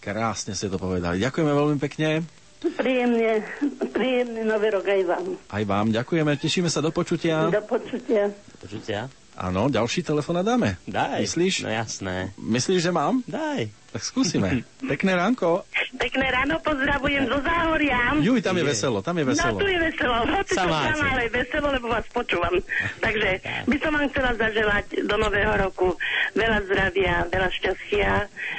Krásne 0.00 0.56
ste 0.56 0.72
to 0.72 0.80
povedali. 0.80 1.20
Ďakujeme 1.20 1.52
veľmi 1.52 1.78
pekne. 1.78 2.24
Príjemne, 2.58 3.46
príjemný 3.94 4.42
nový 4.42 4.74
rok 4.74 4.82
aj 4.82 5.02
vám. 5.06 5.26
Aj 5.46 5.62
vám 5.62 5.94
ďakujeme, 5.94 6.34
tešíme 6.34 6.66
sa 6.66 6.82
do 6.82 6.90
počutia. 6.90 7.46
Do 7.46 7.62
počutia. 7.62 8.34
Do 8.34 8.56
počutia. 8.66 9.06
Áno, 9.38 9.70
ďalší 9.70 10.02
telefón 10.02 10.42
dáme. 10.42 10.82
Daj. 10.82 11.22
Myslíš? 11.22 11.62
No 11.62 11.70
jasné. 11.70 12.34
Myslíš, 12.34 12.90
že 12.90 12.90
mám? 12.90 13.22
Daj. 13.30 13.70
Tak 13.88 14.04
skúsime. 14.04 14.68
Pekné 14.84 15.16
ránko. 15.16 15.64
Pekné 15.96 16.28
ráno, 16.28 16.60
pozdravujem 16.60 17.24
zo 17.24 17.40
Záhoria. 17.40 18.12
Juj, 18.20 18.44
tam 18.44 18.60
je 18.60 18.64
veselo, 18.68 19.00
tam 19.00 19.16
je 19.16 19.24
veselo. 19.32 19.56
No 19.56 19.64
tu 19.64 19.68
je 19.68 19.80
veselo, 19.80 20.16
hoci 20.28 20.52
to 20.52 20.60
Samáci. 20.60 20.88
sama, 20.92 21.06
ale 21.16 21.22
je 21.24 21.32
veselo, 21.32 21.68
lebo 21.72 21.86
vás 21.88 22.06
počúvam. 22.12 22.52
Takže 23.04 23.30
by 23.64 23.76
som 23.80 23.90
vám 23.96 24.06
chcela 24.12 24.30
zaželať 24.36 24.86
do 25.08 25.16
nového 25.16 25.52
roku 25.56 25.96
veľa 26.36 26.58
zdravia, 26.68 27.14
veľa 27.32 27.48
šťastia, 27.48 28.10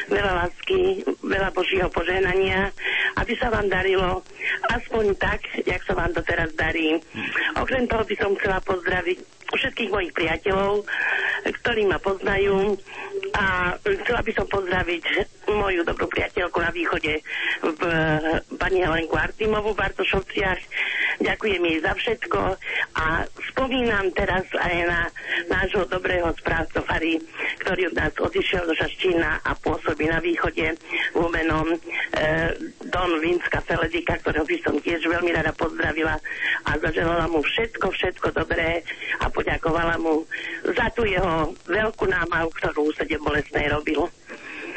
veľa 0.09 0.34
lásky, 0.41 1.05
veľa 1.21 1.49
Božího 1.53 1.88
požehnania, 1.93 2.73
aby 3.21 3.34
sa 3.38 3.53
vám 3.53 3.69
darilo 3.69 4.25
aspoň 4.73 5.13
tak, 5.21 5.45
jak 5.61 5.82
sa 5.86 5.93
vám 5.93 6.09
doteraz 6.09 6.49
darí. 6.57 6.97
Okrem 7.53 7.86
toho 7.86 8.01
by 8.01 8.15
som 8.17 8.34
chcela 8.41 8.57
pozdraviť 8.65 9.17
všetkých 9.49 9.89
mojich 9.89 10.13
priateľov, 10.13 10.86
ktorí 11.61 11.89
ma 11.89 11.97
poznajú 11.97 12.77
a 13.34 13.73
chcela 13.82 14.21
by 14.21 14.32
som 14.34 14.45
pozdraviť 14.45 15.18
moju 15.49 15.82
dobrú 15.82 16.05
priateľku 16.11 16.57
na 16.61 16.70
východe 16.70 17.22
v 17.65 17.82
pani 18.55 18.80
Helenku 18.86 19.15
Artimovu 19.17 19.74
v 19.74 19.82
Bartošovciach. 19.82 20.61
Ďakujem 21.20 21.61
jej 21.67 21.78
za 21.84 21.93
všetko 21.97 22.39
a 22.95 23.05
spomínam 23.51 24.07
teraz 24.15 24.47
aj 24.55 24.76
na 24.88 25.01
nášho 25.51 25.84
dobrého 25.89 26.32
správcu 26.39 26.80
Fary, 26.86 27.20
ktorý 27.65 27.91
od 27.91 27.95
nás 27.97 28.13
odišiel 28.15 28.63
do 28.63 28.76
Šaštína 28.78 29.43
a 29.43 29.51
pôsobí 29.59 30.07
na 30.07 30.24
východe 30.24 30.80
menom 31.30 31.67
e, 31.70 31.78
Don 32.89 33.11
Vinska 33.22 33.61
Feledika, 33.63 34.17
ktorého 34.17 34.43
by 34.43 34.57
som 34.65 34.76
tiež 34.82 35.05
veľmi 35.05 35.32
rada 35.32 35.53
pozdravila 35.53 36.17
a 36.65 36.72
zaželala 36.82 37.30
mu 37.30 37.39
všetko, 37.45 37.86
všetko 37.91 38.28
dobré 38.34 38.82
a 39.22 39.30
poďakovala 39.30 39.95
mu 40.01 40.26
za 40.65 40.88
tú 40.97 41.05
jeho 41.05 41.53
veľkú 41.70 42.09
námahu, 42.09 42.49
ktorú 42.59 42.89
v 42.89 42.97
sede 42.97 43.17
bolestnej 43.22 43.70
robil. 43.70 44.09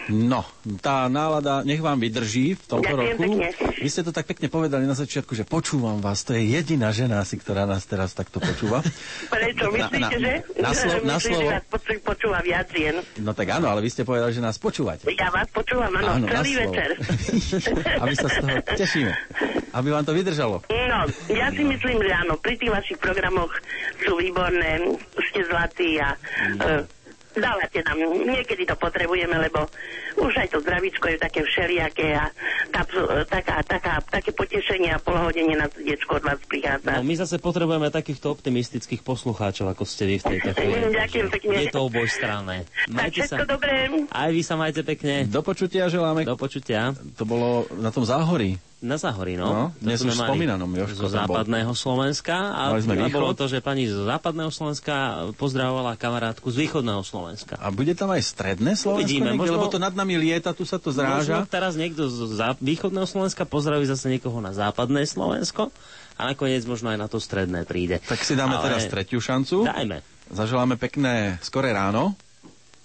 No, 0.09 0.43
tá 0.79 1.07
nálada 1.07 1.63
nech 1.63 1.79
vám 1.79 1.95
vydrží 1.97 2.59
v 2.59 2.63
tomto 2.67 2.91
Ďakujem 2.91 3.15
roku. 3.15 3.23
pekne. 3.23 3.47
Vy 3.79 3.89
ste 3.89 4.03
to 4.03 4.11
tak 4.11 4.27
pekne 4.27 4.47
povedali 4.47 4.83
na 4.83 4.95
začiatku, 4.95 5.31
že 5.33 5.47
počúvam 5.47 6.03
vás. 6.03 6.27
To 6.27 6.35
je 6.35 6.43
jediná 6.43 6.91
žena 6.91 7.23
asi, 7.23 7.39
ktorá 7.39 7.63
nás 7.65 7.87
teraz 7.87 8.11
takto 8.11 8.43
počúva. 8.43 8.83
Prečo? 9.33 9.71
Myslíte, 9.71 10.17
že? 10.19 10.33
na, 10.59 10.71
slo- 10.75 11.03
na 11.03 11.17
Myslíte, 11.17 11.39
slovo. 11.39 11.49
že 11.49 11.59
poču- 11.71 12.03
počúva 12.03 12.39
viac 12.43 12.67
žien? 12.75 12.99
No 13.19 13.31
tak 13.31 13.47
áno, 13.53 13.71
ale 13.71 13.79
vy 13.79 13.91
ste 13.91 14.03
povedali, 14.03 14.33
že 14.33 14.43
nás 14.43 14.59
počúvate. 14.59 15.07
Ja 15.07 15.31
vás 15.31 15.47
počúvam, 15.51 15.95
áno, 15.95 16.19
Áno, 16.19 16.27
na 16.27 16.43
celý 16.43 16.59
večer. 16.59 16.89
A 18.01 18.03
my 18.03 18.15
sa 18.17 18.27
z 18.27 18.37
toho 18.39 18.57
tešíme. 18.75 19.13
Aby 19.71 19.89
vám 19.91 20.03
to 20.03 20.13
vydržalo. 20.13 20.67
No, 20.67 20.99
ja 21.31 21.49
si 21.49 21.63
myslím, 21.63 22.03
že 22.03 22.13
áno, 22.13 22.35
pri 22.37 22.59
tých 22.59 22.71
vašich 22.71 22.99
programoch 22.99 23.55
sú 24.01 24.19
výborné, 24.19 24.83
ste 25.31 25.47
zlatí 25.47 25.97
a 25.97 26.13
uh, 26.13 26.83
dávate 27.37 27.81
nám, 27.85 27.99
niekedy 28.27 28.69
to 28.69 28.77
potrebujeme, 28.77 29.37
lebo 29.39 29.65
už 30.21 30.33
aj 30.37 30.49
to 30.53 30.59
zdravíčko 30.61 31.09
je 31.09 31.19
také 31.19 31.41
všelijaké 31.41 32.17
a 32.17 32.29
tá, 32.69 32.83
taká, 33.25 33.65
taká, 33.65 33.95
také 34.05 34.31
potešenie 34.33 34.93
a 34.93 34.99
polohodenie 35.01 35.57
na 35.57 35.69
srdiečko 35.73 36.21
od 36.21 36.25
vás 36.25 36.41
prichádza. 36.45 37.01
No, 37.01 37.07
my 37.07 37.15
zase 37.17 37.37
potrebujeme 37.41 37.89
takýchto 37.89 38.33
optimistických 38.37 39.01
poslucháčov, 39.01 39.73
ako 39.73 39.85
ste 39.89 40.05
vy 40.09 40.17
v 40.21 40.25
tejto 40.37 40.51
chvíli. 40.57 40.85
Ďakujem 40.93 41.29
pekne. 41.33 41.55
Je 41.63 41.73
to 41.73 41.81
obojstranné. 41.89 42.57
Majte 42.93 43.21
sa. 43.25 43.41
všetko 43.41 43.47
dobré. 43.49 43.75
Aj 44.13 44.31
vy 44.33 44.43
sa 44.45 44.55
majte 44.61 44.83
pekne. 44.85 45.25
Do 45.29 45.41
počutia 45.41 45.89
želáme. 45.89 46.29
Do 46.29 46.37
počutia. 46.37 46.93
To 47.17 47.25
bolo 47.25 47.69
na 47.79 47.89
tom 47.89 48.05
záhorí. 48.05 48.72
Na 48.83 48.99
Záhorí, 48.99 49.35
no. 49.35 49.47
No, 49.47 49.63
dnes 49.79 50.03
už 50.03 50.11
spomínanom, 50.11 50.67
Jožko 50.67 51.07
Zo 51.07 51.23
bol. 51.23 51.39
západného 51.39 51.71
Slovenska. 51.71 52.35
A, 52.35 52.63
Mali 52.69 52.83
sme 52.83 52.95
a 52.97 53.07
východ. 53.07 53.15
bolo 53.15 53.31
to, 53.33 53.47
že 53.47 53.59
pani 53.59 53.87
zo 53.87 54.03
západného 54.03 54.51
Slovenska 54.51 54.95
pozdravovala 55.33 55.95
kamarátku 55.95 56.51
z 56.51 56.67
východného 56.67 56.99
Slovenska. 57.01 57.55
A 57.57 57.71
bude 57.71 57.95
tam 57.95 58.11
aj 58.11 58.19
stredné 58.21 58.75
Slovensko 58.75 58.99
Uvidíme, 58.99 59.31
niekde, 59.31 59.39
možno- 59.39 59.55
lebo 59.57 59.67
to 59.69 59.79
nad 59.79 59.95
nami 59.95 60.19
lieta, 60.19 60.51
tu 60.51 60.63
sa 60.63 60.77
to 60.77 60.91
zráža. 60.91 61.39
Možno 61.39 61.47
teraz 61.47 61.73
niekto 61.73 62.05
z 62.05 62.35
zá- 62.35 62.59
východného 62.59 63.07
Slovenska 63.07 63.43
pozdraví 63.45 63.87
zase 63.87 64.11
niekoho 64.11 64.37
na 64.37 64.51
západné 64.51 65.07
Slovensko 65.07 65.71
a 66.13 66.27
nakoniec 66.27 66.61
možno 66.63 66.91
aj 66.91 66.99
na 66.99 67.07
to 67.07 67.17
stredné 67.17 67.63
príde. 67.63 68.03
Tak 68.03 68.19
si 68.21 68.35
dáme 68.35 68.57
Ale- 68.57 68.67
teraz 68.67 68.91
tretiu 68.91 69.19
šancu. 69.19 69.63
Dajme. 69.63 70.03
Zaželáme 70.27 70.75
pekné 70.75 71.39
skoré 71.39 71.71
ráno. 71.71 72.19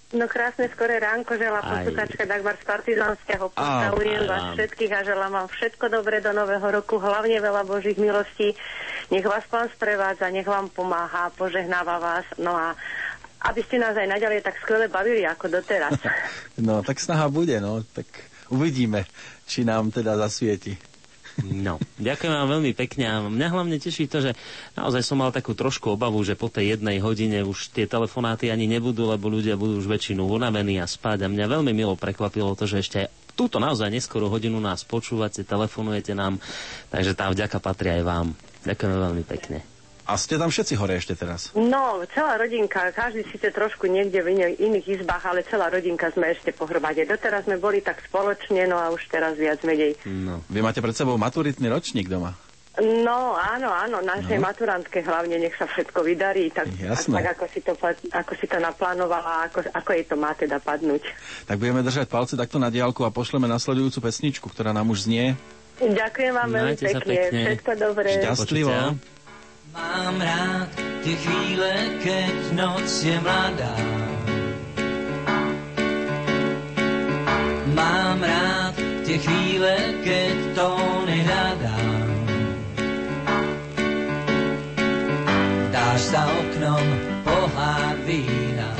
No 0.08 0.24
krásne 0.24 0.72
skoré 0.72 1.04
ránko 1.04 1.36
želá 1.36 1.60
Aj. 1.60 1.84
posluchačka 1.84 2.24
Dagmar 2.24 2.56
z 2.56 2.64
Partizanského. 2.64 3.52
Pozdravujem 3.52 4.24
aj 4.24 4.28
vás 4.32 4.44
všetkých 4.56 4.92
a 4.96 5.00
želám 5.04 5.32
vám 5.36 5.48
všetko 5.52 5.84
dobré 5.92 6.24
do 6.24 6.32
nového 6.32 6.64
roku, 6.64 6.96
hlavne 6.96 7.36
veľa 7.36 7.68
Božích 7.68 8.00
milostí. 8.00 8.56
Nech 9.12 9.28
vás 9.28 9.44
pán 9.52 9.68
sprevádza, 9.68 10.32
nech 10.32 10.48
vám 10.48 10.72
pomáha, 10.72 11.28
požehnáva 11.36 12.00
vás. 12.00 12.24
No 12.40 12.56
a 12.56 12.72
aby 13.52 13.60
ste 13.60 13.76
nás 13.76 13.92
aj 14.00 14.08
naďalej 14.08 14.48
tak 14.48 14.56
skvele 14.64 14.88
bavili 14.88 15.28
ako 15.28 15.60
doteraz. 15.60 16.00
No, 16.58 16.82
tak 16.82 16.98
snaha 16.98 17.30
bude, 17.30 17.54
no. 17.62 17.86
Tak 17.86 18.08
uvidíme, 18.50 19.06
či 19.46 19.62
nám 19.62 19.94
teda 19.94 20.18
zasvieti. 20.18 20.74
No, 21.38 21.78
ďakujem 22.02 22.34
vám 22.34 22.48
veľmi 22.58 22.72
pekne 22.74 23.04
a 23.06 23.14
mňa 23.22 23.48
hlavne 23.54 23.78
teší 23.78 24.10
to, 24.10 24.18
že 24.18 24.32
naozaj 24.74 25.06
som 25.06 25.22
mal 25.22 25.30
takú 25.30 25.54
trošku 25.54 25.94
obavu, 25.94 26.18
že 26.26 26.34
po 26.34 26.50
tej 26.50 26.74
jednej 26.74 26.98
hodine 26.98 27.46
už 27.46 27.70
tie 27.70 27.86
telefonáty 27.86 28.50
ani 28.50 28.66
nebudú, 28.66 29.06
lebo 29.06 29.30
ľudia 29.30 29.54
budú 29.54 29.78
už 29.78 29.86
väčšinu 29.86 30.26
unavení 30.26 30.82
a 30.82 30.90
spať 30.90 31.24
a 31.24 31.30
mňa 31.30 31.46
veľmi 31.46 31.70
milo 31.70 31.94
prekvapilo 31.94 32.58
to, 32.58 32.66
že 32.66 32.82
ešte 32.82 33.00
túto 33.38 33.62
naozaj 33.62 33.86
neskorú 33.86 34.26
hodinu 34.26 34.58
nás 34.58 34.82
počúvate, 34.82 35.46
telefonujete 35.46 36.10
nám, 36.10 36.42
takže 36.90 37.14
tá 37.14 37.30
vďaka 37.30 37.62
patrí 37.62 37.94
aj 37.94 38.02
vám. 38.02 38.26
Ďakujem 38.66 38.92
veľmi 38.98 39.22
pekne. 39.22 39.77
A 40.08 40.16
ste 40.16 40.40
tam 40.40 40.48
všetci 40.48 40.72
hore 40.74 40.96
ešte 40.96 41.12
teraz. 41.12 41.52
No, 41.52 42.00
celá 42.16 42.40
rodinka, 42.40 42.80
každý 42.90 43.28
síce 43.28 43.52
trošku 43.52 43.84
niekde 43.84 44.24
v 44.24 44.32
iných, 44.32 44.56
iných 44.56 44.86
izbách, 44.96 45.20
ale 45.22 45.44
celá 45.44 45.68
rodinka 45.68 46.08
sme 46.08 46.32
ešte 46.32 46.48
pohromade. 46.50 47.04
Doteraz 47.04 47.44
sme 47.44 47.60
boli 47.60 47.84
tak 47.84 48.00
spoločne, 48.02 48.64
no 48.64 48.80
a 48.80 48.88
už 48.88 49.04
teraz 49.06 49.36
viac 49.36 49.60
menej. 49.62 50.00
No. 50.08 50.40
Vy 50.48 50.64
máte 50.64 50.80
pred 50.80 50.96
sebou 50.96 51.20
maturitný 51.20 51.68
ročník 51.68 52.08
doma. 52.08 52.32
No, 52.78 53.34
áno, 53.34 53.68
áno, 53.68 53.98
našej 54.00 54.38
No. 54.38 54.48
maturantke 54.48 55.02
hlavne 55.02 55.34
nech 55.36 55.52
sa 55.58 55.66
všetko 55.66 55.98
vydarí, 56.00 56.48
tak, 56.54 56.70
Jasné. 56.72 57.10
tak 57.20 57.26
ako, 57.34 57.44
si 57.50 57.60
to, 57.60 57.72
ako 58.08 58.32
si 58.38 58.46
to 58.46 58.56
naplánovala, 58.56 59.50
ako, 59.50 59.66
ako 59.66 59.90
jej 59.92 60.04
to 60.06 60.14
má 60.14 60.30
teda 60.32 60.56
padnúť. 60.56 61.02
Tak 61.44 61.58
budeme 61.58 61.82
držať 61.82 62.06
palce 62.06 62.38
takto 62.38 62.56
na 62.56 62.70
diálku 62.70 63.02
a 63.02 63.10
pošleme 63.10 63.44
nasledujúcu 63.44 63.98
pesničku, 63.98 64.46
ktorá 64.46 64.70
nám 64.70 64.88
už 64.88 65.10
znie. 65.10 65.34
Ďakujem 65.78 66.32
vám 66.32 66.48
veľmi 66.48 66.76
pekne, 66.76 67.02
pekne. 67.02 67.38
všetko 67.44 67.70
dobré. 67.76 68.08
Šťastlivo. 68.14 68.74
Mám 69.78 70.18
rád 70.18 70.74
tie 71.06 71.14
chvíle, 71.14 71.72
keď 72.02 72.34
noc 72.58 72.90
je 73.06 73.14
mladá. 73.22 73.78
Mám 77.78 78.18
rád 78.18 78.74
tie 79.06 79.22
chvíle, 79.22 80.02
keď 80.02 80.34
tóny 80.58 81.22
hľadám. 81.22 82.10
Dáš 85.70 86.00
za 86.10 86.26
oknom 86.26 86.86
pohár 87.22 87.94
vína, 88.02 88.74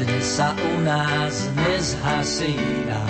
dnes 0.00 0.24
sa 0.24 0.56
u 0.56 0.72
nás 0.88 1.52
nezhasína. 1.52 3.02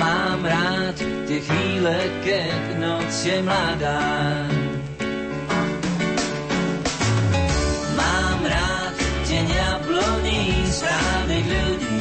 Mám 0.00 0.48
rád 0.48 0.96
tie 1.28 1.44
chvíle, 1.44 1.96
keď 2.24 2.80
noc 2.80 3.12
je 3.20 3.36
mladá. 3.44 4.00
Mám 8.00 8.40
rád 8.48 8.96
deň 9.28 9.46
jabloní 9.52 10.64
správnych 10.72 11.46
ľudí. 11.52 12.00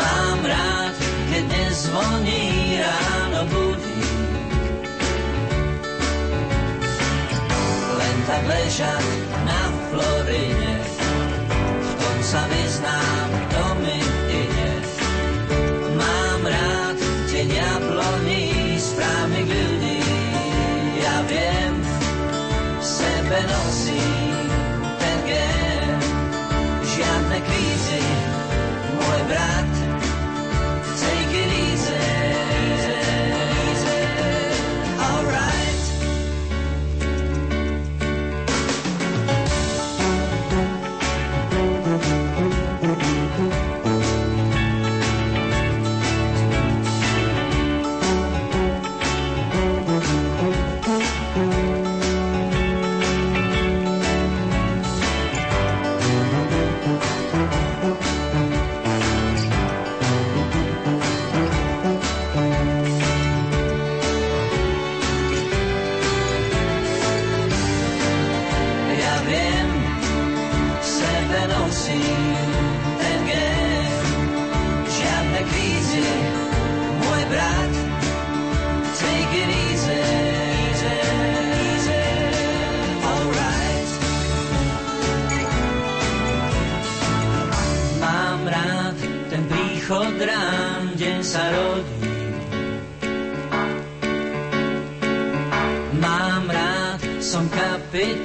Mám 0.00 0.40
rád, 0.48 0.96
keď 1.28 1.42
dnes 1.44 1.74
zvoní 1.84 2.80
ráno 2.80 3.40
budí. 3.52 4.00
Len 8.00 8.16
tak 8.24 8.42
ležať 8.48 9.06
na 9.44 9.62
Floride, 9.92 10.76
v 11.84 11.90
tom 12.00 12.16
sa 12.24 12.42
vyznám 12.48 13.29
nosím 23.38 24.50
ten 24.98 25.18
gen. 25.22 25.98
Žiadne 26.82 27.38
krízy, 27.46 28.02
môj 28.98 29.20
brat, 29.30 29.69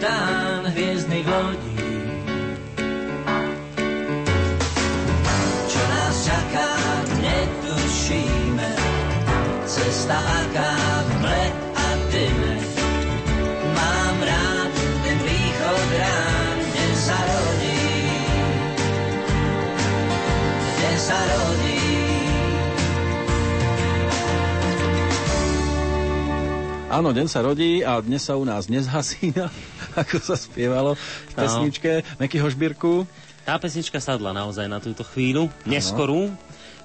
kapitán 0.06 0.70
hviezdnych 0.70 1.26
lodí. 1.26 1.82
Čo 5.66 5.82
nás 5.82 6.16
čaká, 6.30 6.70
netušíme. 7.26 8.70
Cesta 9.66 10.18
aká 10.22 10.74
v 10.78 11.12
mle 11.26 11.46
a 11.74 11.88
dyme. 12.14 12.56
Mám 13.74 14.18
rád 14.22 14.72
ten 15.02 15.18
východ 15.26 15.88
rán, 15.98 16.58
kde 16.70 16.88
sa 16.94 17.18
rodí. 17.18 17.90
Kde 20.70 20.94
sa 21.02 21.18
rodí. 21.18 21.82
Áno, 26.94 27.10
deň 27.10 27.28
sa 27.28 27.42
rodí 27.42 27.82
a 27.82 27.98
dnes 28.06 28.22
sa 28.22 28.38
u 28.38 28.46
nás 28.46 28.70
nezhasína, 28.70 29.50
ako 30.02 30.16
sa 30.20 30.36
spievalo 30.36 30.96
v 30.96 31.34
No. 31.36 31.40
pesničke 31.44 32.04
Meky 32.20 32.40
Hošbírku. 32.40 33.08
Tá 33.46 33.62
pesnička 33.62 34.02
sadla 34.02 34.34
naozaj 34.34 34.66
na 34.66 34.82
túto 34.82 35.06
chvíľu, 35.06 35.54
neskorú, 35.70 36.34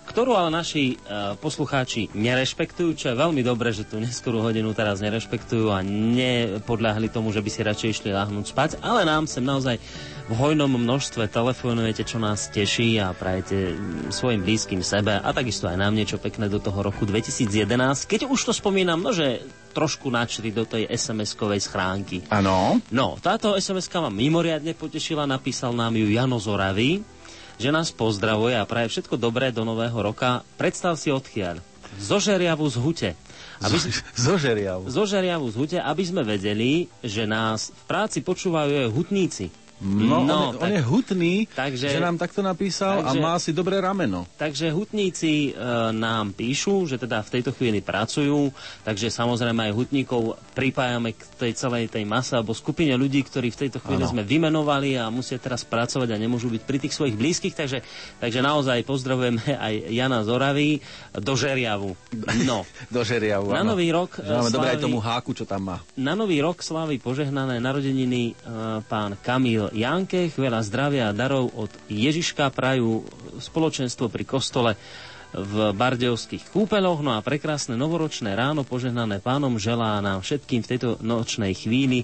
ktorú 0.05 0.35
ale 0.35 0.51
naši 0.51 0.99
uh, 1.07 1.39
poslucháči 1.39 2.11
nerešpektujú, 2.13 2.99
čo 2.99 3.07
je 3.09 3.17
veľmi 3.17 3.41
dobré, 3.47 3.71
že 3.71 3.87
tú 3.87 3.97
neskorú 4.03 4.43
hodinu 4.43 4.75
teraz 4.75 4.99
nerešpektujú 5.01 5.71
a 5.71 5.81
nepodľahli 5.87 7.09
tomu, 7.09 7.31
že 7.31 7.41
by 7.41 7.49
si 7.49 7.61
radšej 7.63 7.89
išli 7.95 8.11
láhnuť 8.11 8.45
spať, 8.51 8.71
ale 8.83 9.07
nám 9.07 9.25
sem 9.25 9.41
naozaj 9.41 9.79
v 10.27 10.33
hojnom 10.35 10.69
množstve 10.69 11.31
telefonujete, 11.31 12.03
čo 12.03 12.19
nás 12.19 12.51
teší 12.51 12.99
a 12.99 13.15
prajete 13.15 13.73
mm, 13.73 14.11
svojim 14.11 14.43
blízkym 14.43 14.83
sebe 14.83 15.15
a 15.15 15.29
takisto 15.31 15.71
aj 15.71 15.79
nám 15.79 15.95
niečo 15.95 16.19
pekné 16.19 16.51
do 16.51 16.59
toho 16.59 16.83
roku 16.83 17.07
2011. 17.07 17.57
Keď 18.05 18.27
už 18.27 18.51
to 18.51 18.53
spomínam, 18.53 19.01
no 19.01 19.15
že 19.15 19.47
trošku 19.71 20.11
načri 20.11 20.51
do 20.51 20.62
tej 20.62 20.87
SMS-kovej 20.87 21.62
schránky. 21.62 22.27
Áno. 22.29 22.83
No, 22.91 23.16
táto 23.18 23.55
SMS-ka 23.55 24.03
ma 24.03 24.11
mimoriadne 24.11 24.75
potešila, 24.75 25.25
napísal 25.25 25.73
nám 25.73 25.95
ju 25.95 26.11
Jano 26.11 26.37
Zoravý, 26.37 27.01
že 27.57 27.68
nás 27.68 27.93
pozdravuje 27.93 28.57
a 28.57 28.64
praje 28.64 28.89
všetko 28.91 29.14
dobré 29.14 29.53
do 29.53 29.62
nového 29.62 29.97
roka. 29.97 30.43
Predstav 30.57 30.97
si 30.97 31.12
odkiaľ. 31.12 31.61
Zo 32.01 32.16
Žeriavu 32.16 32.64
z 32.66 32.77
Hute. 32.79 33.11
Aby, 33.61 33.77
Zo 34.16 34.41
Žeriavu. 34.41 34.89
zo 34.89 35.05
Žeriavu 35.05 35.47
z 35.53 35.57
Hute, 35.61 35.79
aby 35.79 36.01
sme 36.01 36.25
vedeli, 36.25 36.89
že 37.05 37.29
nás 37.29 37.68
v 37.68 37.83
práci 37.85 38.25
počúvajú 38.25 38.89
aj 38.89 38.89
hutníci. 38.89 39.53
No, 39.81 40.20
on, 40.20 40.28
je, 40.28 40.61
on 40.61 40.70
je 40.76 40.83
hutný, 40.85 41.35
takže- 41.49 41.89
že 41.89 42.05
nám 42.05 42.20
takto 42.20 42.45
napísal 42.45 43.01
a 43.01 43.11
takže- 43.11 43.20
má 43.20 43.33
asi 43.33 43.51
dobré 43.51 43.81
rameno. 43.81 44.28
Takže 44.37 44.68
hutníci 44.68 45.51
e, 45.51 45.62
nám 45.91 46.37
píšu, 46.37 46.85
že 46.85 47.01
teda 47.01 47.24
v 47.24 47.33
tejto 47.33 47.57
chvíli 47.57 47.81
pracujú, 47.81 48.53
takže 48.85 49.09
samozrejme 49.09 49.57
aj 49.66 49.72
hutníkov 49.72 50.20
pripájame 50.53 51.16
k 51.16 51.22
tej 51.41 51.53
celej 51.57 51.89
tej 51.89 52.05
mase 52.05 52.37
alebo 52.37 52.53
skupine 52.53 52.93
ľudí, 52.93 53.24
ktorí 53.24 53.49
v 53.49 53.61
tejto 53.66 53.81
chvíli 53.81 54.05
Áno. 54.05 54.12
sme 54.12 54.22
vymenovali 54.22 55.01
a 55.01 55.09
musia 55.09 55.41
teraz 55.41 55.64
pracovať 55.64 56.12
a 56.12 56.20
nemôžu 56.20 56.53
byť 56.53 56.62
pri 56.68 56.78
tých 56.78 56.93
svojich 56.93 57.16
blízkych, 57.16 57.57
takže, 57.57 57.81
takže 58.20 58.45
naozaj 58.45 58.85
pozdravujeme 58.85 59.41
aj 59.57 59.74
Jana 59.89 60.20
Zoravý 60.20 60.85
do 61.16 61.33
Žeriavu. 61.33 61.97
No. 62.45 62.68
Do 62.93 63.01
Žeriavu, 63.01 63.49
Na 63.49 63.64
áno. 63.64 63.72
nový 63.72 63.89
rok, 63.89 64.20
máme 64.20 64.51
dobre 64.51 64.76
aj 64.76 64.83
tomu 64.83 65.01
háku, 65.01 65.33
čo 65.33 65.49
tam 65.49 65.72
má. 65.72 65.78
Na 65.97 66.12
nový 66.12 66.43
rok 66.43 66.61
slávi 66.61 67.01
požehnané 67.01 67.62
narodeniny 67.62 68.35
e, 68.37 68.45
pán 68.85 69.16
Kamil 69.16 69.70
Jankech, 69.73 70.35
veľa 70.35 70.61
zdravia 70.62 71.11
a 71.11 71.16
darov 71.16 71.51
od 71.55 71.71
Ježiška 71.87 72.51
prajú 72.51 73.07
spoločenstvo 73.39 74.11
pri 74.11 74.25
kostole 74.27 74.73
v 75.31 75.71
Bardejovských 75.71 76.51
kúpeloch. 76.51 77.01
No 77.01 77.14
a 77.14 77.23
prekrásne 77.23 77.79
novoročné 77.79 78.35
ráno 78.35 78.66
požehnané 78.66 79.23
pánom 79.23 79.55
želá 79.57 80.03
nám 80.03 80.27
všetkým 80.27 80.66
v 80.66 80.71
tejto 80.75 80.89
nočnej 81.01 81.55
chvíli, 81.55 82.03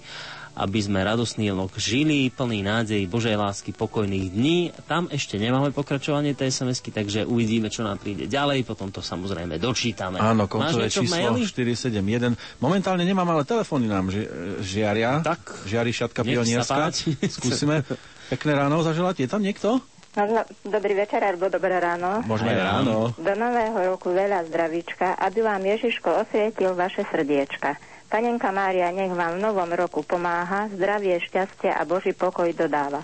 aby 0.56 0.78
sme 0.80 1.04
radosný 1.04 1.52
rok 1.52 1.76
žili, 1.76 2.32
plný 2.32 2.64
nádej, 2.64 3.04
Božej 3.06 3.36
lásky, 3.36 3.76
pokojných 3.76 4.26
dní. 4.32 4.58
Tam 4.88 5.12
ešte 5.12 5.36
nemáme 5.36 5.68
pokračovanie 5.76 6.32
tej 6.32 6.48
sms 6.48 6.80
takže 6.88 7.28
uvidíme, 7.28 7.68
čo 7.68 7.84
nám 7.84 8.00
príde 8.00 8.24
ďalej, 8.24 8.64
potom 8.64 8.88
to 8.88 9.04
samozrejme 9.04 9.60
dočítame. 9.60 10.16
Áno, 10.16 10.48
koncové 10.48 10.88
číslo 10.88 11.36
maili? 11.36 11.44
471. 11.44 12.36
Momentálne 12.64 13.04
nemám, 13.04 13.28
ale 13.36 13.44
telefóny 13.44 13.84
nám 13.84 14.08
ži- 14.08 14.28
žiaria. 14.64 15.20
Tak. 15.20 15.68
Žiari 15.68 15.92
šatka 15.92 16.24
páči. 16.64 17.12
Skúsime 17.36 17.84
pekné 18.32 18.52
ráno 18.56 18.80
zaželať. 18.80 19.26
Je 19.26 19.28
tam 19.28 19.44
niekto? 19.44 19.80
Možno, 20.16 20.48
dobrý 20.64 20.96
večer 20.96 21.20
alebo 21.20 21.52
dobré 21.52 21.76
ráno. 21.76 22.24
Možno 22.24 22.48
aj 22.48 22.56
ráno. 22.56 22.94
Do 23.20 23.32
nového 23.36 23.76
roku 23.92 24.16
veľa 24.16 24.48
zdravíčka, 24.48 25.12
aby 25.20 25.44
vám 25.44 25.60
Ježiško 25.60 26.24
osvietil 26.24 26.72
vaše 26.72 27.04
srdiečka. 27.12 27.76
Panenka 28.06 28.54
Mária 28.54 28.94
nech 28.94 29.10
vám 29.10 29.36
v 29.36 29.42
novom 29.42 29.70
roku 29.74 30.06
pomáha, 30.06 30.70
zdravie, 30.70 31.18
šťastie 31.18 31.68
a 31.68 31.82
Boží 31.82 32.14
pokoj 32.14 32.46
dodáva. 32.54 33.02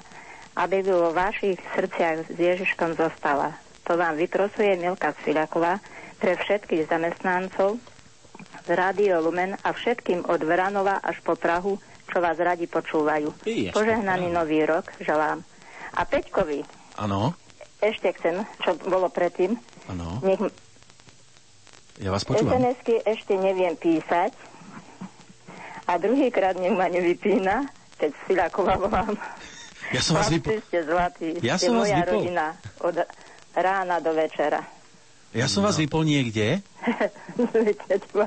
Aby 0.55 0.85
by 0.85 0.93
vo 0.93 1.11
vašich 1.11 1.59
srdciach 1.75 2.31
s 2.31 2.37
Ježiškom 2.37 2.95
zostala. 2.95 3.57
To 3.83 3.99
vám 3.99 4.15
vyprosuje 4.15 4.79
Milka 4.79 5.11
Svilaková 5.21 5.83
pre 6.23 6.39
všetkých 6.39 6.87
zamestnancov 6.87 7.83
z 8.63 8.69
Radio 8.71 9.19
Lumen 9.19 9.59
a 9.59 9.75
všetkým 9.75 10.29
od 10.31 10.39
Vranova 10.41 11.03
až 11.03 11.19
po 11.21 11.35
Prahu, 11.35 11.75
čo 12.07 12.23
vás 12.23 12.39
radi 12.39 12.71
počúvajú. 12.71 13.33
Po 13.43 13.75
Požehnaný 13.75 14.31
nový 14.31 14.63
rok 14.63 14.87
želám. 15.03 15.43
A 15.93 16.07
Peťkovi 16.07 16.63
Áno, 16.95 17.35
ešte 17.83 18.15
chcem, 18.15 18.45
čo 18.63 18.79
bolo 18.87 19.11
predtým. 19.11 19.59
áno. 19.91 20.21
Nech 20.23 20.39
Ja 21.99 22.15
vás 22.15 22.23
počúvam. 22.23 22.55
SMS-ky 22.55 23.03
ešte 23.03 23.35
neviem 23.35 23.75
písať 23.75 24.31
a 25.85 25.93
druhýkrát 25.97 26.55
nech 26.55 26.73
ma 26.73 26.87
nevypína, 26.87 27.67
keď 27.97 28.11
Siláková 28.27 28.75
volám. 28.77 29.15
Ja 29.93 30.01
som 30.01 30.17
vás 30.17 30.33
vypol. 30.33 30.57
Ste 30.67 30.81
zlatí, 30.83 31.29
Ja 31.41 31.55
ste 31.55 31.69
som 31.69 31.77
vás 31.77 31.91
moja 31.91 31.99
vypol. 32.01 32.13
rodina 32.19 32.47
od 32.81 32.97
rána 33.53 33.97
do 34.01 34.13
večera. 34.13 34.65
Ja 35.33 35.49
som 35.49 35.65
vás 35.65 35.77
vypol 35.77 36.05
niekde. 36.05 36.61
ma, 38.17 38.27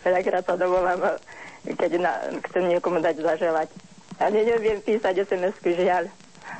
veľakrát 0.00 0.44
sa 0.44 0.56
dovolám, 0.56 1.20
keď 1.64 1.90
na, 2.00 2.12
chcem 2.48 2.64
niekomu 2.68 3.00
dať 3.00 3.16
zaželať. 3.20 3.68
A 4.16 4.28
neviem 4.28 4.80
písať 4.80 5.24
SMS-ky, 5.24 5.72
žiaľ. 5.74 6.08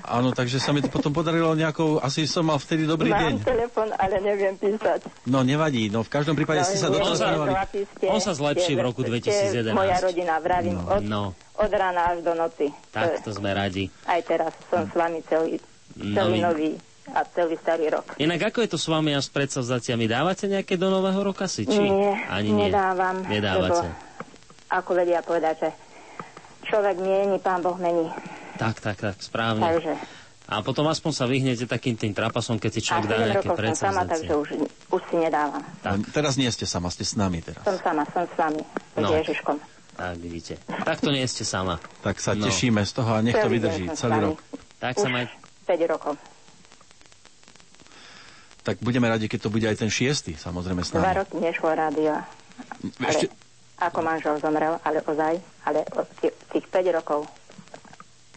Áno, 0.03 0.31
takže 0.31 0.57
sa 0.57 0.71
mi 0.71 0.79
to 0.79 0.89
potom 0.89 1.11
podarilo 1.11 1.53
nejakou, 1.53 1.99
asi 1.99 2.25
som 2.25 2.43
mal 2.43 2.57
vtedy 2.57 2.83
dobrý 2.83 3.09
Mám 3.09 3.21
deň. 3.21 3.35
telefon, 3.43 3.89
ale 3.93 4.19
neviem 4.19 4.55
písať. 4.55 5.07
No 5.25 5.41
nevadí, 5.41 5.87
no 5.87 6.01
v 6.01 6.11
každom 6.11 6.35
prípade 6.35 6.63
ste 6.63 6.77
sa 6.77 6.89
dotelefonovali. 6.89 7.53
chlapí 7.53 7.81
ste- 7.87 8.09
On 8.09 8.19
sa 8.19 8.33
zlepší 8.33 8.73
v 8.73 8.83
roku 8.83 9.01
ste 9.01 9.11
2011. 9.13 9.71
Moja 9.73 9.99
rodina, 9.99 10.35
vravím, 10.37 10.79
od, 10.81 11.03
No, 11.03 11.23
od 11.55 11.71
rána 11.71 12.11
až 12.11 12.23
do 12.23 12.33
noci. 12.33 12.75
tak 12.89 13.21
to 13.21 13.31
sme 13.31 13.51
radi. 13.51 13.87
Aj 14.03 14.19
teraz 14.21 14.51
som 14.67 14.83
s 14.83 14.93
vami 14.93 15.23
celý, 15.25 15.63
celý 15.95 16.39
No, 16.39 16.49
nový 16.49 16.75
a 17.09 17.23
celý 17.29 17.55
starý 17.57 17.91
rok. 17.91 18.15
Inak 18.17 18.41
ako 18.47 18.59
je 18.61 18.71
to 18.71 18.79
s 18.79 18.87
vami 18.87 19.13
a 19.13 19.19
s 19.19 19.29
predsavzatiami? 19.29 20.07
Dávate 20.07 20.47
nejaké 20.47 20.75
do 20.75 20.89
nového 20.89 21.21
roka 21.21 21.45
si? 21.45 21.63
Či? 21.63 21.77
Nie, 21.77 22.19
Ani 22.27 22.51
nie. 22.51 22.67
nedávam. 22.67 23.23
Nedávate. 23.23 23.85
Lebo, 23.85 23.95
ako 24.71 24.91
vedia 24.93 25.19
povedať, 25.21 25.55
že 25.61 25.71
človek 26.65 26.97
mieni, 26.97 27.37
pán 27.37 27.61
Boh 27.61 27.75
mení. 27.77 28.07
Tak, 28.61 28.77
tak, 28.79 28.97
tak, 28.99 29.17
správne. 29.19 29.65
Takže 29.65 29.95
A 30.47 30.61
potom 30.61 30.85
aspoň 30.85 31.13
sa 31.15 31.25
vyhnete 31.25 31.65
takým 31.65 31.95
tým 31.95 32.11
trapasom, 32.11 32.59
keď 32.59 32.71
si 32.75 32.81
človek 32.83 33.07
dá 33.07 33.17
7 33.17 33.27
nejaké 33.31 33.49
som 33.49 33.75
sama, 33.89 34.03
takže 34.05 34.33
už, 34.35 34.49
už 34.91 35.03
si 35.07 35.17
nedávam. 35.17 35.63
Tak. 35.81 36.11
Teraz 36.11 36.35
nie 36.35 36.51
ste 36.51 36.67
sama, 36.67 36.91
ste 36.91 37.03
s 37.03 37.15
nami 37.15 37.39
teraz. 37.39 37.63
Som 37.63 37.79
sama, 37.79 38.03
som 38.11 38.27
s 38.27 38.35
vami, 38.35 38.59
s 38.59 38.99
No. 38.99 39.15
Ježiškom. 39.15 39.57
Tak 39.93 40.17
vidíte. 40.19 40.55
Takto 40.83 41.09
nie 41.09 41.23
ste 41.25 41.47
sama. 41.47 41.79
Tak 42.01 42.19
sa 42.19 42.35
No. 42.35 42.45
tešíme 42.45 42.83
z 42.83 42.93
toho 42.93 43.11
a 43.11 43.21
nech 43.21 43.33
to 43.33 43.41
Celý 43.41 43.49
deň 43.49 43.55
vydrží 43.55 43.85
celý 43.95 44.19
rok. 44.27 44.39
Tak 44.77 44.93
Už 44.93 45.01
sa 45.01 45.09
maj... 45.09 45.25
5 45.65 45.87
rokov. 45.87 46.15
Tak 48.61 48.77
budeme 48.79 49.07
radi, 49.07 49.25
keď 49.25 49.41
to 49.41 49.51
bude 49.51 49.65
aj 49.65 49.77
ten 49.77 49.89
šiestý, 49.89 50.35
samozrejme 50.35 50.83
s 50.83 50.91
Dva 50.91 51.01
nami. 51.01 51.17
roky 51.17 51.37
nešlo 51.39 51.69
rádio. 51.71 52.13
Ešte, 52.99 53.31
Ako 53.79 54.03
manžel 54.03 54.37
zomrel, 54.37 54.77
ale 54.83 55.01
ozaj, 55.01 55.35
ale 55.65 55.79
tých 56.51 56.67
5 56.67 56.91
rokov 56.93 57.25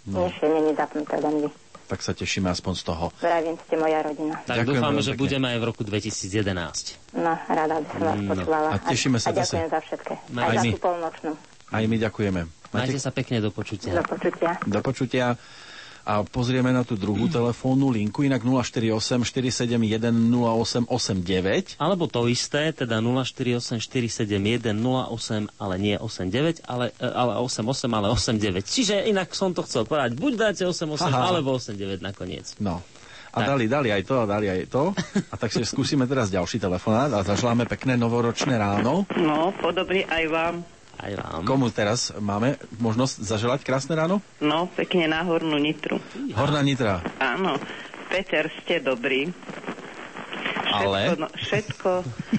no, 0.06 0.26
ešte 0.26 0.46
není 0.46 0.72
zapnuté 0.74 1.16
len 1.16 1.36
vy. 1.40 1.50
tak 1.86 2.00
sa 2.00 2.12
tešíme 2.12 2.48
aspoň 2.48 2.74
z 2.74 2.84
toho. 2.86 3.06
Vravím, 3.18 3.56
ste 3.60 3.76
moja 3.76 4.00
rodina. 4.02 4.36
Tak 4.42 4.56
Ďakujem 4.60 4.82
veľmi 4.82 5.02
že 5.02 5.12
pekne. 5.12 5.22
budeme 5.22 5.46
aj 5.48 5.58
v 5.58 5.66
roku 5.66 5.82
2011. 5.84 7.14
No, 7.16 7.32
rada 7.46 7.76
by 7.76 7.88
som 7.88 8.02
vás 8.02 8.18
No. 8.18 8.30
počúvala. 8.30 8.68
A 8.70 8.78
tešíme 8.82 9.18
sa 9.18 9.28
a, 9.28 9.32
a 9.32 9.38
ďakujem 9.38 9.62
zase. 9.62 9.70
za 9.70 9.80
všetké. 9.82 10.14
Aj 10.34 10.44
Aj 10.44 10.56
za 10.56 10.62
my. 10.62 10.70
tú 10.70 10.80
polnočnú. 10.80 11.32
Aj 11.70 11.84
my 11.84 11.96
ďakujeme. 11.98 12.42
Majte 12.72 12.98
sa 12.98 13.10
pekne 13.10 13.38
do 13.38 13.50
počutia. 13.50 13.94
Do 13.94 14.04
počutia. 14.04 14.52
Do 14.64 14.80
počutia. 14.80 15.26
A 16.04 16.20
pozrieme 16.28 16.76
na 16.76 16.84
tú 16.84 17.00
druhú 17.00 17.32
telefónnu 17.32 17.88
linku, 17.88 18.28
inak 18.28 18.44
048 18.44 19.24
471 19.24 20.12
0889. 20.12 21.80
Alebo 21.80 22.12
to 22.12 22.28
isté, 22.28 22.76
teda 22.76 23.00
048 23.00 23.80
471 23.80 24.76
08, 24.76 25.48
ale 25.64 25.76
nie 25.80 25.96
89, 25.96 26.68
ale, 26.68 26.92
e, 27.00 27.08
ale 27.08 27.40
88, 27.40 27.88
ale 27.88 28.12
89. 28.12 28.68
Čiže 28.68 29.08
inak 29.08 29.32
som 29.32 29.56
to 29.56 29.64
chcel 29.64 29.88
povedať, 29.88 30.20
buď 30.20 30.34
dáte 30.36 30.64
88, 30.68 31.08
Aha. 31.08 31.40
alebo 31.40 31.56
89 31.56 32.04
nakoniec. 32.04 32.52
No. 32.60 32.84
A 33.34 33.42
Tak. 33.42 33.58
dali, 33.58 33.66
dali 33.66 33.90
aj 33.90 34.04
to 34.06 34.16
a 34.22 34.26
dali 34.30 34.46
aj 34.46 34.70
to. 34.70 34.94
A 35.32 35.36
tak 35.42 35.50
si 35.50 35.66
skúsime 35.66 36.06
teraz 36.06 36.30
ďalší 36.30 36.62
telefonát 36.62 37.10
a 37.18 37.26
zaželáme 37.26 37.66
pekné 37.66 37.98
novoročné 37.98 38.60
ráno. 38.60 39.10
No, 39.18 39.50
podobne 39.58 40.06
aj 40.06 40.24
vám. 40.30 40.56
Aj 41.04 41.14
vám. 41.20 41.44
Komu 41.44 41.68
teraz 41.68 42.16
máme 42.16 42.56
možnosť 42.80 43.28
zaželať 43.28 43.68
krásne 43.68 43.92
ráno? 44.00 44.24
No, 44.40 44.72
pekne 44.72 45.12
na 45.12 45.20
Hornú 45.28 45.60
Nitru. 45.60 46.00
Horná 46.32 46.64
Nitra. 46.64 47.04
Áno, 47.20 47.60
Peter, 48.08 48.48
ste 48.64 48.80
dobrý. 48.80 49.28
Ale? 50.74 51.12
Všetko, 51.12 51.20
no, 51.20 51.28
všetko 51.36 51.90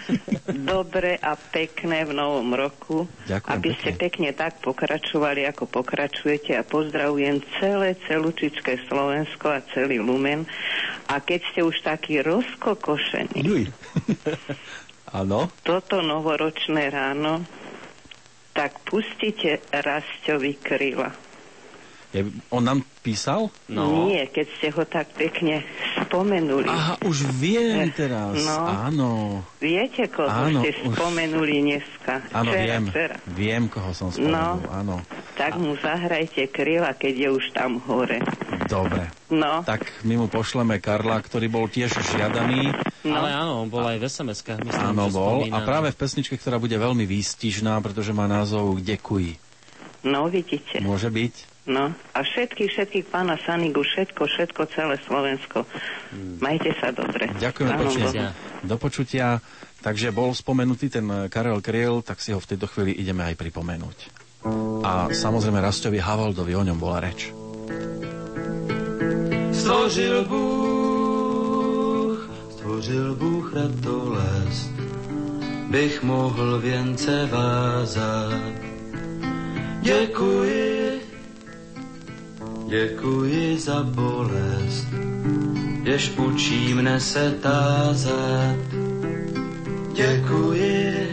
dobre 0.75 1.21
a 1.21 1.37
pekné 1.37 2.09
v 2.09 2.13
novom 2.17 2.57
roku. 2.57 3.05
Ďakujem 3.29 3.53
aby 3.53 3.69
ste 3.79 3.91
pekne 3.95 4.33
tak 4.33 4.65
pokračovali, 4.65 5.45
ako 5.45 5.69
pokračujete 5.69 6.57
a 6.57 6.65
pozdravujem 6.65 7.45
celé 7.61 8.01
celúčičké 8.09 8.89
Slovensko 8.89 9.55
a 9.55 9.61
celý 9.77 10.01
Lumen. 10.01 10.49
A 11.13 11.21
keď 11.21 11.41
ste 11.53 11.61
už 11.63 11.85
takí 11.85 12.25
rozkokošení. 12.25 13.45
Áno. 15.15 15.47
toto 15.63 16.03
novoročné 16.03 16.91
ráno, 16.91 17.47
tak 18.55 18.73
pustite 18.91 19.59
Rastovi 19.73 20.55
kryla. 20.55 21.24
Je, 22.15 22.23
on 22.49 22.63
nám 22.63 22.79
písal? 23.03 23.51
No. 23.67 24.07
Nie, 24.07 24.25
keď 24.25 24.47
ste 24.55 24.69
ho 24.71 24.87
tak 24.87 25.11
pekne 25.13 25.67
spomenuli. 26.01 26.63
Aha, 26.65 26.95
už 27.03 27.27
viem 27.35 27.91
teraz. 27.91 28.39
No. 28.39 28.59
Áno. 28.63 29.11
Viete, 29.59 30.07
koho 30.07 30.31
Áno, 30.31 30.63
ste 30.63 30.71
už. 30.79 30.95
spomenuli 30.95 31.59
dneska? 31.61 32.23
Áno, 32.31 32.49
Včera, 32.49 32.63
viem. 32.63 32.83
Včera. 32.87 33.17
Viem, 33.29 33.63
koho 33.67 33.91
som 33.91 34.09
spomenul. 34.09 34.31
No. 34.31 34.71
Áno. 34.71 34.97
Tak 35.35 35.59
mu 35.59 35.75
zahrajte 35.75 36.47
kryla, 36.47 36.95
keď 36.95 37.15
je 37.19 37.29
už 37.33 37.45
tam 37.51 37.83
hore. 37.83 38.23
Dobre. 38.65 39.11
No, 39.27 39.61
Tak 39.61 39.83
my 40.03 40.15
mu 40.15 40.27
pošleme 40.27 40.79
Karla, 40.79 41.19
ktorý 41.19 41.51
bol 41.51 41.67
tiež 41.67 41.91
žiadaný. 41.99 42.71
no. 43.03 43.11
Ale 43.13 43.35
áno, 43.35 43.53
on 43.59 43.69
bol 43.69 43.83
aj 43.83 43.99
v 43.99 44.07
SMS-kách, 44.07 44.63
myslím, 44.63 44.87
Áno, 44.89 45.11
bol. 45.11 45.43
A 45.43 45.51
spomínaný. 45.51 45.67
práve 45.67 45.89
v 45.91 45.99
pesničke, 45.99 46.39
ktorá 46.39 46.57
bude 46.57 46.73
veľmi 46.73 47.03
výstižná, 47.03 47.75
pretože 47.81 48.15
má 48.15 48.25
názov 48.25 48.79
Kde 48.79 48.95
kuj. 48.97 49.27
no 50.05 50.31
vidíte. 50.31 50.79
Môže 50.79 51.11
byť? 51.11 51.54
No. 51.65 51.97
A 52.13 52.19
všetkých, 52.21 52.71
všetkých 52.77 53.05
pána 53.09 53.41
Sanigu, 53.41 53.81
všetko, 53.81 54.29
všetko, 54.29 54.61
celé 54.77 55.01
Slovensko. 55.09 55.65
Majte 56.45 56.77
sa 56.77 56.93
dobre. 56.93 57.33
Pánom 57.33 57.89
pekne. 57.89 58.37
Bohom. 58.37 58.69
Do 58.69 58.77
počutia. 58.77 59.41
Takže 59.85 60.13
bol 60.17 60.33
spomenutý 60.33 60.89
ten 60.89 61.05
Karel 61.29 61.61
Kryl, 61.61 62.01
tak 62.01 62.21
si 62.21 62.33
ho 62.33 62.41
v 62.41 62.49
tejto 62.57 62.65
chvíli 62.69 62.97
ideme 62.97 63.21
aj 63.25 63.37
pripomenúť. 63.37 63.99
A 64.85 65.13
samozrejme 65.13 65.61
Rastovi 65.61 66.01
Havaldovi, 66.01 66.53
o 66.57 66.65
ňom 66.65 66.77
bola 66.81 67.05
reč. 67.05 67.33
Stvořil 69.53 70.25
Bůh, 70.25 72.19
stvořil 72.53 73.15
Bůh 73.17 73.45
ratolest, 73.57 74.73
bych 75.69 76.03
mohl 76.03 76.61
věnce 76.61 77.29
vázat. 77.33 78.53
Děkuji, 79.81 81.01
děkuji 82.69 83.59
za 83.59 83.83
bolest, 83.83 84.87
jež 85.85 86.13
učí 86.17 86.75
mne 86.75 87.01
se 87.01 87.31
tázat. 87.43 88.57
Děkuji, 89.95 91.09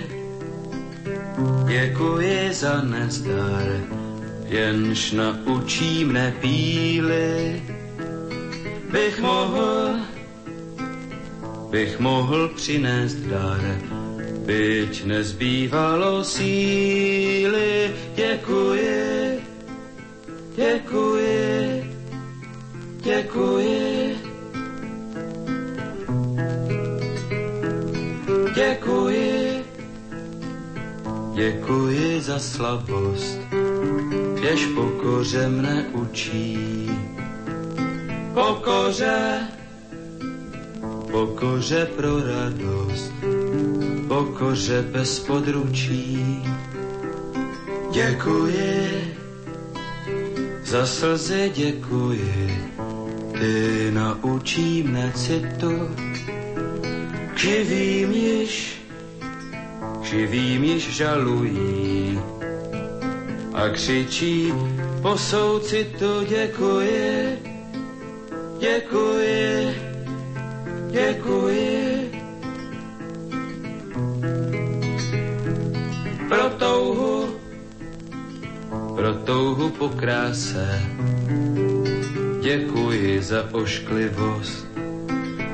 děkuji 1.68 2.54
za 2.54 2.82
nezdar, 2.82 3.68
jenž 4.48 5.12
naučí 5.12 6.06
mne 6.06 6.34
píly 6.42 7.62
bych 8.92 9.20
mohl, 9.22 9.96
bych 11.70 12.00
mohl 12.00 12.48
přinést 12.56 13.16
dar, 13.16 13.62
byť 14.46 15.06
nezbývalo 15.06 16.24
síly. 16.24 17.92
Děkuji, 18.16 19.40
děkuji, 20.62 21.84
děkuji. 23.04 24.18
Děkuji, 28.56 29.64
děkuji 31.34 32.22
za 32.22 32.40
slabost, 32.40 33.40
jež 34.44 34.66
pokoře 34.66 35.50
mne 35.50 35.86
učí. 35.94 36.90
Pokoře, 38.34 39.40
pokoře 41.12 41.86
pro 41.96 42.20
radost, 42.28 43.14
pokoře 44.08 44.82
bez 44.82 45.20
područí. 45.20 46.44
Děkuji, 47.92 49.01
za 50.72 50.86
slzy 50.86 51.52
děkuji, 51.56 52.64
ty 53.40 53.92
naučí 53.92 54.84
mne 54.88 55.12
citu, 55.16 55.92
k 57.34 57.38
živým 57.38 58.12
již, 58.12 58.80
k 60.02 60.06
živým 60.06 60.64
již 60.64 60.96
žalují 60.96 62.20
a 63.54 63.70
křičí 63.70 64.54
po 65.02 65.18
soucitu 65.18 66.24
děkuji. 66.30 67.40
Děkuji, 68.60 69.76
děkuji. 70.92 72.12
Pro 76.30 76.50
touhu, 76.60 76.81
pro 79.02 79.14
touhu 79.26 79.70
po 79.70 79.90
kráse. 79.90 80.82
Děkuji 82.42 83.22
za 83.24 83.50
ošklivost, 83.52 84.68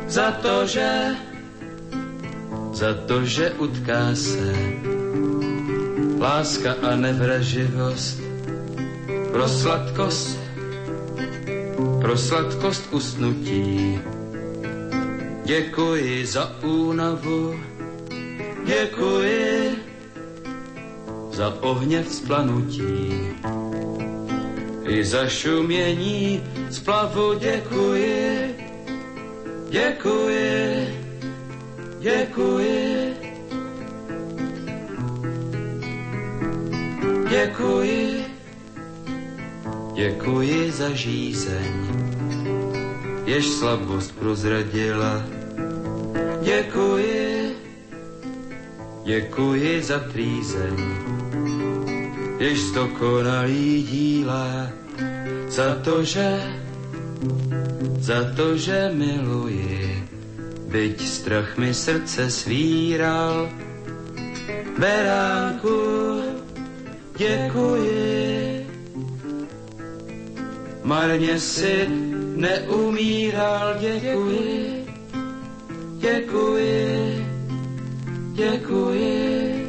za 0.08 0.32
to, 0.32 0.68
že, 0.68 1.16
za 2.74 2.94
to, 3.08 3.24
že 3.26 3.52
utká 3.52 4.12
se 4.16 4.52
láska 6.20 6.76
a 6.92 6.96
nevraživost. 6.96 8.20
Pro 9.32 9.48
sladkost 9.48 10.40
pro 12.02 12.18
sladkost 12.18 12.84
usnutí. 12.92 14.00
Děkuji 15.46 16.26
za 16.26 16.52
únavu, 16.64 17.56
děkuji 18.66 19.87
za 21.38 21.54
ohněv 21.62 22.10
splanutí. 22.10 23.14
I 24.90 25.04
za 25.06 25.28
šumění 25.30 26.44
splavu 26.72 27.34
děkuji, 27.38 28.56
děkuji, 29.70 30.88
děkuji. 32.00 33.14
Děkuji, 37.30 38.26
děkuji 39.94 40.72
za 40.72 40.90
žízeň, 40.90 41.74
jež 43.26 43.46
slabost 43.46 44.12
prozradila. 44.20 45.22
Děkuji, 46.42 47.56
děkuji 49.06 49.84
za 49.84 50.00
přízeň, 50.00 51.17
jež 52.40 52.60
zdokonalý 52.60 53.84
díla. 53.84 54.70
Za 55.48 55.76
to, 55.84 56.04
že, 56.04 56.42
za 58.00 58.24
to, 58.36 58.58
že 58.58 58.92
miluji, 58.94 60.04
byť 60.70 60.98
strach 61.02 61.58
mi 61.58 61.74
srdce 61.74 62.30
svíral. 62.32 63.50
Beránku, 64.80 65.80
děkuji. 67.18 68.68
Marně 70.84 71.40
si 71.40 71.88
neumíral, 72.36 73.76
děkuji, 73.80 74.86
děkuji, 76.00 77.26
děkuji, 78.34 79.68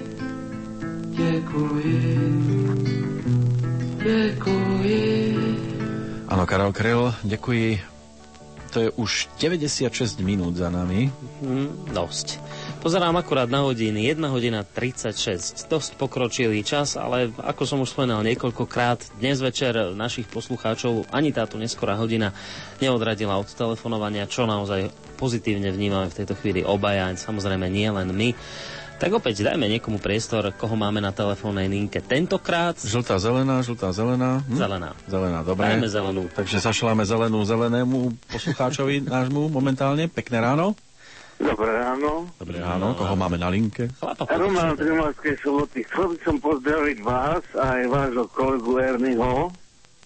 děkuji, 1.10 2.57
děkuji. 4.09 5.36
Áno, 6.28 6.44
Karol 6.44 6.72
Krel, 6.72 7.14
ďakuji. 7.24 7.80
To 8.68 8.84
je 8.84 8.88
už 9.00 9.32
96 9.40 10.20
minút 10.20 10.61
za 10.61 10.68
nami. 10.68 11.09
Mm, 11.40 11.88
dosť. 11.96 12.36
Pozerám 12.84 13.16
akurát 13.16 13.48
na 13.48 13.64
hodiny, 13.64 14.12
1 14.12 14.20
hodina 14.28 14.61
36. 14.61 15.72
Dosť 15.72 15.96
pokročilý 15.96 16.61
čas, 16.68 17.00
ale 17.00 17.32
ako 17.40 17.62
som 17.64 17.80
už 17.80 17.96
spomenal 17.96 18.20
niekoľkokrát, 18.28 19.16
dnes 19.16 19.40
večer 19.40 19.96
našich 19.96 20.28
poslucháčov 20.28 21.09
ani 21.09 21.32
táto 21.32 21.56
neskorá 21.56 21.96
hodina 21.96 22.36
neodradila 22.76 23.40
od 23.40 23.48
telefonovania, 23.48 24.28
čo 24.28 24.44
naozaj 24.44 24.92
pozitívne 25.16 25.72
vnímame 25.72 26.12
v 26.12 26.18
tejto 26.20 26.36
chvíli 26.36 26.61
obaja, 26.61 27.09
samozrejme 27.16 27.72
nie 27.72 27.88
len 27.88 28.12
my. 28.12 28.36
Tak 28.99 29.14
opäť 29.14 29.46
dajme 29.46 29.70
niekomu 29.70 30.03
priestor, 30.03 30.51
koho 30.59 30.74
máme 30.74 30.99
na 30.99 31.14
telefónnej 31.14 31.70
linke 31.70 32.03
tentokrát. 32.03 32.74
Žltá, 32.82 33.22
zelená, 33.22 33.62
žltá, 33.62 33.94
zelená. 33.94 34.42
Hm? 34.51 34.59
Zelená. 34.59 34.90
Zelená, 35.07 35.40
dobre. 35.46 35.70
Dajme 35.70 35.86
zelenú. 35.86 36.22
Takže 36.34 36.59
zašľame 36.59 37.07
zelenú 37.07 37.38
zelenému 37.46 38.11
poslucháčovi 38.26 39.07
nášmu 39.14 39.55
momentálne. 39.55 40.11
Pekné 40.11 40.42
ráno. 40.42 40.74
Dobré 41.38 41.70
ráno. 41.70 42.26
Dobré 42.42 42.59
ráno, 42.59 42.99
koho 42.99 43.14
máme 43.14 43.38
na 43.38 43.46
linke? 43.46 43.86
Roman 44.26 44.74
z 44.74 44.90
Rimavskej 44.90 45.38
soboty. 45.46 45.86
Chcel 45.86 46.07
by 46.11 46.18
som 46.26 46.36
pozdraviť 46.42 46.99
vás 47.07 47.46
a 47.55 47.78
aj 47.78 47.84
vášho 47.86 48.26
kolegu 48.34 48.82
Ernieho. 48.82 49.55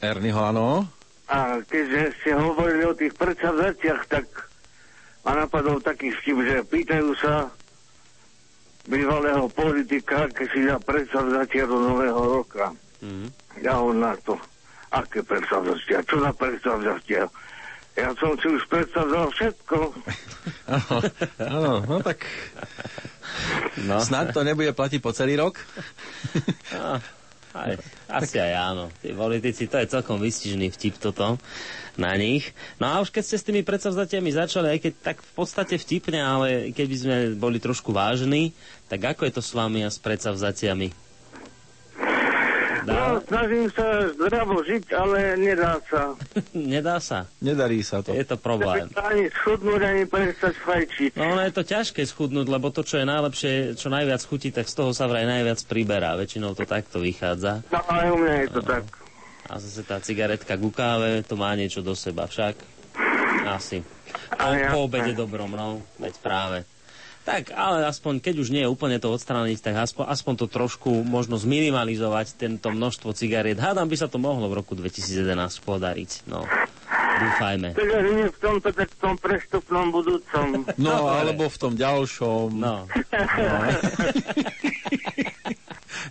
Ernieho, 0.04 0.40
áno. 0.44 0.84
A 1.32 1.64
keďže 1.64 2.12
ste 2.20 2.36
hovorili 2.36 2.84
o 2.84 2.92
tých 2.92 3.16
predsavzatiach, 3.16 4.04
tak 4.12 4.28
ma 5.24 5.40
napadol 5.40 5.80
taký 5.80 6.12
vtip, 6.12 6.44
že 6.44 6.56
pýtajú 6.68 7.16
sa 7.16 7.48
bývalého 8.86 9.46
politika, 9.52 10.26
keď 10.30 10.46
si 10.50 10.60
dá 10.66 10.76
predsavzatia 10.82 11.64
do 11.66 11.78
nového 11.78 12.42
roka. 12.42 12.74
Mm. 13.02 13.30
Ja 13.62 13.78
on 13.78 14.02
na 14.02 14.14
to, 14.22 14.34
aké 14.90 15.22
predsavzatia, 15.22 16.02
čo 16.06 16.18
za 16.18 16.32
predsavzatia. 16.34 17.22
Ja 17.92 18.08
som 18.16 18.32
si 18.40 18.48
už 18.48 18.64
predstavzal 18.72 19.28
všetko. 19.36 19.76
Áno, 20.72 20.98
áno, 21.36 21.72
no 21.84 21.96
tak... 22.00 22.24
No. 23.84 24.00
Snad 24.00 24.32
to 24.32 24.40
nebude 24.40 24.72
platiť 24.72 25.00
po 25.04 25.12
celý 25.12 25.36
rok? 25.36 25.60
No, 26.72 26.96
aj, 27.52 27.76
asi 28.12 28.36
aj 28.36 28.52
áno. 28.52 28.84
Tí 29.00 29.16
politici, 29.16 29.64
to 29.64 29.80
je 29.80 29.88
celkom 29.88 30.20
vystižný 30.20 30.68
vtip 30.68 31.00
toto 31.00 31.40
na 31.96 32.12
nich. 32.16 32.52
No 32.76 32.92
a 32.92 33.00
už 33.00 33.08
keď 33.08 33.22
ste 33.24 33.36
s 33.40 33.46
tými 33.48 33.64
predsavzatiami 33.64 34.30
začali, 34.32 34.68
aj 34.76 34.80
keď 34.84 34.92
tak 35.00 35.16
v 35.24 35.32
podstate 35.32 35.74
vtipne, 35.80 36.20
ale 36.20 36.48
keby 36.76 36.94
sme 36.96 37.16
boli 37.36 37.56
trošku 37.56 37.92
vážni, 37.92 38.52
tak 38.92 39.16
ako 39.16 39.24
je 39.28 39.32
to 39.32 39.42
s 39.44 39.56
vami 39.56 39.84
a 39.84 39.88
s 39.88 39.96
predsavzatiami? 39.96 41.11
No, 42.82 43.22
snažím 43.30 43.70
sa 43.70 44.10
zdravo 44.10 44.62
žiť, 44.66 44.90
ale 44.94 45.38
nedá 45.38 45.78
sa. 45.86 46.18
Nedá 46.74 46.98
sa? 46.98 47.30
Nedarí 47.38 47.82
sa 47.86 48.02
to. 48.02 48.10
Je 48.14 48.26
to 48.26 48.34
problém. 48.34 48.90
Ani 48.98 49.30
schudnúť, 49.30 49.80
ani 49.82 50.04
prestať 50.06 50.54
fajčiť. 50.62 51.10
No 51.14 51.36
ono 51.36 51.42
je 51.46 51.54
to 51.54 51.62
ťažké 51.62 52.02
schudnúť, 52.02 52.46
lebo 52.50 52.74
to, 52.74 52.82
čo 52.82 52.98
je 52.98 53.06
najlepšie, 53.06 53.78
čo 53.78 53.86
najviac 53.92 54.22
chutí, 54.26 54.50
tak 54.50 54.66
z 54.66 54.74
toho 54.74 54.90
sa 54.90 55.06
vraj 55.06 55.26
najviac 55.26 55.62
priberá. 55.66 56.18
Väčšinou 56.18 56.58
to 56.58 56.66
takto 56.66 56.98
vychádza. 56.98 57.62
No 57.70 57.80
aj 57.86 58.08
u 58.10 58.18
mňa 58.18 58.34
je 58.34 58.48
to 58.50 58.60
tak. 58.66 58.84
A 59.50 59.58
zase 59.58 59.82
tá 59.86 59.98
cigaretka 59.98 60.54
ku 60.58 60.70
káve, 60.70 61.22
to 61.26 61.34
má 61.34 61.52
niečo 61.54 61.82
do 61.82 61.94
seba 61.94 62.26
však. 62.26 62.56
Asi. 63.42 63.82
Po, 64.32 64.48
po 64.48 64.78
obede 64.86 65.12
dobrom, 65.12 65.50
no, 65.50 65.82
veď 65.98 66.14
práve. 66.22 66.58
Tak, 67.22 67.54
ale 67.54 67.86
aspoň, 67.86 68.18
keď 68.18 68.34
už 68.42 68.50
nie 68.50 68.66
je 68.66 68.72
úplne 68.72 68.98
to 68.98 69.06
odstrániť, 69.14 69.62
tak 69.62 69.78
aspoň, 69.78 70.10
aspoň 70.10 70.34
to 70.42 70.46
trošku 70.50 70.90
možno 71.06 71.38
zminimalizovať, 71.38 72.34
tento 72.34 72.74
množstvo 72.74 73.14
cigariet. 73.14 73.62
Hádam 73.62 73.86
by 73.86 73.94
sa 73.94 74.10
to 74.10 74.18
mohlo 74.18 74.50
v 74.50 74.58
roku 74.58 74.74
2011 74.74 75.30
podariť. 75.62 76.26
No, 76.26 76.42
dúfajme. 77.22 77.78
Takže 77.78 77.98
nie 78.10 78.26
v 78.26 78.38
tomto, 78.42 78.74
tak 78.74 78.90
v 78.90 78.98
tom 78.98 79.14
prestupnom 79.22 79.94
budúcom. 79.94 80.66
No, 80.82 81.14
alebo 81.14 81.46
v 81.46 81.56
tom 81.62 81.78
ďalšom. 81.78 82.58
No. 82.58 82.90
no. 83.38 83.56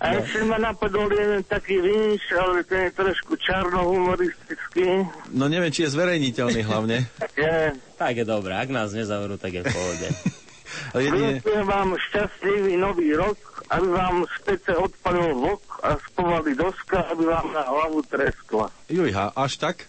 A 0.01 0.18
ešte 0.18 0.47
ma 0.47 0.57
napadol 0.57 1.12
jeden 1.12 1.43
taký 1.43 1.78
vinš, 1.78 2.24
ale 2.39 2.64
ten 2.64 2.88
je 2.88 2.91
trošku 2.95 3.36
čarnohumoristický. 3.36 5.03
No 5.36 5.51
neviem, 5.51 5.76
či 5.76 5.84
je 5.86 5.93
zverejniteľný 5.93 6.64
hlavne. 6.64 7.04
Je. 7.36 7.75
Tak 8.00 8.16
je 8.16 8.25
dobré, 8.25 8.55
ak 8.55 8.71
nás 8.71 8.96
nezavrú, 8.96 9.36
tak 9.36 9.59
je 9.59 9.62
v 9.62 9.70
pohode. 9.70 10.08
jedine... 10.96 11.39
Prajem 11.42 11.68
vám 11.68 11.89
šťastlivý 11.98 12.74
nový 12.78 13.16
rok, 13.16 13.38
aby 13.72 13.88
vám 13.88 14.16
z 14.28 14.36
pece 14.43 14.72
odpadol 14.76 15.32
vok 15.38 15.64
a 15.84 15.96
spovali 16.12 16.52
doska, 16.56 17.08
aby 17.12 17.24
vám 17.26 17.48
na 17.56 17.64
hlavu 17.64 18.00
treskla. 18.08 18.68
Jujha, 18.92 19.32
až 19.36 19.58
tak? 19.58 19.88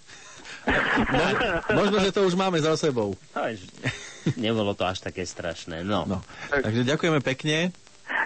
Možno, 1.11 1.47
možno, 1.75 1.97
že 1.99 2.15
to 2.15 2.21
už 2.23 2.39
máme 2.39 2.63
za 2.63 2.79
sebou. 2.79 3.19
Aj, 3.35 3.51
nebolo 4.39 4.79
to 4.79 4.87
až 4.87 5.03
také 5.03 5.27
strašné, 5.27 5.83
no. 5.83 6.07
no. 6.07 6.19
Takže 6.55 6.87
ďakujeme 6.87 7.19
pekne. 7.19 7.75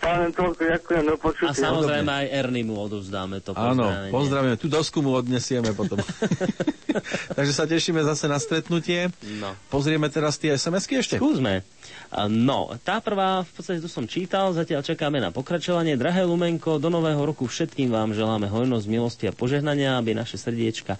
Len 0.02 0.30
toľko 0.34 0.62
ďakujem, 0.66 1.02
do 1.08 1.16
počutia. 1.16 1.56
A 1.56 1.56
samozrejme 1.56 2.10
aj 2.10 2.26
Ernie 2.28 2.66
mu 2.66 2.76
odovzdáme 2.78 3.40
to 3.40 3.56
Áno, 3.56 3.86
pozdravíme. 4.12 4.58
Tú 4.60 4.68
dosku 4.68 5.00
mu 5.00 5.16
odnesieme 5.16 5.72
potom. 5.72 5.96
Takže 7.38 7.52
sa 7.54 7.64
tešíme 7.64 8.02
zase 8.04 8.28
na 8.28 8.36
stretnutie. 8.36 9.08
No. 9.40 9.56
Pozrieme 9.72 10.10
teraz 10.12 10.36
tie 10.36 10.54
SMS-ky 10.54 11.00
ešte? 11.00 11.16
Skúsme. 11.16 11.64
No, 12.30 12.70
tá 12.86 13.02
prvá, 13.02 13.42
v 13.42 13.50
podstate 13.50 13.82
tu 13.82 13.90
som 13.90 14.06
čítal, 14.06 14.54
zatiaľ 14.54 14.86
čakáme 14.86 15.18
na 15.18 15.34
pokračovanie. 15.34 15.98
Drahé 15.98 16.22
Lumenko, 16.22 16.78
do 16.78 16.86
nového 16.86 17.18
roku 17.18 17.50
všetkým 17.50 17.90
vám 17.90 18.14
želáme 18.14 18.46
hojnosť, 18.46 18.86
milosti 18.86 19.24
a 19.26 19.34
požehnania, 19.34 19.98
aby 19.98 20.14
naše 20.14 20.38
srdiečka 20.38 20.96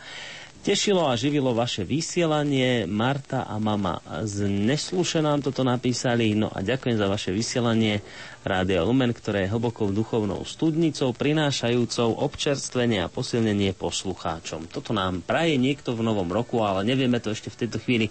Tešilo 0.66 1.06
a 1.06 1.14
živilo 1.14 1.54
vaše 1.54 1.86
vysielanie. 1.86 2.90
Marta 2.90 3.46
a 3.46 3.54
mama 3.62 4.02
z 4.26 4.50
Nesluše 4.50 5.22
nám 5.22 5.38
toto 5.38 5.62
napísali. 5.62 6.34
No 6.34 6.50
a 6.50 6.58
ďakujem 6.58 6.98
za 6.98 7.06
vaše 7.06 7.30
vysielanie. 7.30 8.02
Rádia 8.46 8.86
Lumen, 8.86 9.10
ktoré 9.10 9.46
je 9.46 9.52
hlbokou 9.58 9.90
duchovnou 9.90 10.46
studnicou, 10.46 11.10
prinášajúcou 11.10 12.14
občerstvenie 12.22 13.02
a 13.02 13.10
posilnenie 13.10 13.74
poslucháčom. 13.74 14.70
Toto 14.70 14.94
nám 14.94 15.26
praje 15.26 15.58
niekto 15.58 15.98
v 15.98 16.06
novom 16.06 16.30
roku, 16.30 16.62
ale 16.62 16.86
nevieme 16.86 17.18
to 17.18 17.34
ešte 17.34 17.50
v 17.50 17.66
tejto 17.66 17.82
chvíli 17.82 18.06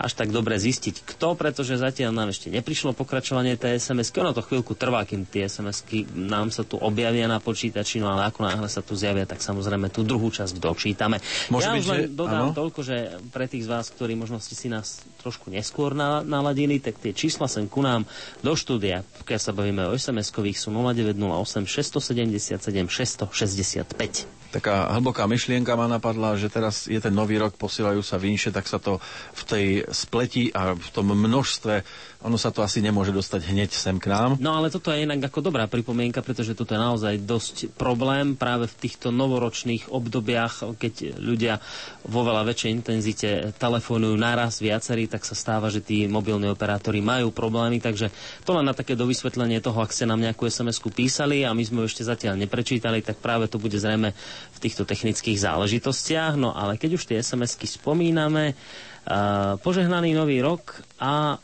až 0.00 0.16
tak 0.16 0.32
dobre 0.32 0.56
zistiť, 0.56 1.04
kto, 1.04 1.36
pretože 1.36 1.76
zatiaľ 1.76 2.16
nám 2.16 2.32
ešte 2.32 2.48
neprišlo 2.48 2.96
pokračovanie 2.96 3.60
tej 3.60 3.76
SMS-ky. 3.76 4.24
Ono 4.24 4.32
to 4.32 4.40
chvíľku 4.40 4.72
trvá, 4.72 5.04
kým 5.04 5.28
tie 5.28 5.44
SMS-ky 5.44 6.08
nám 6.16 6.48
sa 6.56 6.64
tu 6.64 6.80
objavia 6.80 7.28
na 7.28 7.36
počítači, 7.36 8.00
no 8.00 8.08
ale 8.08 8.32
ako 8.32 8.48
náhle 8.48 8.72
sa 8.72 8.80
tu 8.80 8.96
zjavia, 8.96 9.28
tak 9.28 9.44
samozrejme 9.44 9.92
tú 9.92 10.08
druhú 10.08 10.32
časť 10.32 10.56
dočítame. 10.56 11.20
Môže 11.52 11.68
ja 11.68 11.76
byť, 11.76 11.85
keďže... 11.86 12.10
len 12.10 12.18
dodám 12.18 12.44
áno. 12.50 12.56
toľko, 12.58 12.80
že 12.82 12.96
pre 13.30 13.46
tých 13.46 13.64
z 13.64 13.70
vás, 13.70 13.86
ktorí 13.94 14.18
možno 14.18 14.42
ste 14.42 14.58
si 14.58 14.66
nás 14.66 15.06
trošku 15.22 15.48
neskôr 15.48 15.94
na- 15.94 16.26
naladili, 16.26 16.82
tak 16.82 16.98
tie 16.98 17.14
čísla 17.14 17.46
sem 17.46 17.70
ku 17.70 17.80
nám 17.80 18.04
do 18.42 18.52
štúdia, 18.58 19.06
pokiaľ 19.22 19.40
sa 19.40 19.54
bavíme 19.54 19.86
o 19.86 19.94
SMS-kových, 19.94 20.58
sú 20.58 20.74
0908 20.74 21.64
677 21.64 22.90
665. 22.90 24.36
Taká 24.46 24.88
hlboká 24.94 25.26
myšlienka 25.26 25.74
ma 25.74 25.90
napadla, 25.90 26.38
že 26.38 26.46
teraz 26.46 26.86
je 26.86 26.96
ten 27.02 27.10
nový 27.10 27.36
rok, 27.36 27.58
posielajú 27.58 28.00
sa 28.00 28.16
vinše, 28.16 28.54
tak 28.54 28.70
sa 28.70 28.78
to 28.78 29.02
v 29.36 29.42
tej 29.42 29.66
spleti 29.90 30.48
a 30.54 30.72
v 30.72 30.88
tom 30.94 31.10
množstve, 31.12 31.82
ono 32.26 32.34
sa 32.34 32.50
to 32.50 32.66
asi 32.66 32.82
nemôže 32.82 33.14
dostať 33.14 33.54
hneď 33.54 33.70
sem 33.70 34.02
k 34.02 34.10
nám. 34.10 34.34
No 34.42 34.58
ale 34.58 34.66
toto 34.66 34.90
je 34.90 35.06
inak 35.06 35.30
ako 35.30 35.46
dobrá 35.46 35.70
pripomienka, 35.70 36.26
pretože 36.26 36.58
toto 36.58 36.74
je 36.74 36.82
naozaj 36.82 37.22
dosť 37.22 37.56
problém 37.78 38.34
práve 38.34 38.66
v 38.66 38.74
týchto 38.82 39.14
novoročných 39.14 39.94
obdobiach, 39.94 40.66
keď 40.74 41.22
ľudia 41.22 41.62
vo 42.02 42.26
veľa 42.26 42.42
väčšej 42.50 42.70
intenzite 42.74 43.28
telefónujú 43.54 44.18
naraz 44.18 44.58
viacerí, 44.58 45.06
tak 45.06 45.22
sa 45.22 45.38
stáva, 45.38 45.70
že 45.70 45.86
tí 45.86 46.10
mobilní 46.10 46.50
operátori 46.50 46.98
majú 46.98 47.30
problémy, 47.30 47.78
takže 47.78 48.10
to 48.42 48.58
len 48.58 48.66
na 48.66 48.74
také 48.74 48.98
dovysvetlenie 48.98 49.62
toho, 49.62 49.78
ak 49.78 49.94
ste 49.94 50.10
nám 50.10 50.18
nejakú 50.18 50.50
SMS-ku 50.50 50.90
písali 50.90 51.46
a 51.46 51.54
my 51.54 51.62
sme 51.62 51.86
ju 51.86 51.94
ešte 51.94 52.02
zatiaľ 52.02 52.34
neprečítali, 52.42 53.06
tak 53.06 53.22
práve 53.22 53.46
to 53.46 53.62
bude 53.62 53.78
zrejme 53.78 54.10
v 54.50 54.58
týchto 54.58 54.82
technických 54.82 55.38
záležitostiach. 55.38 56.34
No 56.34 56.50
ale 56.50 56.74
keď 56.74 56.98
už 56.98 57.06
tie 57.06 57.22
SMS-ky 57.22 57.70
spomíname, 57.70 58.58
uh, 59.06 59.54
požehnaný 59.62 60.12
nový 60.18 60.42
rok 60.42 60.82
a 60.98 61.38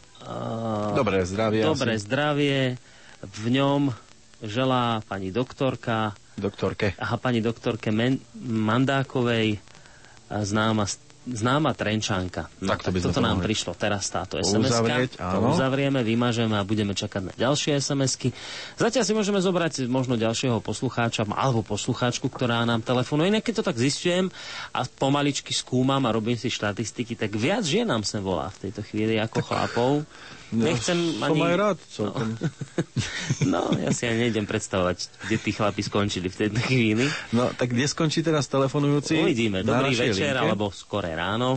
Dobré 0.93 1.23
zdravie 1.23 1.62
Dobré 1.62 1.94
asi. 1.94 2.05
zdravie. 2.05 2.59
V 3.23 3.44
ňom 3.49 3.90
želá 4.40 5.01
pani 5.05 5.31
doktorka 5.31 6.15
Doktorke. 6.35 6.94
aha, 6.97 7.16
pani 7.16 7.39
doktorke 7.39 7.90
Men- 7.90 8.19
Mandákovej 8.36 9.61
známa, 10.28 10.89
známa 11.23 11.70
Trenčanka. 11.73 12.51
No, 12.59 12.74
Tak 12.74 12.82
to 12.82 12.90
by 12.90 12.99
toto 12.99 13.19
to 13.19 13.23
nám 13.23 13.39
mohli 13.39 13.55
prišlo 13.55 13.78
teraz 13.78 14.11
táto 14.11 14.43
sms 14.43 14.82
To 15.15 15.39
uzavrieme, 15.55 16.03
vymažeme 16.03 16.59
a 16.59 16.66
budeme 16.66 16.99
čakať 16.99 17.23
na 17.31 17.32
ďalšie 17.35 17.78
SMS-ky. 17.78 18.35
Zatiaľ 18.74 19.05
si 19.07 19.12
môžeme 19.15 19.39
zobrať 19.39 19.86
možno 19.86 20.19
ďalšieho 20.19 20.59
poslucháča 20.59 21.23
alebo 21.31 21.62
poslucháčku, 21.62 22.27
ktorá 22.27 22.66
nám 22.66 22.82
telefonuje. 22.82 23.31
Inak 23.31 23.47
keď 23.47 23.62
to 23.62 23.69
tak 23.70 23.78
zistujem 23.78 24.35
a 24.74 24.82
pomaličky 24.82 25.55
skúmam 25.55 26.03
a 26.03 26.15
robím 26.15 26.35
si 26.35 26.51
štatistiky, 26.51 27.15
tak 27.15 27.31
viac 27.39 27.62
žien 27.62 27.86
nám 27.86 28.03
sem 28.03 28.19
volá 28.19 28.51
v 28.59 28.69
tejto 28.69 28.82
chvíli 28.82 29.23
ako 29.23 29.39
chlapov. 29.47 29.90
No, 30.52 30.68
Nechcem 30.68 31.16
som 31.16 31.32
ani... 31.32 31.40
aj 31.48 31.54
rád 31.56 31.78
celkom. 31.88 32.28
No, 33.48 33.72
ja 33.80 33.88
si 33.96 34.04
ani 34.04 34.28
nejdem 34.28 34.44
predstavovať, 34.44 35.08
kde 35.24 35.36
tí 35.40 35.50
chlapi 35.56 35.80
skončili 35.80 36.28
v 36.28 36.36
tejto 36.36 36.60
chvíli. 36.60 37.08
No, 37.32 37.48
tak 37.56 37.72
kde 37.72 37.88
skončí 37.88 38.20
teraz 38.20 38.52
telefonujúci? 38.52 39.16
Uvidíme. 39.16 39.64
Dobrý 39.64 39.96
večer, 39.96 40.36
linke? 40.36 40.44
alebo 40.44 40.68
skoré 40.68 41.16
ráno. 41.16 41.56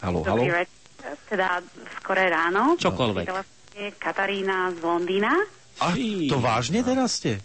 Halo, 0.00 0.24
halo. 0.24 0.40
Dobrý 0.40 0.64
večer, 0.64 1.12
teda 1.28 1.60
skoré 2.00 2.32
ráno. 2.32 2.80
Čokoľvek. 2.80 3.26
Telefónne 3.28 3.86
Katarína 4.00 4.58
z 4.72 4.78
Londýna. 4.80 5.32
A 5.80 5.96
to 6.28 6.36
vážne 6.40 6.80
teraz 6.80 7.20
ste? 7.20 7.44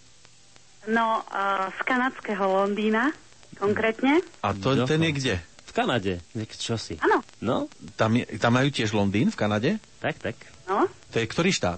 No, 0.88 1.28
uh, 1.28 1.68
z 1.76 1.80
kanadského 1.84 2.48
Londýna 2.48 3.12
konkrétne. 3.60 4.24
A 4.46 4.56
to, 4.56 4.88
ten 4.88 5.04
je 5.04 5.12
kde? 5.12 5.36
V 5.78 5.86
Kanade. 5.86 6.26
Nek- 6.34 6.58
Čo 6.58 6.74
si? 6.74 6.98
Áno. 6.98 7.22
No, 7.38 7.70
Tam, 7.94 8.18
je, 8.18 8.26
tam 8.42 8.58
majú 8.58 8.74
tiež 8.74 8.98
Londýn 8.98 9.30
v 9.30 9.38
Kanade? 9.38 9.72
tak, 10.02 10.18
tak. 10.18 10.34
No, 10.66 10.90
To 11.14 11.22
je 11.22 11.30
ktorý 11.30 11.54
štát? 11.54 11.78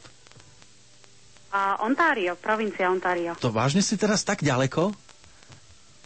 a 1.51 1.83
Ontario, 1.83 2.39
provincia 2.39 2.87
Ontario. 2.87 3.35
To 3.35 3.51
vážne 3.51 3.83
si 3.83 3.99
teraz 3.99 4.23
tak 4.23 4.39
ďaleko? 4.39 4.95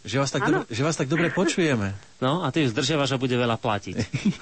Že 0.02 0.16
vás 0.18 0.30
tak, 0.32 0.42
dobre, 0.42 0.64
že 0.66 0.82
vás 0.82 0.96
tak 0.96 1.06
dobre 1.06 1.30
počujeme. 1.30 1.94
No, 2.24 2.40
a 2.40 2.48
ty 2.48 2.64
zdržiavaš 2.64 3.14
a 3.14 3.20
bude 3.20 3.36
veľa 3.36 3.60
platiť. 3.60 3.94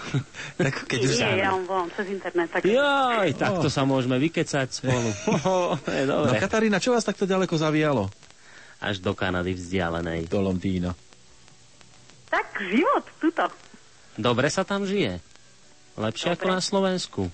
tak 0.62 0.86
keď 0.86 1.00
už... 1.02 1.18
Nie, 1.18 1.42
ja 1.42 1.50
vám 1.50 1.66
volám 1.66 1.90
cez 1.92 2.08
internet. 2.08 2.48
Tak... 2.48 2.62
Jaj, 2.62 3.34
takto 3.34 3.66
sa 3.66 3.82
môžeme 3.82 4.16
vykecať 4.16 4.68
spolu. 4.70 5.10
Oh, 5.42 5.74
je 5.82 6.06
No 6.06 6.24
dobre. 6.24 6.38
Katarína, 6.38 6.78
čo 6.78 6.94
vás 6.94 7.02
takto 7.02 7.26
ďaleko 7.26 7.52
zavíjalo? 7.52 8.06
Až 8.78 9.02
do 9.02 9.12
Kanady 9.12 9.52
vzdialenej. 9.52 10.30
Do 10.30 10.40
Londýna. 10.40 10.94
Tak 12.32 12.46
život, 12.64 13.04
tuto. 13.20 13.44
Dobre 14.16 14.48
sa 14.48 14.64
tam 14.64 14.88
žije. 14.88 15.20
Lepšie 16.00 16.32
ako 16.32 16.46
na 16.48 16.64
Slovensku. 16.64 17.28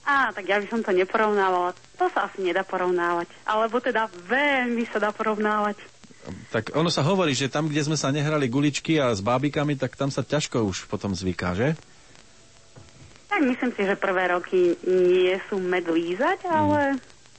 Á, 0.00 0.32
tak 0.32 0.48
ja 0.48 0.56
by 0.56 0.66
som 0.66 0.80
to 0.80 0.96
neporovnávala. 0.96 1.76
To 2.00 2.08
sa 2.08 2.32
asi 2.32 2.40
nedá 2.40 2.64
porovnávať. 2.64 3.28
Alebo 3.44 3.76
teda 3.78 4.08
veľmi 4.24 4.88
sa 4.88 4.96
dá 4.96 5.12
porovnávať. 5.12 5.76
Tak 6.48 6.72
ono 6.72 6.88
sa 6.88 7.04
hovorí, 7.04 7.36
že 7.36 7.52
tam, 7.52 7.68
kde 7.68 7.84
sme 7.84 7.96
sa 7.96 8.08
nehrali 8.08 8.48
guličky 8.48 8.96
a 8.96 9.12
s 9.12 9.20
bábikami, 9.20 9.76
tak 9.76 9.96
tam 9.96 10.08
sa 10.08 10.24
ťažko 10.24 10.64
už 10.64 10.88
potom 10.88 11.12
zvyká, 11.12 11.52
že? 11.52 11.76
Tak 13.28 13.40
myslím 13.44 13.70
si, 13.76 13.82
že 13.84 13.94
prvé 13.96 14.32
roky 14.32 14.74
nie 14.84 15.36
sú 15.48 15.60
med 15.60 15.86
lízať, 15.86 16.44
ale 16.48 16.98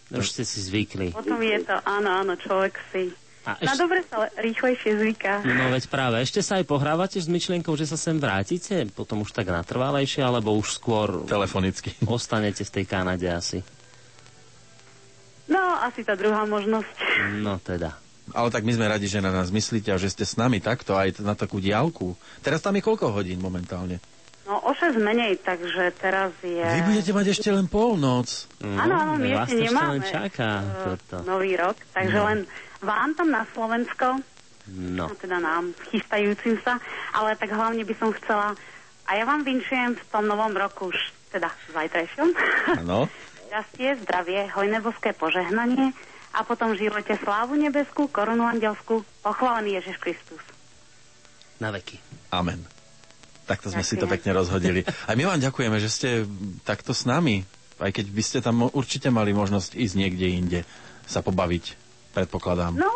Už 0.10 0.34
ste 0.34 0.48
si 0.48 0.62
zvykli. 0.62 1.14
potom 1.14 1.42
je 1.42 1.62
to, 1.62 1.76
áno, 1.84 2.10
áno, 2.22 2.34
človek 2.38 2.74
si... 2.90 3.14
A 3.44 3.58
Na 3.58 3.74
ešte- 3.74 3.82
dobre 3.82 4.00
sa 4.04 4.16
le- 4.20 4.34
rýchlejšie 4.40 4.92
zvyká. 4.96 5.42
No 5.42 5.70
veď 5.70 5.84
práve, 5.88 6.20
ešte 6.20 6.40
sa 6.40 6.58
aj 6.58 6.66
pohrávate 6.66 7.18
s 7.18 7.26
myšlienkou, 7.26 7.74
že 7.74 7.86
sa 7.86 7.96
sem 7.96 8.16
vrátite? 8.16 8.86
Potom 8.88 9.22
už 9.22 9.32
tak 9.32 9.48
natrvalejšie, 9.48 10.22
alebo 10.22 10.54
už 10.54 10.74
skôr... 10.74 11.26
Telefonicky. 11.26 11.98
Ostanete 12.08 12.62
v 12.62 12.72
tej 12.72 12.86
Kanade 12.86 13.26
asi. 13.26 13.66
No, 15.48 15.60
asi 15.80 16.02
tá 16.02 16.14
druhá 16.14 16.46
možnosť. 16.46 16.94
No 17.36 17.58
teda. 17.58 17.98
Ale 18.32 18.48
tak 18.48 18.62
my 18.62 18.72
sme 18.72 18.88
radi, 18.88 19.06
že 19.06 19.20
na 19.20 19.28
nás 19.30 19.50
myslíte 19.50 19.90
a 19.90 19.98
že 19.98 20.08
ste 20.08 20.24
s 20.24 20.38
nami 20.38 20.62
takto 20.62 20.94
aj 20.94 21.20
na 21.20 21.34
takú 21.34 21.58
diálku. 21.58 22.14
Teraz 22.40 22.62
tam 22.62 22.72
je 22.72 22.82
koľko 22.82 23.12
hodín 23.12 23.38
momentálne? 23.38 24.00
No, 24.42 24.58
o 24.60 24.72
6 24.72 24.96
menej, 24.98 25.38
takže 25.38 25.92
teraz 25.94 26.32
je... 26.40 26.62
Vy 26.62 26.82
budete 26.86 27.12
mať 27.12 27.26
ešte 27.30 27.50
len 27.50 27.66
polnoc. 27.66 28.48
Áno, 28.60 28.94
áno, 28.96 29.14
my 29.16 29.30
vás 29.34 29.48
ešte 29.48 29.64
nemáme 29.64 30.00
čaká. 30.02 30.50
eh, 30.60 30.86
Toto. 30.96 31.16
nový 31.26 31.54
rok, 31.54 31.76
takže 31.90 32.16
No. 32.16 32.26
len 32.26 32.40
vám 32.82 33.14
tam 33.14 33.30
na 33.30 33.46
Slovensko, 33.48 34.20
No. 34.68 35.10
no 35.10 35.18
teda 35.18 35.42
nám 35.42 35.74
chystajúcim 35.90 36.62
sa, 36.62 36.78
ale 37.12 37.34
tak 37.34 37.50
hlavne 37.50 37.82
by 37.82 37.98
som 37.98 38.14
chcela, 38.14 38.54
a 39.04 39.12
ja 39.12 39.26
vám 39.26 39.42
vinčujem 39.42 39.98
v 39.98 40.04
tom 40.08 40.30
novom 40.30 40.54
roku 40.54 40.88
už 40.88 41.00
teda 41.30 41.50
zajtrajšom, 41.68 42.30
Áno. 42.78 43.10
šťastie, 43.50 43.98
zdravie, 44.00 44.48
hojné 44.48 44.78
boské 44.80 45.12
požehnanie 45.12 45.98
a 46.32 46.46
potom 46.46 46.72
v 46.72 46.88
živote 46.88 47.18
slávu 47.18 47.58
nebeskú, 47.58 48.06
korunu 48.08 48.46
andelskú, 48.46 49.02
pochválený 49.20 49.82
Ježiš 49.82 49.98
Kristus. 49.98 50.40
Na 51.58 51.74
veky. 51.74 51.98
Amen. 52.30 52.62
Takto 53.44 53.68
sme 53.68 53.82
si 53.82 53.98
to 53.98 54.06
Ďakujem. 54.06 54.14
pekne 54.14 54.32
rozhodili. 54.32 54.80
A 55.04 55.18
my 55.18 55.26
vám 55.26 55.42
ďakujeme, 55.42 55.78
že 55.78 55.90
ste 55.90 56.10
takto 56.62 56.94
s 56.94 57.04
nami. 57.04 57.44
Aj 57.76 57.90
keď 57.90 58.08
by 58.08 58.24
ste 58.24 58.40
tam 58.40 58.70
určite 58.70 59.10
mali 59.10 59.34
možnosť 59.34 59.74
ísť 59.74 59.96
niekde 59.98 60.28
inde 60.30 60.60
sa 61.04 61.20
pobaviť, 61.20 61.81
predpokladám. 62.12 62.76
No, 62.76 62.92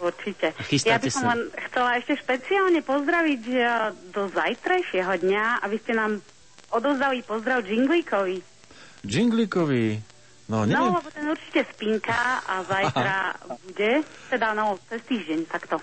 určite. 0.00 0.56
Chystáte 0.66 0.90
Ja 0.90 0.98
by 0.98 1.10
som 1.12 1.24
sa? 1.24 1.30
len 1.36 1.40
chcela 1.70 1.90
ešte 2.00 2.14
špeciálne 2.18 2.80
pozdraviť 2.80 3.42
eh, 3.52 3.64
do 4.10 4.26
zajtrajšieho 4.32 5.12
dňa, 5.20 5.44
aby 5.64 5.76
ste 5.78 5.92
nám 5.94 6.24
odovzdali 6.72 7.22
pozdrav 7.22 7.66
Jinglíkovi. 7.66 8.40
Džinglíkovi. 9.04 9.84
No, 10.50 10.66
neviem. 10.66 10.90
No, 10.90 10.98
lebo 10.98 11.08
ten 11.14 11.26
určite 11.30 11.62
spinka 11.70 12.42
a 12.42 12.66
zajtra 12.66 13.38
bude, 13.46 14.02
teda 14.34 14.50
no, 14.58 14.82
cez 14.90 14.98
týždeň 15.06 15.46
takto. 15.46 15.78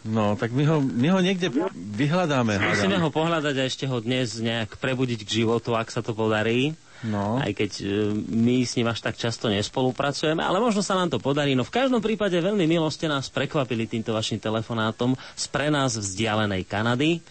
No, 0.00 0.36
tak 0.36 0.52
my 0.52 0.64
ho, 0.64 0.76
my 0.80 1.08
ho 1.12 1.20
niekde 1.20 1.52
vyhľadáme. 1.72 2.56
Musíme 2.56 2.96
ho 3.00 3.08
pohľadať 3.12 3.54
a 3.56 3.68
ešte 3.68 3.84
ho 3.84 4.00
dnes 4.00 4.40
nejak 4.40 4.80
prebudiť 4.80 5.24
k 5.24 5.44
životu, 5.44 5.76
ak 5.76 5.92
sa 5.92 6.00
to 6.00 6.16
podarí. 6.16 6.72
No. 7.00 7.40
Aj 7.40 7.48
keď 7.48 7.72
e, 7.80 7.84
my 8.28 8.60
s 8.60 8.76
ním 8.76 8.86
až 8.86 9.00
tak 9.00 9.16
často 9.16 9.48
nespolupracujeme, 9.48 10.44
ale 10.44 10.60
možno 10.60 10.84
sa 10.84 10.92
nám 10.94 11.08
to 11.08 11.16
podarí. 11.16 11.56
No 11.56 11.64
v 11.64 11.72
každom 11.72 12.04
prípade 12.04 12.36
veľmi 12.36 12.68
milo 12.68 12.92
ste 12.92 13.08
nás 13.08 13.32
prekvapili 13.32 13.88
týmto 13.88 14.12
vašim 14.12 14.36
telefonátom 14.36 15.16
z 15.32 15.44
pre 15.48 15.72
nás 15.72 15.96
vzdialenej 15.96 16.68
Kanady. 16.68 17.24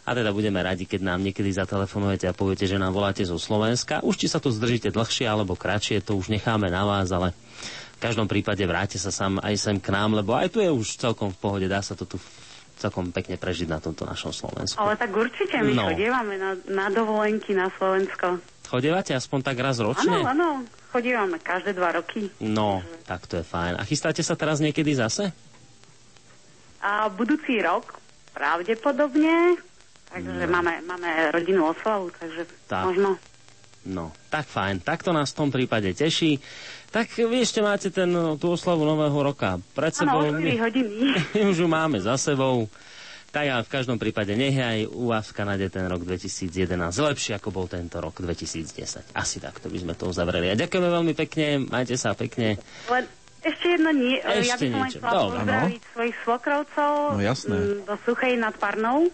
A 0.00 0.16
teda 0.16 0.32
budeme 0.32 0.56
radi, 0.58 0.88
keď 0.88 1.04
nám 1.04 1.20
niekedy 1.20 1.52
zatelefonujete 1.52 2.24
a 2.24 2.32
poviete, 2.32 2.64
že 2.64 2.80
nám 2.80 2.96
voláte 2.96 3.20
zo 3.20 3.36
Slovenska. 3.36 4.00
Už 4.00 4.16
či 4.16 4.26
sa 4.26 4.40
tu 4.40 4.48
zdržíte 4.48 4.88
dlhšie 4.88 5.28
alebo 5.28 5.52
kratšie, 5.52 6.00
to 6.00 6.16
už 6.16 6.32
necháme 6.32 6.72
na 6.72 6.88
vás, 6.88 7.12
ale 7.12 7.36
v 7.94 7.98
každom 8.00 8.24
prípade 8.24 8.64
vráte 8.64 8.96
sa 8.96 9.12
sám 9.12 9.36
aj 9.44 9.54
sem 9.60 9.76
k 9.76 9.92
nám, 9.92 10.16
lebo 10.16 10.32
aj 10.32 10.48
tu 10.48 10.64
je 10.64 10.72
už 10.72 10.96
celkom 10.96 11.28
v 11.28 11.38
pohode, 11.38 11.66
dá 11.68 11.84
sa 11.84 11.92
to 11.92 12.08
tu 12.08 12.16
celkom 12.80 13.12
pekne 13.12 13.36
prežiť 13.36 13.68
na 13.68 13.76
tomto 13.76 14.08
našom 14.08 14.32
Slovensku. 14.32 14.80
Ale 14.80 14.96
tak 14.96 15.12
určite 15.12 15.60
my 15.60 15.76
No. 15.76 15.92
chodívame 15.92 16.40
na, 16.40 16.56
na 16.64 16.88
dovolenky 16.88 17.52
na 17.52 17.68
Slovensko. 17.76 18.40
Chodievate 18.70 19.12
aspoň 19.12 19.38
tak 19.42 19.58
raz 19.58 19.76
Áno, 19.76 19.90
ročne? 19.90 20.16
áno, 20.22 20.62
chodívame 20.88 21.36
každé 21.36 21.74
dva 21.74 21.90
roky. 21.92 22.30
No, 22.38 22.78
tak 23.02 23.26
to 23.26 23.36
je 23.36 23.44
fajn. 23.44 23.74
A 23.74 23.82
chystáte 23.82 24.22
sa 24.22 24.32
teraz 24.32 24.58
niekedy 24.58 24.94
zase? 24.94 25.34
A 26.78 27.10
budúci 27.10 27.58
rok 27.58 27.98
pravdepodobne, 28.30 29.58
takže 30.06 30.46
No. 30.46 30.52
máme, 30.52 30.80
máme 30.82 31.08
rodinnú 31.30 31.66
oslavu, 31.66 32.14
takže 32.14 32.46
Tak. 32.64 32.84
možno. 32.86 33.18
No, 33.82 34.12
tak 34.28 34.46
fajn. 34.46 34.80
Tak 34.80 35.02
to 35.02 35.10
nás 35.10 35.32
v 35.32 35.38
tom 35.38 35.48
prípade 35.48 35.90
teší. 35.90 36.38
Tak 36.88 37.10
vy 37.16 37.40
ešte 37.40 37.58
máte 37.58 37.88
ten, 37.88 38.06
tú 38.36 38.52
oslavu 38.52 38.84
nového 38.84 39.14
roka 39.24 39.56
pred 39.72 39.90
Áno, 39.96 40.00
sebou. 40.04 40.20
o 40.20 40.30
4 40.30 40.62
hodiny. 40.62 40.94
My 41.32 41.42
už 41.50 41.56
ju 41.58 41.68
máme 41.68 41.98
za 41.98 42.14
sebou. 42.14 42.68
Tak 43.30 43.46
ale 43.46 43.62
v 43.62 43.70
každom 43.70 43.94
prípade 43.94 44.34
nech 44.34 44.54
aj 44.54 44.90
u 44.90 45.06
vás 45.06 45.30
v 45.30 45.34
Kanade 45.36 45.70
ten 45.70 45.86
rok 45.86 46.02
2011 46.02 46.50
lepší, 46.90 47.30
ako 47.32 47.48
bol 47.48 47.66
tento 47.66 48.02
rok 48.02 48.18
2010. 48.18 49.14
Asi 49.14 49.38
takto 49.38 49.70
by 49.70 49.78
sme 49.78 49.94
to 49.94 50.10
uzavreli. 50.10 50.50
A 50.50 50.58
ďakujeme 50.58 50.88
veľmi 50.90 51.14
pekne, 51.14 51.62
majte 51.64 51.94
sa 51.94 52.10
pekne. 52.12 52.58
Len 52.90 53.04
ešte 53.40 53.66
jedno 53.70 53.90
nie. 53.94 54.18
ja 54.18 54.34
Ešte 54.36 54.66
by 54.66 54.68
som 54.68 54.82
len 54.82 54.90
chcela 54.90 55.10
Dobre, 55.14 55.30
pozdraviť 55.30 55.82
svojich 55.94 56.16
svokrovcov 56.20 56.92
No, 57.08 57.22
jasné. 57.22 57.56
do 57.80 57.94
Suchej 58.02 58.34
nad 58.34 58.54
Parnou 58.58 59.06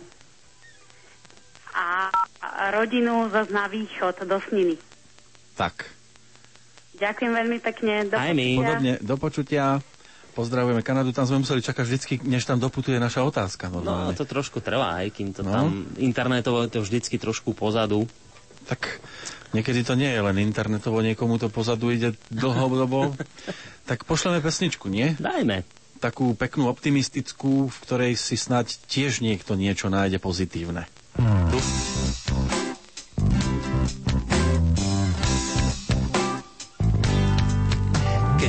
a 1.70 2.09
a 2.38 2.72
rodinu 2.72 3.28
zase 3.28 3.52
na 3.52 3.68
východ, 3.68 4.24
do 4.24 4.38
Sniny. 4.40 4.80
Tak, 5.56 5.93
Ďakujem 6.97 7.32
veľmi 7.34 7.59
pekne. 7.60 8.09
Do 8.09 8.16
Aj 8.16 8.32
my. 8.32 8.48
podobne, 8.56 8.93
do 8.98 9.14
počutia. 9.16 9.84
Pozdravujeme 10.37 10.85
Kanadu, 10.85 11.11
tam 11.11 11.25
sme 11.25 11.41
museli 11.41 11.65
čakať 11.65 11.81
vždycky, 11.83 12.13
než 12.23 12.45
tam 12.45 12.61
doputuje 12.61 13.01
naša 13.01 13.25
otázka. 13.25 13.73
No, 13.73 13.81
normálne. 13.81 14.13
to 14.13 14.29
trošku 14.29 14.61
trvá, 14.61 15.01
aj 15.01 15.17
kým 15.17 15.33
to 15.33 15.41
No. 15.41 15.49
tam 15.49 15.67
internetovo 15.97 16.61
je 16.61 16.77
to 16.77 16.81
vždycky 16.85 17.17
trošku 17.17 17.57
pozadu. 17.57 18.05
Tak 18.69 19.01
niekedy 19.57 19.81
to 19.81 19.97
nie 19.97 20.13
je 20.13 20.21
len 20.21 20.37
internetovo, 20.37 21.01
niekomu 21.01 21.41
to 21.41 21.49
pozadu 21.49 21.89
ide 21.89 22.13
dlhodobo. 22.29 23.17
tak 23.89 24.05
pošleme 24.05 24.45
pesničku, 24.45 24.93
nie? 24.93 25.17
Dajme. 25.17 25.65
Takú 25.97 26.37
peknú, 26.37 26.69
optimistickú, 26.69 27.73
v 27.73 27.77
ktorej 27.81 28.13
si 28.21 28.37
snať 28.37 28.85
tiež 28.85 29.25
niekto 29.25 29.57
niečo 29.57 29.89
nájde 29.89 30.21
pozitívne. 30.21 30.85
Tu. 31.17 31.59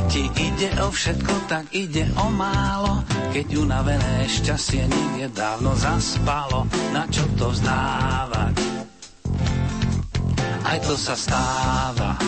Ti 0.08 0.28
ide 0.32 0.72
o 0.82 0.88
všetko, 0.88 1.34
tak 1.52 1.68
ide 1.76 2.08
o 2.16 2.28
málo. 2.32 3.04
Keď 3.36 3.48
unavené 3.60 4.26
šťastie 4.26 4.88
niekde 4.88 5.28
dávno 5.36 5.76
zaspalo, 5.76 6.66
na 6.96 7.04
čo 7.12 7.24
to 7.36 7.52
vzdávať? 7.52 8.56
Aj 10.68 10.78
to 10.84 10.96
sa 11.00 11.16
stáva. 11.16 12.20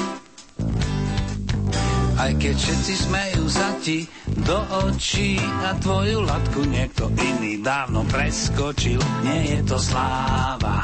Aj 2.19 2.31
keď 2.35 2.55
všetci 2.55 2.93
smejú 3.07 3.47
sa 3.47 3.71
ti 3.79 4.03
do 4.43 4.59
očí 4.87 5.39
a 5.39 5.71
tvoju 5.79 6.19
latku 6.23 6.67
niekto 6.67 7.07
iný 7.15 7.63
dávno 7.63 8.03
preskočil, 8.11 8.99
nie 9.23 9.55
je 9.55 9.59
to 9.63 9.79
sláva. 9.79 10.83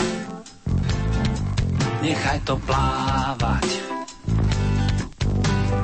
Nechaj 2.00 2.40
to 2.48 2.56
plávať. 2.64 3.95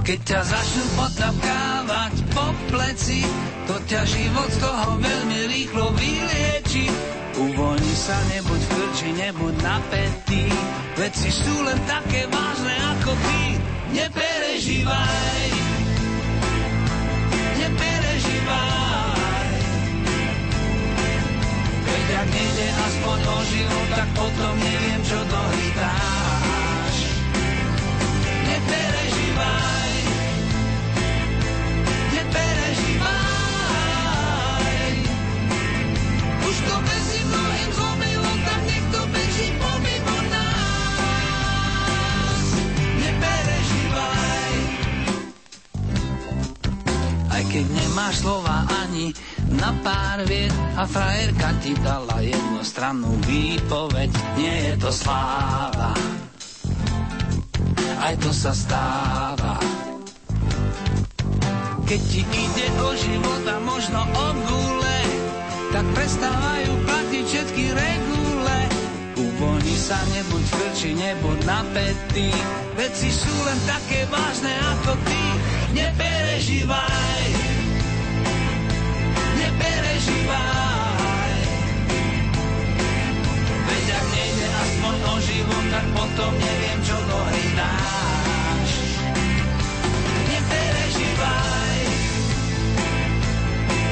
Keď 0.02 0.18
ťa 0.26 0.41
začnú 0.41 0.86
potapkávať 0.98 2.14
po 2.34 2.49
pleci, 2.73 3.22
to 3.69 3.78
ťa 3.86 4.02
život 4.10 4.49
z 4.49 4.57
toho 4.57 4.98
veľmi 4.98 5.40
rýchlo 5.45 5.94
vylieči. 5.94 6.90
Uvoľni 7.38 7.95
sa, 7.95 8.18
nebuď 8.34 8.61
v 8.65 8.72
krči, 8.73 9.10
nebuď 9.14 9.56
napätý, 9.61 10.49
veci 10.98 11.30
sú 11.30 11.53
len 11.61 11.78
také 11.86 12.26
vážne 12.34 12.76
ako 12.98 13.14
ty. 13.14 13.41
Neperežívaj, 13.94 15.49
neperežívaj. 17.61 19.53
Veď 21.86 22.07
ak 22.10 22.28
nejde 22.34 22.68
aspoň 22.90 23.19
o 23.22 23.38
život, 23.53 23.88
tak 23.94 24.10
potom 24.18 24.53
neviem, 24.65 25.02
čo 25.06 25.19
do 25.30 25.40
hry 25.45 25.69
dáš. 25.78 26.95
Neperežívaj, 28.49 28.49
neperežívaj. 28.49 29.81
Keď 47.52 47.68
nemáš 47.68 48.23
slova 48.23 48.64
ani 48.80 49.11
na 49.60 49.76
pár 49.84 50.23
viet 50.23 50.56
a 50.80 50.88
frajerka 50.88 51.52
ti 51.60 51.76
dala 51.84 52.23
jednostrannú 52.23 53.11
výpoveď, 53.28 54.07
nie 54.40 54.72
je 54.72 54.73
to 54.80 54.88
sláva. 54.88 55.91
Aj 57.99 58.15
to 58.23 58.32
sa 58.32 58.56
stáva. 58.56 59.60
Keď 61.84 62.02
ti 62.07 62.23
ide 62.23 62.68
o 62.80 62.95
život 62.95 63.44
a 63.44 63.57
možno 63.68 63.99
o 63.99 64.28
gule, 64.48 65.02
tak 65.76 65.84
prestávajú 65.91 66.72
platiť 66.88 67.23
všetky 67.28 67.65
regule. 67.76 68.60
Uvoľni 69.19 69.76
sa, 69.76 69.99
nebuď 70.15 70.45
krči, 70.56 70.95
nebuď 70.95 71.40
napätý, 71.44 72.32
veci 72.80 73.11
sú 73.11 73.36
len 73.44 73.60
také 73.68 74.07
vážne 74.07 74.56
ako 74.56 74.95
ty. 75.03 75.22
Neperežívaj, 75.72 77.41
život, 85.22 85.65
tak 85.69 85.85
potom 85.93 86.34
neviem, 86.34 86.81
čo 86.81 86.98
do 86.98 87.18
hry 87.30 87.45
dáš. 87.53 88.69
Neperežívaj, 90.26 91.81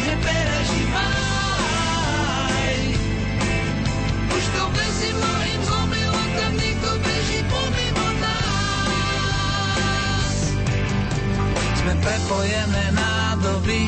neperežívaj. 0.10 2.82
Už 4.34 4.44
to 4.58 4.64
beží 4.74 5.14
mnohým 5.14 5.62
zlomilo, 5.70 6.22
tam 6.34 6.58
niekto 6.58 6.90
beží 7.06 7.46
pomimo 7.46 8.06
nás. 8.26 10.34
Sme 11.78 11.94
prepojené 12.02 12.86
nádoby, 12.98 13.86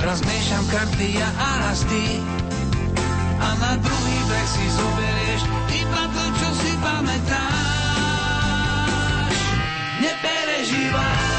raz 0.00 0.24
miešam 0.24 0.64
karty 0.72 1.20
ja 1.20 1.28
a 1.28 1.68
raz 1.68 1.84
ty. 1.92 2.24
A 3.44 3.52
na 3.60 3.76
druhý 3.76 4.18
breh 4.24 4.48
si 4.48 4.64
to, 4.72 5.23
čo 6.84 6.90
si 10.68 10.90
pamätáš. 10.90 11.33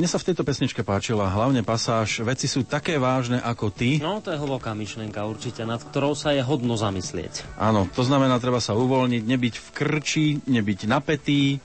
Mne 0.00 0.08
sa 0.08 0.16
v 0.16 0.32
tejto 0.32 0.48
pesničke 0.48 0.80
páčila 0.80 1.28
hlavne 1.28 1.60
pasáž 1.60 2.24
Veci 2.24 2.48
sú 2.48 2.64
také 2.64 2.96
vážne 2.96 3.36
ako 3.36 3.68
ty. 3.68 4.00
No, 4.00 4.24
to 4.24 4.32
je 4.32 4.40
hlboká 4.40 4.72
myšlienka 4.72 5.20
určite, 5.28 5.60
nad 5.68 5.76
ktorou 5.76 6.16
sa 6.16 6.32
je 6.32 6.40
hodno 6.40 6.72
zamyslieť. 6.72 7.44
Áno, 7.60 7.84
to 7.84 8.00
znamená, 8.00 8.40
treba 8.40 8.64
sa 8.64 8.72
uvoľniť, 8.72 9.22
nebyť 9.28 9.54
v 9.60 9.68
krči, 9.76 10.26
nebyť 10.48 10.88
napätý 10.88 11.60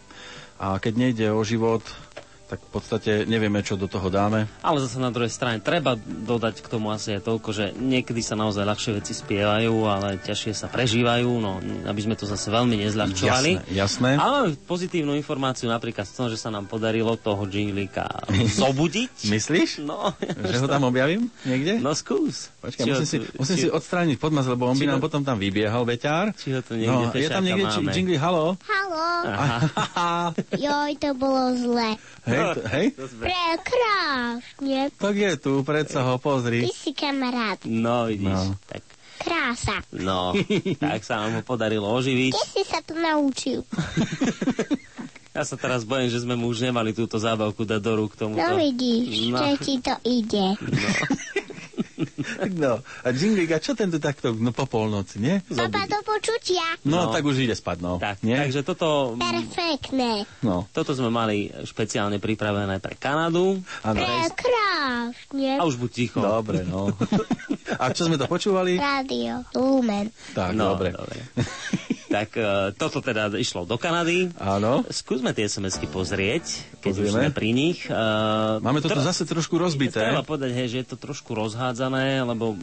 a 0.59 0.83
keď 0.83 0.93
nejde 0.99 1.27
o 1.31 1.39
život, 1.47 1.79
tak 2.45 2.61
v 2.61 2.71
podstate 2.71 3.11
nevieme, 3.25 3.59
čo 3.59 3.73
do 3.73 3.85
toho 3.85 4.07
dáme. 4.07 4.45
Ale 4.61 4.77
zase 4.77 4.97
na 4.97 5.09
druhej 5.09 5.29
strane 5.29 5.57
treba 5.57 5.97
dodať 5.97 6.61
k 6.61 6.67
tomu 6.67 6.89
asi 6.89 7.11
aj 7.11 7.25
toľko, 7.25 7.49
že 7.49 7.65
niekedy 7.73 8.21
sa 8.21 8.33
naozaj 8.33 8.61
ľahšie 8.61 8.91
veci 8.93 9.11
spievajú, 9.11 9.73
ale 9.83 10.21
ťažšie 10.21 10.53
sa 10.53 10.67
prežívajú, 10.67 11.29
no 11.35 11.57
aby 11.83 12.01
sme 12.01 12.13
to 12.13 12.23
zase 12.23 12.45
veľmi 12.47 12.77
nezľahčovali. 12.79 13.51
Jasné, 13.65 13.73
jasné. 13.73 14.11
Ale 14.15 14.53
pozitívnu 14.61 15.13
informáciu 15.15 15.67
napríklad 15.67 16.05
z 16.05 16.13
toho, 16.13 16.27
že 16.29 16.37
sa 16.37 16.47
nám 16.47 16.65
podarilo 16.65 17.13
toho 17.15 17.43
džinglika 17.43 18.05
zobudiť. 18.61 19.25
Myslíš? 19.25 19.81
No. 19.81 20.13
Že 20.21 20.57
ho 20.61 20.67
tam 20.67 20.85
objavím 20.85 21.33
niekde? 21.43 21.81
No 21.81 21.97
skús. 21.97 22.53
Počkaj, 22.61 22.83
ho 22.83 22.93
musím, 22.95 23.09
si, 23.09 23.17
musím 23.35 23.57
či- 23.57 23.63
si 23.65 23.69
odstrániť 23.69 24.17
podmaz, 24.17 24.45
lebo 24.45 24.69
on 24.69 24.77
by 24.77 24.85
či 24.85 24.89
nám 24.89 25.01
ho- 25.01 25.05
potom 25.05 25.25
tam 25.25 25.41
vybiehal, 25.41 25.81
beťár. 25.81 26.29
Či 26.37 26.53
ho 26.53 26.61
tu 26.61 26.77
niekde 26.77 27.09
no, 27.09 27.09
je 27.09 27.27
tam 27.27 27.41
niekde 27.41 27.65
či, 27.67 27.79
máme. 27.81 27.91
jingli, 27.91 28.17
halo? 28.17 28.53
Halo. 28.61 29.05
Aha. 29.25 29.57
Joj, 30.53 30.91
to 31.01 31.09
bolo 31.13 31.57
zle. 31.57 31.89
Hej, 32.35 32.53
to, 32.53 32.61
hej? 32.67 32.85
Prekrásne. 33.17 34.79
Tak 34.91 35.15
je 35.15 35.31
tu, 35.35 35.53
predsa 35.61 35.99
ho, 36.01 36.15
pozri. 36.15 36.61
Ty 36.61 36.71
si 36.71 36.91
kamarát. 36.91 37.59
No, 37.63 38.05
vidíš. 38.05 38.29
No. 38.45 38.59
Tak, 38.65 38.81
Krása. 39.17 39.77
no, 39.91 40.35
tak 40.77 41.01
sa 41.01 41.19
nám 41.19 41.39
ho 41.39 41.41
podarilo 41.41 41.87
oživiť. 41.89 42.31
Kde 42.31 42.45
si 42.45 42.63
sa 42.63 42.79
to 42.79 42.93
naučil? 42.93 43.63
Ja 45.31 45.43
sa 45.43 45.59
teraz 45.59 45.83
bojím, 45.83 46.07
že 46.07 46.23
sme 46.23 46.31
mu 46.33 46.47
už 46.47 46.63
nemali 46.63 46.95
túto 46.95 47.19
zábavku 47.19 47.67
dať 47.67 47.83
do 47.83 47.91
rúk 47.97 48.15
tomuto. 48.15 48.39
No 48.39 48.55
vidíš, 48.55 49.27
No. 49.27 49.43
že 49.43 49.59
ti 49.59 49.75
to 49.77 49.91
ide. 50.01 50.55
No, 50.55 50.87
a 53.05 53.09
Jinglik, 53.09 53.51
a 53.51 53.59
čo 53.59 53.73
tento 53.73 53.97
takto 53.97 54.31
no, 54.31 54.49
po 54.49 54.65
polnoci, 54.65 55.17
nie? 55.17 55.35
Papa 55.45 55.83
do 55.85 55.99
počutia. 56.01 56.63
No, 56.81 57.05
No. 57.05 57.11
tak 57.11 57.21
už 57.21 57.41
ide 57.41 57.53
spať, 57.53 57.77
no. 57.79 57.97
Tak, 57.97 58.21
nie? 58.21 58.35
takže 58.35 58.61
toto, 58.61 59.13
Perfektné. 59.15 60.23
No. 60.41 60.67
toto 60.69 60.91
sme 60.91 61.07
mali 61.07 61.35
špeciálne 61.61 62.17
pripravené 62.17 62.77
pre 62.77 62.95
Kanadu. 62.95 63.59
Prekrásne. 63.81 65.51
A 65.57 65.63
už 65.63 65.75
buď 65.77 65.91
ticho. 65.91 66.19
Dobre, 66.19 66.63
no. 66.63 66.91
A 67.81 67.91
čo 67.91 68.05
sme 68.05 68.15
to 68.15 68.25
počúvali? 68.25 68.77
Rádio 68.77 69.43
Lumen. 69.53 70.07
Tak, 70.31 70.53
No, 70.53 70.73
dobre. 70.73 70.91
dobre. 70.91 71.19
tak 72.15 72.31
e, 72.39 72.71
toto 72.79 73.03
teda 73.03 73.27
išlo 73.35 73.67
do 73.67 73.75
Kanady. 73.75 74.31
Áno. 74.39 74.87
Skúsme 74.87 75.35
tie 75.35 75.51
SMS-ky 75.51 75.91
pozrieť, 75.91 76.79
keď 76.79 76.93
už 76.95 77.07
Pozrieme. 77.11 77.19
sme 77.19 77.29
pri 77.35 77.49
nich. 77.51 77.79
E, 77.83 77.93
Máme 78.63 78.79
to 78.79 78.87
tu 78.87 78.95
tr- 78.95 79.03
zase 79.03 79.27
trošku 79.27 79.59
rozbité. 79.59 79.99
Treba 79.99 80.23
povedať, 80.23 80.55
hej, 80.55 80.67
že 80.71 80.77
je 80.81 80.87
to 80.95 80.97
trošku 80.97 81.35
rozhádzané, 81.35 82.23
lebo 82.23 82.55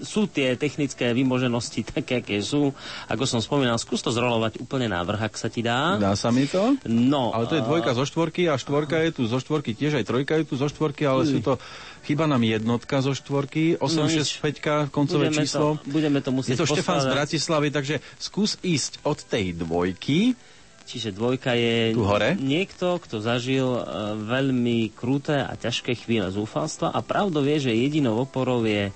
sú 0.00 0.24
tie 0.24 0.56
technické 0.56 1.12
vymoženosti 1.12 1.84
také, 2.00 2.24
aké 2.24 2.40
sú. 2.40 2.72
Ako 3.12 3.28
som 3.28 3.44
spomínal, 3.44 3.76
skús 3.76 4.00
to 4.00 4.08
zrolovať 4.08 4.64
úplne 4.64 4.88
na 4.88 5.04
vrch, 5.04 5.28
ak 5.28 5.34
sa 5.36 5.52
ti 5.52 5.60
dá. 5.60 6.00
Dá 6.00 6.16
sa 6.16 6.32
mi 6.32 6.48
to? 6.48 6.80
No. 6.88 7.36
Ale 7.36 7.44
to 7.52 7.60
je 7.60 7.66
dvojka 7.66 7.92
zo 7.92 8.08
štvorky 8.08 8.48
a 8.48 8.56
štvorka 8.56 8.96
je 9.04 9.12
tu 9.12 9.22
zo 9.28 9.36
štvorky 9.36 9.76
tiež, 9.76 10.00
aj 10.00 10.08
trojka 10.08 10.40
je 10.40 10.48
tu 10.48 10.56
zo 10.56 10.72
štvorky, 10.72 11.04
ale 11.04 11.28
sú 11.28 11.44
to... 11.44 11.60
Chyba 12.06 12.30
nám 12.30 12.46
jednotka 12.46 13.02
zo 13.02 13.10
štvorky, 13.10 13.82
8, 13.82 13.98
No 13.98 14.06
6, 14.06 14.14
nič. 14.14 14.30
5, 14.38 14.94
koncové 14.94 15.26
budeme 15.26 15.42
číslo. 15.42 15.66
To, 15.74 15.90
budeme 15.90 16.18
to 16.22 16.30
musieť 16.30 16.54
Je 16.54 16.60
to 16.62 16.70
Štefan 16.70 17.02
z. 17.02 17.06
Bratislavy, 17.10 17.68
takže 17.74 17.94
skús 18.16 18.54
ísť 18.62 19.02
od 19.02 19.18
tej 19.26 19.58
dvojky. 19.58 20.38
Čiže 20.86 21.10
dvojka 21.10 21.58
je 21.58 21.98
Tu 21.98 22.02
hore? 22.06 22.38
niekto, 22.38 23.02
kto 23.02 23.18
zažil 23.18 23.66
e, 23.66 23.82
veľmi 24.22 24.94
kruté 24.94 25.42
a 25.42 25.58
ťažké 25.58 25.98
chvíle 25.98 26.30
zúfalstva 26.30 26.94
a 26.94 27.02
pravdo 27.02 27.42
vie, 27.42 27.58
že 27.58 27.74
jedinou 27.74 28.22
oporou 28.22 28.62
je 28.62 28.94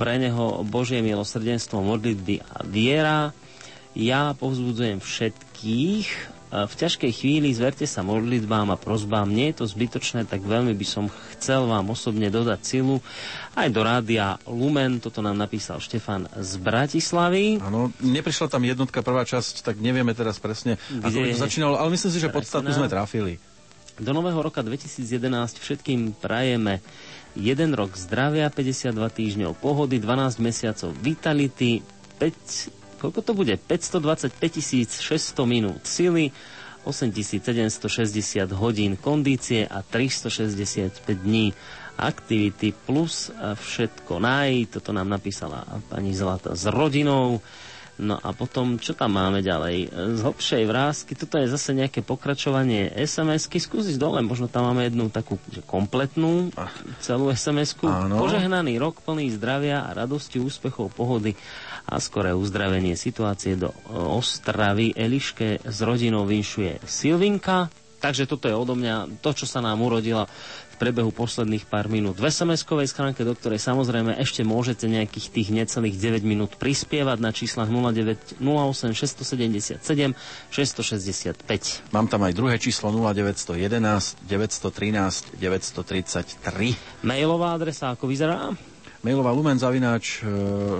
pre 0.00 0.16
neho 0.16 0.64
Božie 0.64 1.04
milosrdenstvo, 1.04 1.84
modlitby 1.84 2.40
a 2.40 2.64
viera. 2.64 3.36
Ja 3.92 4.32
povzbudzujem 4.32 5.04
všetkých, 5.04 6.08
v 6.46 6.74
ťažkej 6.78 7.10
chvíli 7.10 7.50
zverte 7.50 7.82
sa 7.90 8.06
modlitbám 8.06 8.70
a 8.70 8.78
prozbám. 8.78 9.26
Nie 9.26 9.50
je 9.50 9.62
to 9.62 9.66
zbytočné, 9.66 10.30
tak 10.30 10.46
veľmi 10.46 10.78
by 10.78 10.86
som 10.86 11.10
chcel 11.34 11.66
vám 11.66 11.90
osobne 11.90 12.30
dodať 12.30 12.60
silu 12.62 13.02
aj 13.58 13.68
do 13.74 13.82
rádia 13.82 14.38
Lumen. 14.46 15.02
Toto 15.02 15.18
nám 15.26 15.34
napísal 15.34 15.82
Štefan 15.82 16.30
z 16.38 16.52
Bratislavy. 16.62 17.58
Áno, 17.58 17.90
neprišla 17.98 18.46
tam 18.46 18.62
jednotka 18.62 19.02
prvá 19.02 19.26
časť, 19.26 19.66
tak 19.66 19.82
nevieme 19.82 20.14
teraz 20.14 20.38
presne, 20.38 20.78
ako 21.02 21.18
by 21.18 21.34
to 21.34 21.42
začínalo, 21.42 21.74
ale 21.82 21.90
myslím 21.98 22.12
si, 22.14 22.22
že 22.22 22.30
podstatu 22.30 22.70
sme 22.70 22.86
trafili. 22.86 23.42
Do 23.96 24.12
nového 24.12 24.38
roka 24.38 24.60
2011 24.62 25.02
všetkým 25.56 26.14
prajeme 26.20 26.84
jeden 27.34 27.74
rok 27.74 27.96
zdravia, 27.98 28.52
52 28.52 28.92
týždňov 28.92 29.52
pohody, 29.58 29.98
12 29.98 30.38
mesiacov 30.38 30.92
vitality, 31.00 31.80
5, 32.22 32.85
koľko 33.06 33.20
to 33.22 33.32
bude? 33.32 33.54
525 33.54 34.34
600 34.98 35.46
minút 35.46 35.86
sily, 35.86 36.34
8760 36.82 37.78
hodín 38.50 38.98
kondície 38.98 39.62
a 39.62 39.82
365 39.82 40.90
dní 41.14 41.54
aktivity 41.96 42.74
plus 42.74 43.30
všetko 43.38 44.18
naj. 44.18 44.70
Toto 44.70 44.90
nám 44.90 45.06
napísala 45.08 45.62
pani 45.86 46.10
Zlata 46.10 46.58
s 46.58 46.66
rodinou. 46.66 47.38
No 47.96 48.20
a 48.20 48.36
potom, 48.36 48.76
čo 48.76 48.92
tam 48.92 49.16
máme 49.16 49.40
ďalej? 49.40 49.88
Z 49.88 50.20
hlbšej 50.20 50.64
vrázky, 50.68 51.12
toto 51.16 51.40
je 51.40 51.48
zase 51.48 51.72
nejaké 51.72 52.04
pokračovanie 52.04 52.92
SMS-ky. 52.92 53.56
Skúsiť 53.56 53.96
dole, 53.96 54.20
možno 54.20 54.52
tam 54.52 54.68
máme 54.68 54.84
jednu 54.84 55.08
takú 55.08 55.40
že 55.48 55.64
kompletnú 55.64 56.52
celú 57.00 57.32
SMS-ku. 57.32 57.88
Áno. 57.88 58.20
Požehnaný 58.20 58.76
rok 58.76 59.00
plný 59.00 59.32
zdravia 59.32 59.88
a 59.88 59.96
radosti, 59.96 60.36
úspechov, 60.36 60.92
pohody 60.92 61.32
a 61.88 61.96
skoré 61.96 62.36
uzdravenie 62.36 63.00
situácie 63.00 63.56
do 63.56 63.72
e, 63.72 63.76
Ostravy. 63.96 64.92
Eliške 64.92 65.64
s 65.64 65.78
rodinou 65.80 66.28
vinšuje 66.28 66.84
Silvinka. 66.84 67.72
Takže 67.96 68.28
toto 68.28 68.44
je 68.44 68.52
odo 68.52 68.76
mňa 68.76 69.24
to, 69.24 69.32
čo 69.32 69.48
sa 69.48 69.64
nám 69.64 69.80
urodila 69.80 70.28
v 70.76 70.84
priebehu 70.84 71.08
posledných 71.08 71.64
pár 71.64 71.88
minút 71.88 72.20
v 72.20 72.28
SMS-kovej 72.28 72.92
schránke, 72.92 73.24
do 73.24 73.32
ktorej 73.32 73.64
samozrejme 73.64 74.20
ešte 74.20 74.44
môžete 74.44 74.84
nejakých 74.84 75.32
tých 75.32 75.48
necelých 75.48 75.96
9 75.96 76.20
minút 76.20 76.60
prispievať 76.60 77.16
na 77.16 77.32
číslach 77.32 77.72
09, 77.72 78.44
08 78.44 78.92
677 78.92 79.80
665. 79.80 81.96
Mám 81.96 82.12
tam 82.12 82.28
aj 82.28 82.36
druhé 82.36 82.60
číslo 82.60 82.92
0911 82.92 84.20
913 84.28 85.40
933. 85.40 86.76
Mailová 87.00 87.56
adresa, 87.56 87.96
ako 87.96 88.12
vyzerá? 88.12 88.52
Mailová 89.06 89.30
lumen 89.30 89.54
zavináč 89.54 90.18
e, 90.18 90.26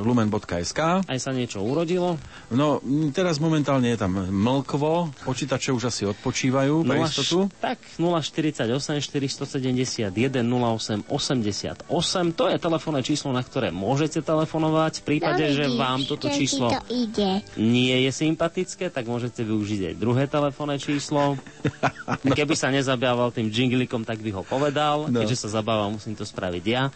lumen.sk 0.03 1.07
Aj 1.07 1.19
sa 1.23 1.31
niečo 1.31 1.63
urodilo? 1.63 2.19
No, 2.51 2.83
teraz 3.15 3.39
momentálne 3.39 3.95
je 3.95 4.03
tam 4.03 4.19
mlkvo, 4.19 5.15
počítače 5.23 5.71
už 5.71 5.87
asi 5.87 6.11
odpočívajú 6.11 6.83
pre 6.83 6.99
Nula 6.99 7.07
istotu. 7.07 7.47
Tak, 7.63 7.79
048 7.95 8.67
471 8.67 10.11
08 10.43 11.07
88. 11.07 11.87
To 12.35 12.51
je 12.51 12.59
telefónne 12.59 13.07
číslo, 13.07 13.31
na 13.31 13.47
ktoré 13.47 13.71
môžete 13.71 14.19
telefonovať. 14.19 15.07
V 15.07 15.15
prípade, 15.15 15.47
No 15.47 15.55
že 15.55 15.65
vidíš, 15.71 15.79
vám 15.79 16.01
toto 16.03 16.27
že 16.27 16.35
číslo 16.35 16.67
to 16.75 16.83
ide. 16.91 17.47
nie 17.55 17.95
je 18.03 18.11
sympatické, 18.11 18.91
tak 18.91 19.07
môžete 19.07 19.47
využiť 19.47 19.95
aj 19.95 19.95
druhé 19.95 20.27
telefónne 20.27 20.83
číslo. 20.83 21.39
A 22.11 22.19
Keby 22.19 22.59
sa 22.59 22.75
nezabával 22.75 23.31
tým 23.31 23.55
jinglikom, 23.55 24.03
tak 24.03 24.19
by 24.19 24.35
ho 24.35 24.43
povedal. 24.43 25.07
No. 25.07 25.23
Keďže 25.23 25.47
sa 25.47 25.63
zabávam, 25.63 25.95
musím 25.95 26.19
to 26.19 26.27
spraviť 26.27 26.65
ja. 26.67 26.91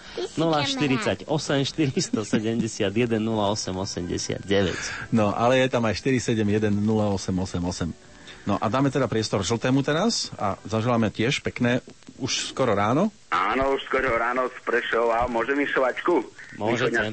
Si 1.21 1.65
048 1.65 2.25
471 2.25 3.21
08 3.21 3.77
89. 3.77 5.13
No, 5.13 5.33
ale 5.33 5.65
je 5.65 5.69
tam 5.69 5.85
aj 5.85 5.95
471 6.01 6.73
0888. 6.73 8.11
No 8.49 8.57
a 8.57 8.67
dáme 8.73 8.89
teda 8.89 9.05
priestor 9.05 9.45
žltému 9.45 9.85
teraz 9.85 10.33
a 10.41 10.57
zaželáme 10.65 11.13
tiež 11.13 11.45
pekné, 11.45 11.85
už 12.17 12.51
skoro 12.57 12.73
ráno. 12.73 13.13
Áno, 13.29 13.77
už 13.77 13.85
skoro 13.85 14.17
ráno 14.17 14.49
z 14.49 14.59
Prešova. 14.65 15.29
Môžem 15.29 15.61
išovačku? 15.61 16.25
Môžete. 16.57 17.13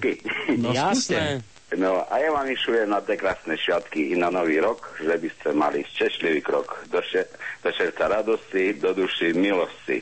No, 0.55 0.71
Jasné. 0.71 1.43
No 1.75 2.07
a 2.07 2.15
ja 2.23 2.31
vám 2.31 2.47
išujem 2.47 2.88
na 2.88 3.03
tie 3.03 3.19
krásne 3.19 3.59
šiatky 3.59 4.15
i 4.15 4.15
na 4.15 4.31
nový 4.31 4.63
rok, 4.63 4.88
že 5.03 5.19
by 5.19 5.27
ste 5.35 5.47
mali 5.51 5.84
šťastlivý 5.84 6.39
krok 6.39 6.88
do, 6.88 7.03
še- 7.03 7.27
do 7.59 7.75
srdca 7.75 8.07
radosti, 8.07 8.79
do 8.79 8.95
duši 8.95 9.35
milosti. 9.35 9.99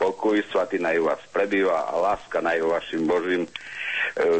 Pokoj 0.00 0.40
svatý 0.48 0.80
naj 0.80 0.96
vás 0.96 1.20
prebýva 1.28 1.84
a 1.84 1.94
láska 2.00 2.40
naj 2.40 2.64
vašim 2.64 3.04
Božím 3.04 3.44
e, 3.44 3.50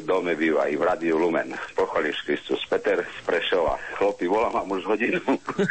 dome 0.00 0.32
býva 0.32 0.64
i 0.64 0.74
v 0.74 0.80
Radiu 0.80 1.20
Lumen. 1.20 1.52
Pochváliš 1.76 2.24
Kristus 2.24 2.64
Peter 2.64 2.96
z 3.04 3.18
Prešova. 3.28 3.76
Chlopi, 4.00 4.24
volám 4.24 4.56
vám 4.56 4.72
už 4.72 4.88
hodinu 4.88 5.20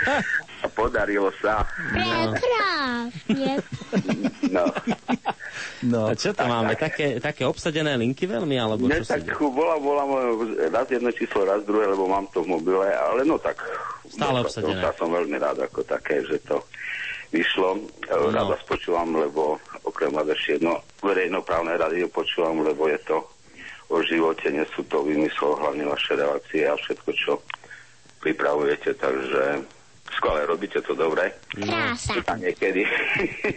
a 0.64 0.68
podarilo 0.70 1.34
sa. 1.42 1.66
Prekrásne. 1.90 3.66
No. 4.54 4.70
No. 5.82 6.12
A 6.12 6.14
čo 6.14 6.38
tam 6.38 6.54
máme? 6.54 6.78
Také, 6.78 7.18
také 7.18 7.42
obsadené 7.50 7.98
linky 7.98 8.30
veľmi, 8.30 8.62
alebo 8.62 8.86
Ne, 8.86 9.02
čo 9.02 9.18
tak 9.18 9.26
volám, 9.42 9.82
volám 9.82 10.10
raz 10.70 10.86
jedno 10.86 11.10
číslo, 11.10 11.50
raz 11.50 11.66
druhé, 11.66 11.90
lebo 11.90 12.06
mám 12.06 12.30
to 12.30 12.46
v 12.46 12.54
mobile, 12.62 12.86
ale 12.94 13.26
no 13.26 13.42
tak... 13.42 13.58
Stále 14.06 14.46
to- 14.46 14.54
obsadené. 14.54 14.86
To, 14.86 14.92
som 15.02 15.10
veľmi 15.10 15.38
rád 15.42 15.66
ako 15.66 15.82
také, 15.82 16.22
že 16.30 16.38
to 16.46 16.62
vyšlo. 17.32 17.78
No. 18.10 18.30
Rád 18.34 18.58
vás 18.58 18.64
počúvam, 18.66 19.10
lebo 19.14 19.58
okrem 19.90 20.14
ešte 20.14 20.62
jedno 20.62 20.86
verejnoprávne 21.02 21.76
rádio 21.76 22.08
počúvam, 22.14 22.62
lebo 22.62 22.86
je 22.88 23.00
to 23.04 23.18
o 23.90 23.98
živote, 24.06 24.54
nie 24.54 24.64
sú 24.78 24.86
to 24.86 25.02
vymyslel 25.02 25.58
hlavne 25.58 25.90
vaše 25.90 26.14
relácie 26.14 26.70
a 26.70 26.78
všetko, 26.78 27.10
čo 27.18 27.32
pripravujete, 28.22 28.94
takže 28.94 29.66
skvelé, 30.12 30.42
robíte 30.44 30.80
to 30.80 30.94
dobre. 30.94 31.32
Krása. 31.52 32.18
A 32.24 32.34
niekedy 32.36 32.84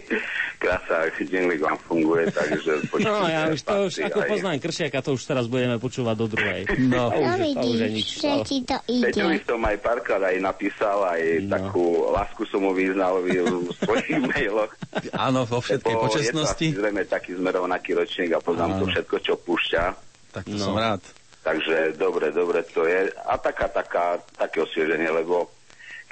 krása, 0.57 0.95
jinglik 1.19 1.59
vám 1.59 1.77
funguje, 1.79 2.27
takže 2.27 2.71
No 3.03 3.25
ja 3.25 3.47
už 3.47 3.61
to 3.61 3.73
už, 3.83 3.93
ako 4.03 4.19
aj- 4.19 4.29
poznám 4.29 4.57
Kršiaka, 4.59 4.97
to 4.99 5.11
už 5.11 5.23
teraz 5.23 5.45
budeme 5.45 5.75
počúvať 5.77 6.15
do 6.15 6.27
druhej. 6.27 6.61
No. 6.85 7.09
To 7.09 7.17
už, 7.17 7.27
No 7.29 7.35
je- 7.37 7.53
to 7.53 7.65
už 7.65 7.79
je 7.79 7.89
nič. 7.89 8.09
vidíš, 8.15 8.63
to 8.63 8.75
Peťovi 9.03 9.35
ide. 9.35 9.45
som 9.45 9.59
aj 9.59 9.77
párkrát 9.79 10.21
aj 10.23 10.35
napísal, 10.39 10.97
aj 11.05 11.21
no. 11.39 11.49
takú 11.49 11.85
lásku 12.09 12.43
som 12.45 12.59
mu 12.59 12.71
vyznal 12.71 13.19
v 13.19 13.27
v 13.39 13.71
svojich 13.77 14.17
mailoch. 14.21 14.71
Áno, 15.11 15.43
vo 15.43 15.59
všetkej 15.59 15.89
Lebo 15.91 16.03
počestnosti. 16.03 16.65
Je 16.65 16.71
to 16.71 16.81
zrejme 16.81 17.03
taký 17.05 17.31
sme 17.33 17.49
rovnaký 17.49 17.91
ročník 17.93 18.31
a 18.31 18.39
poznám 18.39 18.77
to 18.77 18.85
Áno. 18.85 18.91
všetko, 18.91 19.15
čo 19.19 19.33
púšťa. 19.37 19.83
Tak 20.31 20.43
to 20.45 20.55
No. 20.55 20.65
som 20.65 20.75
rád. 20.75 21.01
Takže 21.43 21.77
dobre, 21.93 22.31
dobre 22.31 22.63
to 22.65 22.83
je. 22.83 23.11
A 23.19 23.35
taká, 23.35 23.67
taká, 23.67 24.15
také 24.31 24.57
osvieženie, 24.59 25.11
lebo 25.11 25.51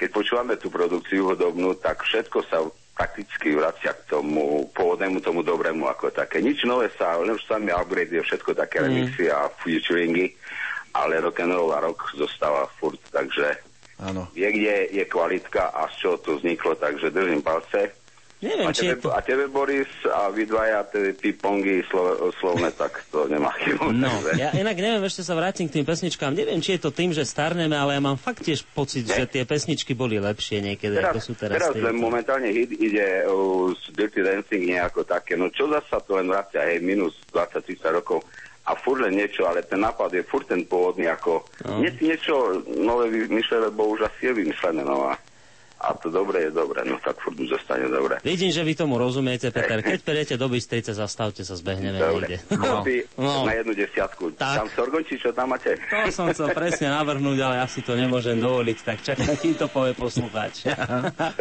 keď 0.02 0.10
počúvame 0.10 0.58
tú 0.58 0.66
produkciu 0.66 1.30
hudobnú, 1.30 1.78
tak 1.78 2.02
všetko 2.02 2.42
sa 2.50 2.58
prakticky 2.98 3.54
vracia 3.54 3.94
k 3.94 4.10
tomu 4.10 4.66
pôvodnému, 4.74 5.22
tomu 5.22 5.46
dobrému 5.46 5.86
ako 5.86 6.10
také. 6.10 6.42
Nič 6.42 6.66
nové 6.66 6.90
sa, 6.98 7.14
len 7.22 7.38
už 7.38 7.46
sami 7.46 7.70
upgrade, 7.70 8.10
všetko 8.10 8.50
také 8.58 8.82
Mm. 8.82 8.84
remixy 8.90 9.30
a 9.30 9.46
featuringy, 9.62 10.34
ale 10.90 11.22
rock'n'roll 11.22 11.70
a 11.70 11.86
rock 11.86 12.02
zostáva 12.18 12.66
furt, 12.82 12.98
takže 13.14 13.62
Áno. 14.02 14.26
je, 14.34 14.44
kde 14.44 14.90
je 14.90 15.04
kvalitka 15.06 15.70
a 15.70 15.86
z 15.94 16.02
čoho 16.02 16.16
to 16.18 16.30
vzniklo, 16.42 16.74
takže 16.74 17.14
držím 17.14 17.46
palce. 17.46 17.94
Neviem, 18.42 18.66
a, 18.66 18.74
či 18.74 18.90
tebe, 18.90 18.98
to... 18.98 19.14
a 19.14 19.22
tebe, 19.22 19.46
Boris, 19.46 19.86
a 20.02 20.26
vy 20.28 20.42
dvaja, 20.42 20.82
tí 21.14 21.30
pongy 21.30 21.86
slo, 21.86 22.34
slovné, 22.42 22.74
tak 22.74 23.06
to 23.06 23.30
nemá 23.30 23.54
chybu. 23.54 23.94
No, 23.94 24.10
takže- 24.10 24.34
ja 24.34 24.50
inak 24.50 24.74
neviem, 24.74 25.06
ešte 25.06 25.22
sa 25.22 25.38
vrátim 25.38 25.70
k 25.70 25.78
tým 25.78 25.86
pesničkám. 25.86 26.34
Neviem, 26.34 26.58
či 26.58 26.74
je 26.74 26.82
to 26.82 26.90
tým, 26.90 27.14
že 27.14 27.22
starneme, 27.22 27.78
ale 27.78 27.94
ja 27.94 28.02
mám 28.02 28.18
fakt 28.18 28.42
tiež 28.42 28.66
pocit, 28.68 29.06
že 29.06 29.30
tie 29.30 29.46
pesničky 29.46 29.94
boli 29.94 30.18
lepšie 30.18 30.58
niekedy, 30.58 30.98
ako 30.98 31.22
sú 31.22 31.38
teraz. 31.38 31.54
teraz 31.54 31.70
len 31.78 31.94
momentálne 31.94 32.50
hit 32.50 32.74
ide 32.74 33.22
uh, 33.24 33.70
z 33.78 33.94
Dirty 33.94 34.26
Dancing 34.26 34.66
nejako 34.66 35.06
také, 35.06 35.38
no 35.38 35.46
čo 35.46 35.70
zasa 35.70 36.02
to 36.02 36.18
len 36.18 36.26
vracia, 36.26 36.66
hej, 36.66 36.82
minus 36.82 37.14
20-30 37.30 37.78
rokov 37.94 38.26
a 38.62 38.74
furt 38.74 39.02
len 39.02 39.18
niečo, 39.18 39.46
ale 39.46 39.62
ten 39.62 39.78
nápad 39.78 40.14
je 40.14 40.22
furt 40.22 40.46
ten 40.46 40.66
pôvodný 40.66 41.06
ako, 41.06 41.46
No. 41.62 41.78
nie 41.78 41.90
niečo 41.98 42.58
nové 42.66 43.06
vymýšľať, 43.10 43.70
lebo 43.70 43.90
už 43.90 44.06
asi 44.06 44.30
je 44.30 44.32
vymyslené, 44.34 44.82
no 44.82 45.10
a, 45.82 45.90
a 45.90 45.98
to 45.98 46.08
dobre 46.08 46.38
je 46.40 46.50
dobre, 46.50 46.80
no 46.82 46.94
tak 46.96 47.18
furt 47.18 47.34
už 47.34 47.48
zostane 47.52 47.86
dobre. 47.86 48.22
Vidím, 48.22 48.48
že 48.48 48.62
vy 48.62 48.72
tomu 48.72 48.94
rozumiete, 48.94 49.50
Peter. 49.50 49.82
Keď 49.82 49.98
prídete 50.00 50.34
do 50.36 50.46
Bystrice, 50.46 50.92
zastavte 50.92 51.42
sa, 51.42 51.52
zbehneme 51.52 51.98
Dobre, 51.98 52.30
niekde. 52.30 52.36
Chlapi, 52.54 52.96
No. 53.14 53.42
na 53.42 53.54
jednu 53.54 53.74
desiatku. 53.74 54.30
Tam 54.32 54.70
Sorgon, 54.70 55.02
či 55.02 55.18
čo 55.18 55.30
tam 55.30 55.50
máte? 55.50 55.74
To 55.74 56.14
som 56.14 56.30
chcel 56.30 56.50
presne 56.52 56.86
navrhnúť, 56.88 57.38
ale 57.40 57.54
ja 57.58 57.66
si 57.66 57.80
to 57.80 57.92
nemôžem 57.92 58.38
dovoliť, 58.38 58.78
tak 58.80 59.02
čakaj, 59.02 59.34
kým 59.36 59.54
to 59.54 59.66
povie 59.66 59.92
poslucháč. 59.92 60.54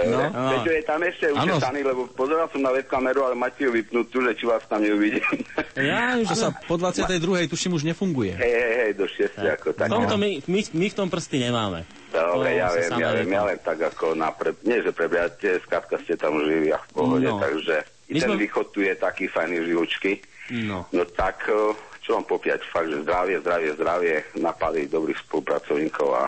No. 0.02 0.18
No. 0.26 0.50
Peťo 0.52 0.72
je 0.72 0.84
tam 0.84 1.00
ešte 1.00 1.26
učesaný, 1.30 1.84
lebo 1.84 2.08
pozeral 2.10 2.50
som 2.50 2.60
na 2.60 2.72
webkameru, 2.72 3.22
ale 3.22 3.36
máte 3.36 3.62
ju 3.62 3.72
vypnutú, 3.72 4.24
že 4.24 4.34
či 4.34 4.44
vás 4.44 4.64
tam 4.66 4.82
neuvidím. 4.82 5.22
Ja 5.78 6.16
už 6.16 6.28
To 6.28 6.36
sa 6.38 6.50
po 6.52 6.76
22. 6.76 7.20
tuším 7.48 7.74
už 7.74 7.84
nefunguje. 7.86 8.34
Hej, 8.34 8.52
hej, 8.52 8.74
hej, 8.78 8.92
do 8.94 9.06
6 9.06 9.38
ako 9.52 9.68
V 9.72 9.78
tak. 9.78 9.88
tomto 9.88 10.16
my, 10.16 10.30
my, 10.46 10.62
my 10.74 10.88
v 10.88 10.96
tom 10.96 11.08
prsty 11.08 11.38
nemáme. 11.42 11.84
Dobre, 12.12 12.52
To 12.52 12.54
ja 12.54 12.68
viem, 12.70 12.92
ja 12.94 13.10
viem, 13.14 13.26
vie. 13.26 13.34
ja 13.34 13.44
len 13.46 13.60
tak 13.60 13.80
ako 13.82 14.14
na 14.14 14.30
pre... 14.30 14.52
Nie, 14.62 14.80
že 14.80 14.92
prebiate, 14.92 15.58
skrátka 15.62 15.96
ste 15.98 16.14
tam 16.14 16.36
živí 16.38 16.70
a 16.70 16.78
v 16.78 16.88
pohode, 16.92 17.24
No. 17.24 17.40
takže 17.40 17.82
i 18.08 18.20
ten 18.20 18.28
sme- 18.28 18.38
východ 18.38 18.66
tu 18.70 18.80
je 18.82 18.94
taký 18.94 19.26
fajný 19.26 19.64
živočky. 19.64 20.20
No. 20.52 20.84
No 20.90 21.04
tak, 21.06 21.48
eh, 21.48 21.72
čo 22.02 22.10
vám 22.14 22.26
popiať, 22.26 22.68
fakt, 22.68 22.90
že 22.90 23.00
zdravie, 23.00 23.40
zdravie, 23.40 23.70
zdravie, 23.74 24.16
napady 24.36 24.86
dobrých 24.86 25.24
spolupracovníkov 25.24 26.10
a 26.12 26.24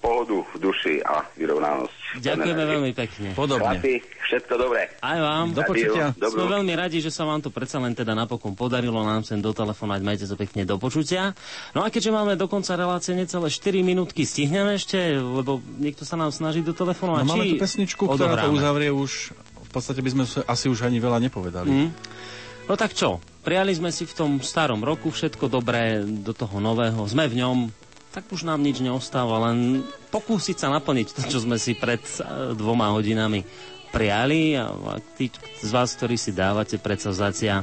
pohodu 0.00 0.38
v 0.38 0.54
duši 0.60 0.94
a 1.02 1.24
vyrovnanosť. 1.34 2.22
Ďakujeme 2.22 2.64
veľmi 2.68 2.92
pekne. 2.94 3.28
Chlapi, 3.34 3.94
všetko 4.28 4.54
dobré. 4.54 4.92
Aj 5.00 5.18
vám. 5.18 5.56
Do 5.56 5.62
počutia. 5.66 6.12
Sme 6.14 6.46
veľmi 6.46 6.72
radi, 6.76 7.00
že 7.00 7.10
sa 7.10 7.26
vám 7.26 7.40
to 7.42 7.50
predsa 7.50 7.80
len 7.82 7.96
teda 7.96 8.12
napokon 8.12 8.54
podarilo 8.54 9.02
nám 9.02 9.24
sem 9.24 9.40
dotelefonať. 9.40 10.00
Majte 10.04 10.24
sa 10.28 10.36
pekne 10.38 10.68
do 10.68 10.76
počutia. 10.76 11.32
No 11.72 11.82
a 11.82 11.90
keďže 11.90 12.12
máme 12.12 12.36
do 12.38 12.46
konca 12.46 12.76
relácie 12.76 13.16
necelé 13.16 13.48
4 13.48 13.82
minútky, 13.82 14.22
stihneme 14.28 14.76
ešte, 14.76 15.16
lebo 15.16 15.58
niekto 15.80 16.04
sa 16.04 16.14
nám 16.14 16.30
snaží 16.30 16.60
dotelefonovať. 16.62 17.22
No, 17.24 17.32
máme 17.36 17.52
tu 17.52 17.60
pesničku, 17.60 18.04
ktorá 18.06 18.36
to 18.36 18.52
odohráme? 18.52 18.56
uzavrie 18.56 18.90
už... 18.92 19.32
V 19.66 19.70
podstate 19.74 20.00
by 20.00 20.10
sme 20.12 20.24
asi 20.48 20.72
už 20.72 20.88
ani 20.88 21.02
veľa 21.02 21.20
nepovedali. 21.28 21.68
Mm. 21.68 21.90
No 22.66 22.74
tak 22.74 22.98
čo, 22.98 23.22
prijali 23.46 23.70
sme 23.76 23.94
si 23.94 24.08
v 24.08 24.14
tom 24.16 24.30
starom 24.42 24.82
roku 24.82 25.14
všetko 25.14 25.46
dobré 25.46 26.02
do 26.02 26.34
toho 26.34 26.58
nového, 26.58 26.98
sme 27.06 27.30
v 27.30 27.38
ňom, 27.38 27.56
tak 28.16 28.32
už 28.32 28.48
nám 28.48 28.64
nič 28.64 28.80
neostáva, 28.80 29.52
len 29.52 29.84
pokúsiť 30.08 30.56
sa 30.56 30.72
naplniť 30.72 31.08
to, 31.12 31.20
čo 31.28 31.44
sme 31.44 31.60
si 31.60 31.76
pred 31.76 32.00
eh, 32.00 32.56
dvoma 32.56 32.96
hodinami 32.96 33.44
prijali 33.92 34.56
a 34.56 34.72
tí 35.20 35.28
z 35.60 35.68
vás, 35.68 35.92
ktorí 35.92 36.16
si 36.16 36.32
dávate 36.32 36.80
predsavzatia, 36.80 37.60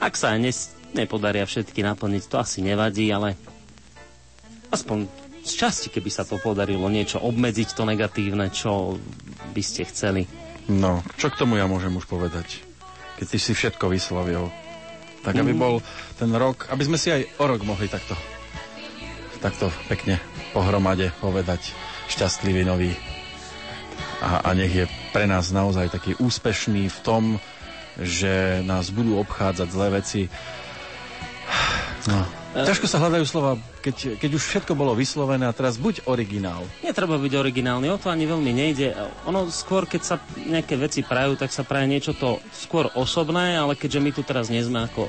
ak 0.00 0.16
sa 0.16 0.32
nes, 0.40 0.72
nepodaria 0.96 1.44
všetky 1.44 1.84
naplniť, 1.84 2.22
to 2.24 2.40
asi 2.40 2.64
nevadí, 2.64 3.12
ale 3.12 3.36
aspoň 4.72 5.12
z 5.44 5.52
časti, 5.60 5.88
keby 5.92 6.08
sa 6.08 6.24
to 6.24 6.40
podarilo 6.40 6.88
niečo 6.88 7.20
obmedziť 7.20 7.76
to 7.76 7.84
negatívne, 7.84 8.48
čo 8.48 8.96
by 9.52 9.62
ste 9.62 9.84
chceli. 9.84 10.24
No, 10.72 11.04
čo 11.20 11.28
k 11.28 11.36
tomu 11.36 11.60
ja 11.60 11.68
môžem 11.68 11.92
už 11.92 12.08
povedať? 12.08 12.64
Keď 13.20 13.26
ty 13.28 13.38
si 13.38 13.52
všetko 13.52 13.92
vyslovil. 13.92 14.48
Tak 15.22 15.38
aby 15.38 15.54
Mm. 15.54 15.60
bol 15.60 15.74
ten 16.18 16.30
rok, 16.34 16.66
aby 16.74 16.82
sme 16.82 16.98
si 16.98 17.10
aj 17.10 17.22
o 17.38 17.44
rok 17.46 17.62
mohli 17.62 17.86
takto 17.86 18.18
takto 19.42 19.74
pekne 19.90 20.22
pohromade 20.54 21.10
povedať 21.18 21.74
šťastlivý 22.06 22.62
nový. 22.62 22.94
A, 24.22 24.46
a 24.46 24.50
nech 24.54 24.70
je 24.70 24.86
pre 25.10 25.26
nás 25.26 25.50
naozaj 25.50 25.90
taký 25.90 26.14
úspešný 26.22 26.86
v 26.86 26.98
tom, 27.02 27.24
že 27.98 28.62
nás 28.62 28.94
budú 28.94 29.18
obchádzať 29.18 29.68
zlé 29.68 29.88
veci. 29.98 30.22
No. 32.10 32.26
Ťažko 32.52 32.84
sa 32.84 33.00
hľadajú 33.00 33.24
slova, 33.24 33.56
keď, 33.80 34.20
keď 34.20 34.30
už 34.36 34.42
všetko 34.44 34.76
bolo 34.76 34.92
vyslovené 34.92 35.48
a 35.48 35.56
teraz 35.56 35.80
buď 35.80 36.04
originál. 36.04 36.68
Netreba 36.84 37.16
byť 37.16 37.32
originálny, 37.32 37.88
o 37.88 37.96
to 37.96 38.12
ani 38.12 38.28
veľmi 38.28 38.52
nejde. 38.52 38.92
Ono 39.24 39.48
skôr, 39.48 39.88
keď 39.88 40.02
sa 40.04 40.16
nejaké 40.36 40.76
veci 40.76 41.00
prajú, 41.00 41.40
tak 41.40 41.48
sa 41.48 41.64
praje 41.64 41.88
niečo 41.88 42.12
to 42.12 42.44
skôr 42.52 42.92
osobné, 42.92 43.56
ale 43.56 43.72
keďže 43.72 44.04
my 44.04 44.10
tu 44.12 44.20
teraz 44.20 44.52
nie 44.52 44.60
sme 44.60 44.84
ako 44.84 45.08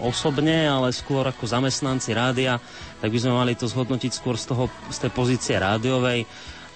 osobne, 0.00 0.64
ale 0.64 0.96
skôr 0.96 1.28
ako 1.28 1.44
zamestnanci 1.44 2.16
rádia, 2.16 2.56
tak 3.04 3.12
by 3.12 3.18
sme 3.20 3.36
mali 3.36 3.52
to 3.52 3.68
zhodnotiť 3.68 4.12
skôr 4.14 4.40
z, 4.40 4.48
toho, 4.48 4.72
z 4.88 4.96
tej 5.04 5.10
pozície 5.12 5.60
rádiovej. 5.60 6.24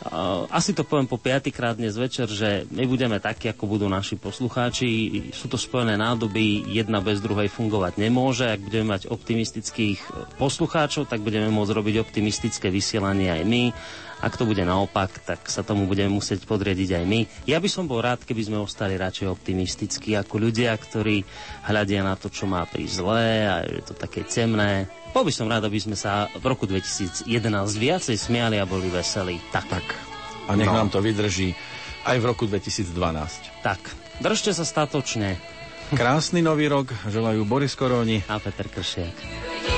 Uh, 0.03 0.51
asi 0.51 0.75
to 0.75 0.83
poviem 0.83 1.07
po 1.07 1.15
piatýkrát 1.15 1.79
dnes 1.79 1.95
večer, 1.95 2.27
že 2.27 2.67
my 2.75 2.91
budeme 2.91 3.23
takí, 3.23 3.47
ako 3.47 3.71
budú 3.71 3.87
naši 3.87 4.19
poslucháči. 4.19 5.31
Sú 5.31 5.47
to 5.47 5.55
spojené 5.55 5.95
nádoby, 5.95 6.67
jedna 6.67 6.99
bez 6.99 7.23
druhej 7.23 7.47
fungovať 7.47 8.03
nemôže. 8.03 8.51
Ak 8.51 8.67
budeme 8.67 8.99
mať 8.99 9.07
optimistických 9.07 10.03
poslucháčov, 10.43 11.07
tak 11.07 11.23
budeme 11.23 11.47
môcť 11.55 11.71
robiť 11.71 12.03
optimistické 12.03 12.67
vysielanie 12.75 13.31
aj 13.31 13.43
my. 13.47 13.65
Ak 14.23 14.39
to 14.39 14.47
bude 14.47 14.63
naopak, 14.63 15.11
tak 15.27 15.51
sa 15.51 15.61
tomu 15.61 15.85
budeme 15.85 16.09
musieť 16.09 16.47
podriadiť 16.47 16.95
aj 16.95 17.05
my. 17.05 17.21
Ja 17.43 17.59
by 17.59 17.67
som 17.67 17.85
bol 17.85 17.99
rád, 17.99 18.23
keby 18.23 18.47
sme 18.47 18.57
ostali 18.57 18.95
radšej 18.95 19.27
optimistickí 19.27 20.15
ako 20.15 20.39
ľudia, 20.39 20.71
ktorí 20.73 21.27
hľadia 21.67 22.01
na 22.01 22.15
to, 22.15 22.31
čo 22.31 22.47
má 22.47 22.63
prísť 22.63 23.03
zlé 23.03 23.27
a 23.45 23.55
je 23.67 23.83
to 23.83 23.93
také 23.93 24.23
temné. 24.23 24.87
Bol 25.11 25.27
by 25.27 25.35
som 25.35 25.51
rád, 25.51 25.67
aby 25.67 25.77
sme 25.77 25.99
sa 25.99 26.31
v 26.33 26.45
roku 26.47 26.65
2011 26.65 27.27
viacej 27.75 28.15
smiali 28.15 28.57
a 28.57 28.65
boli 28.65 28.87
veselí. 28.87 29.43
Tak. 29.51 29.67
tak. 29.67 29.87
A 30.47 30.55
nech 30.55 30.71
No. 30.71 30.79
nám 30.79 30.89
to 30.89 30.99
vydrží 30.99 31.59
aj 32.03 32.17
v 32.17 32.25
roku 32.25 32.47
2012. 32.47 32.95
Tak, 33.61 33.79
držte 34.19 34.55
sa 34.55 34.63
statočne. 34.63 35.35
Krásny 35.91 36.41
nový 36.41 36.67
rok 36.67 36.89
želajú 37.05 37.43
Boris 37.43 37.75
Koroni 37.75 38.23
a 38.25 38.39
Peter 38.39 38.65
Kršiak. 38.65 39.72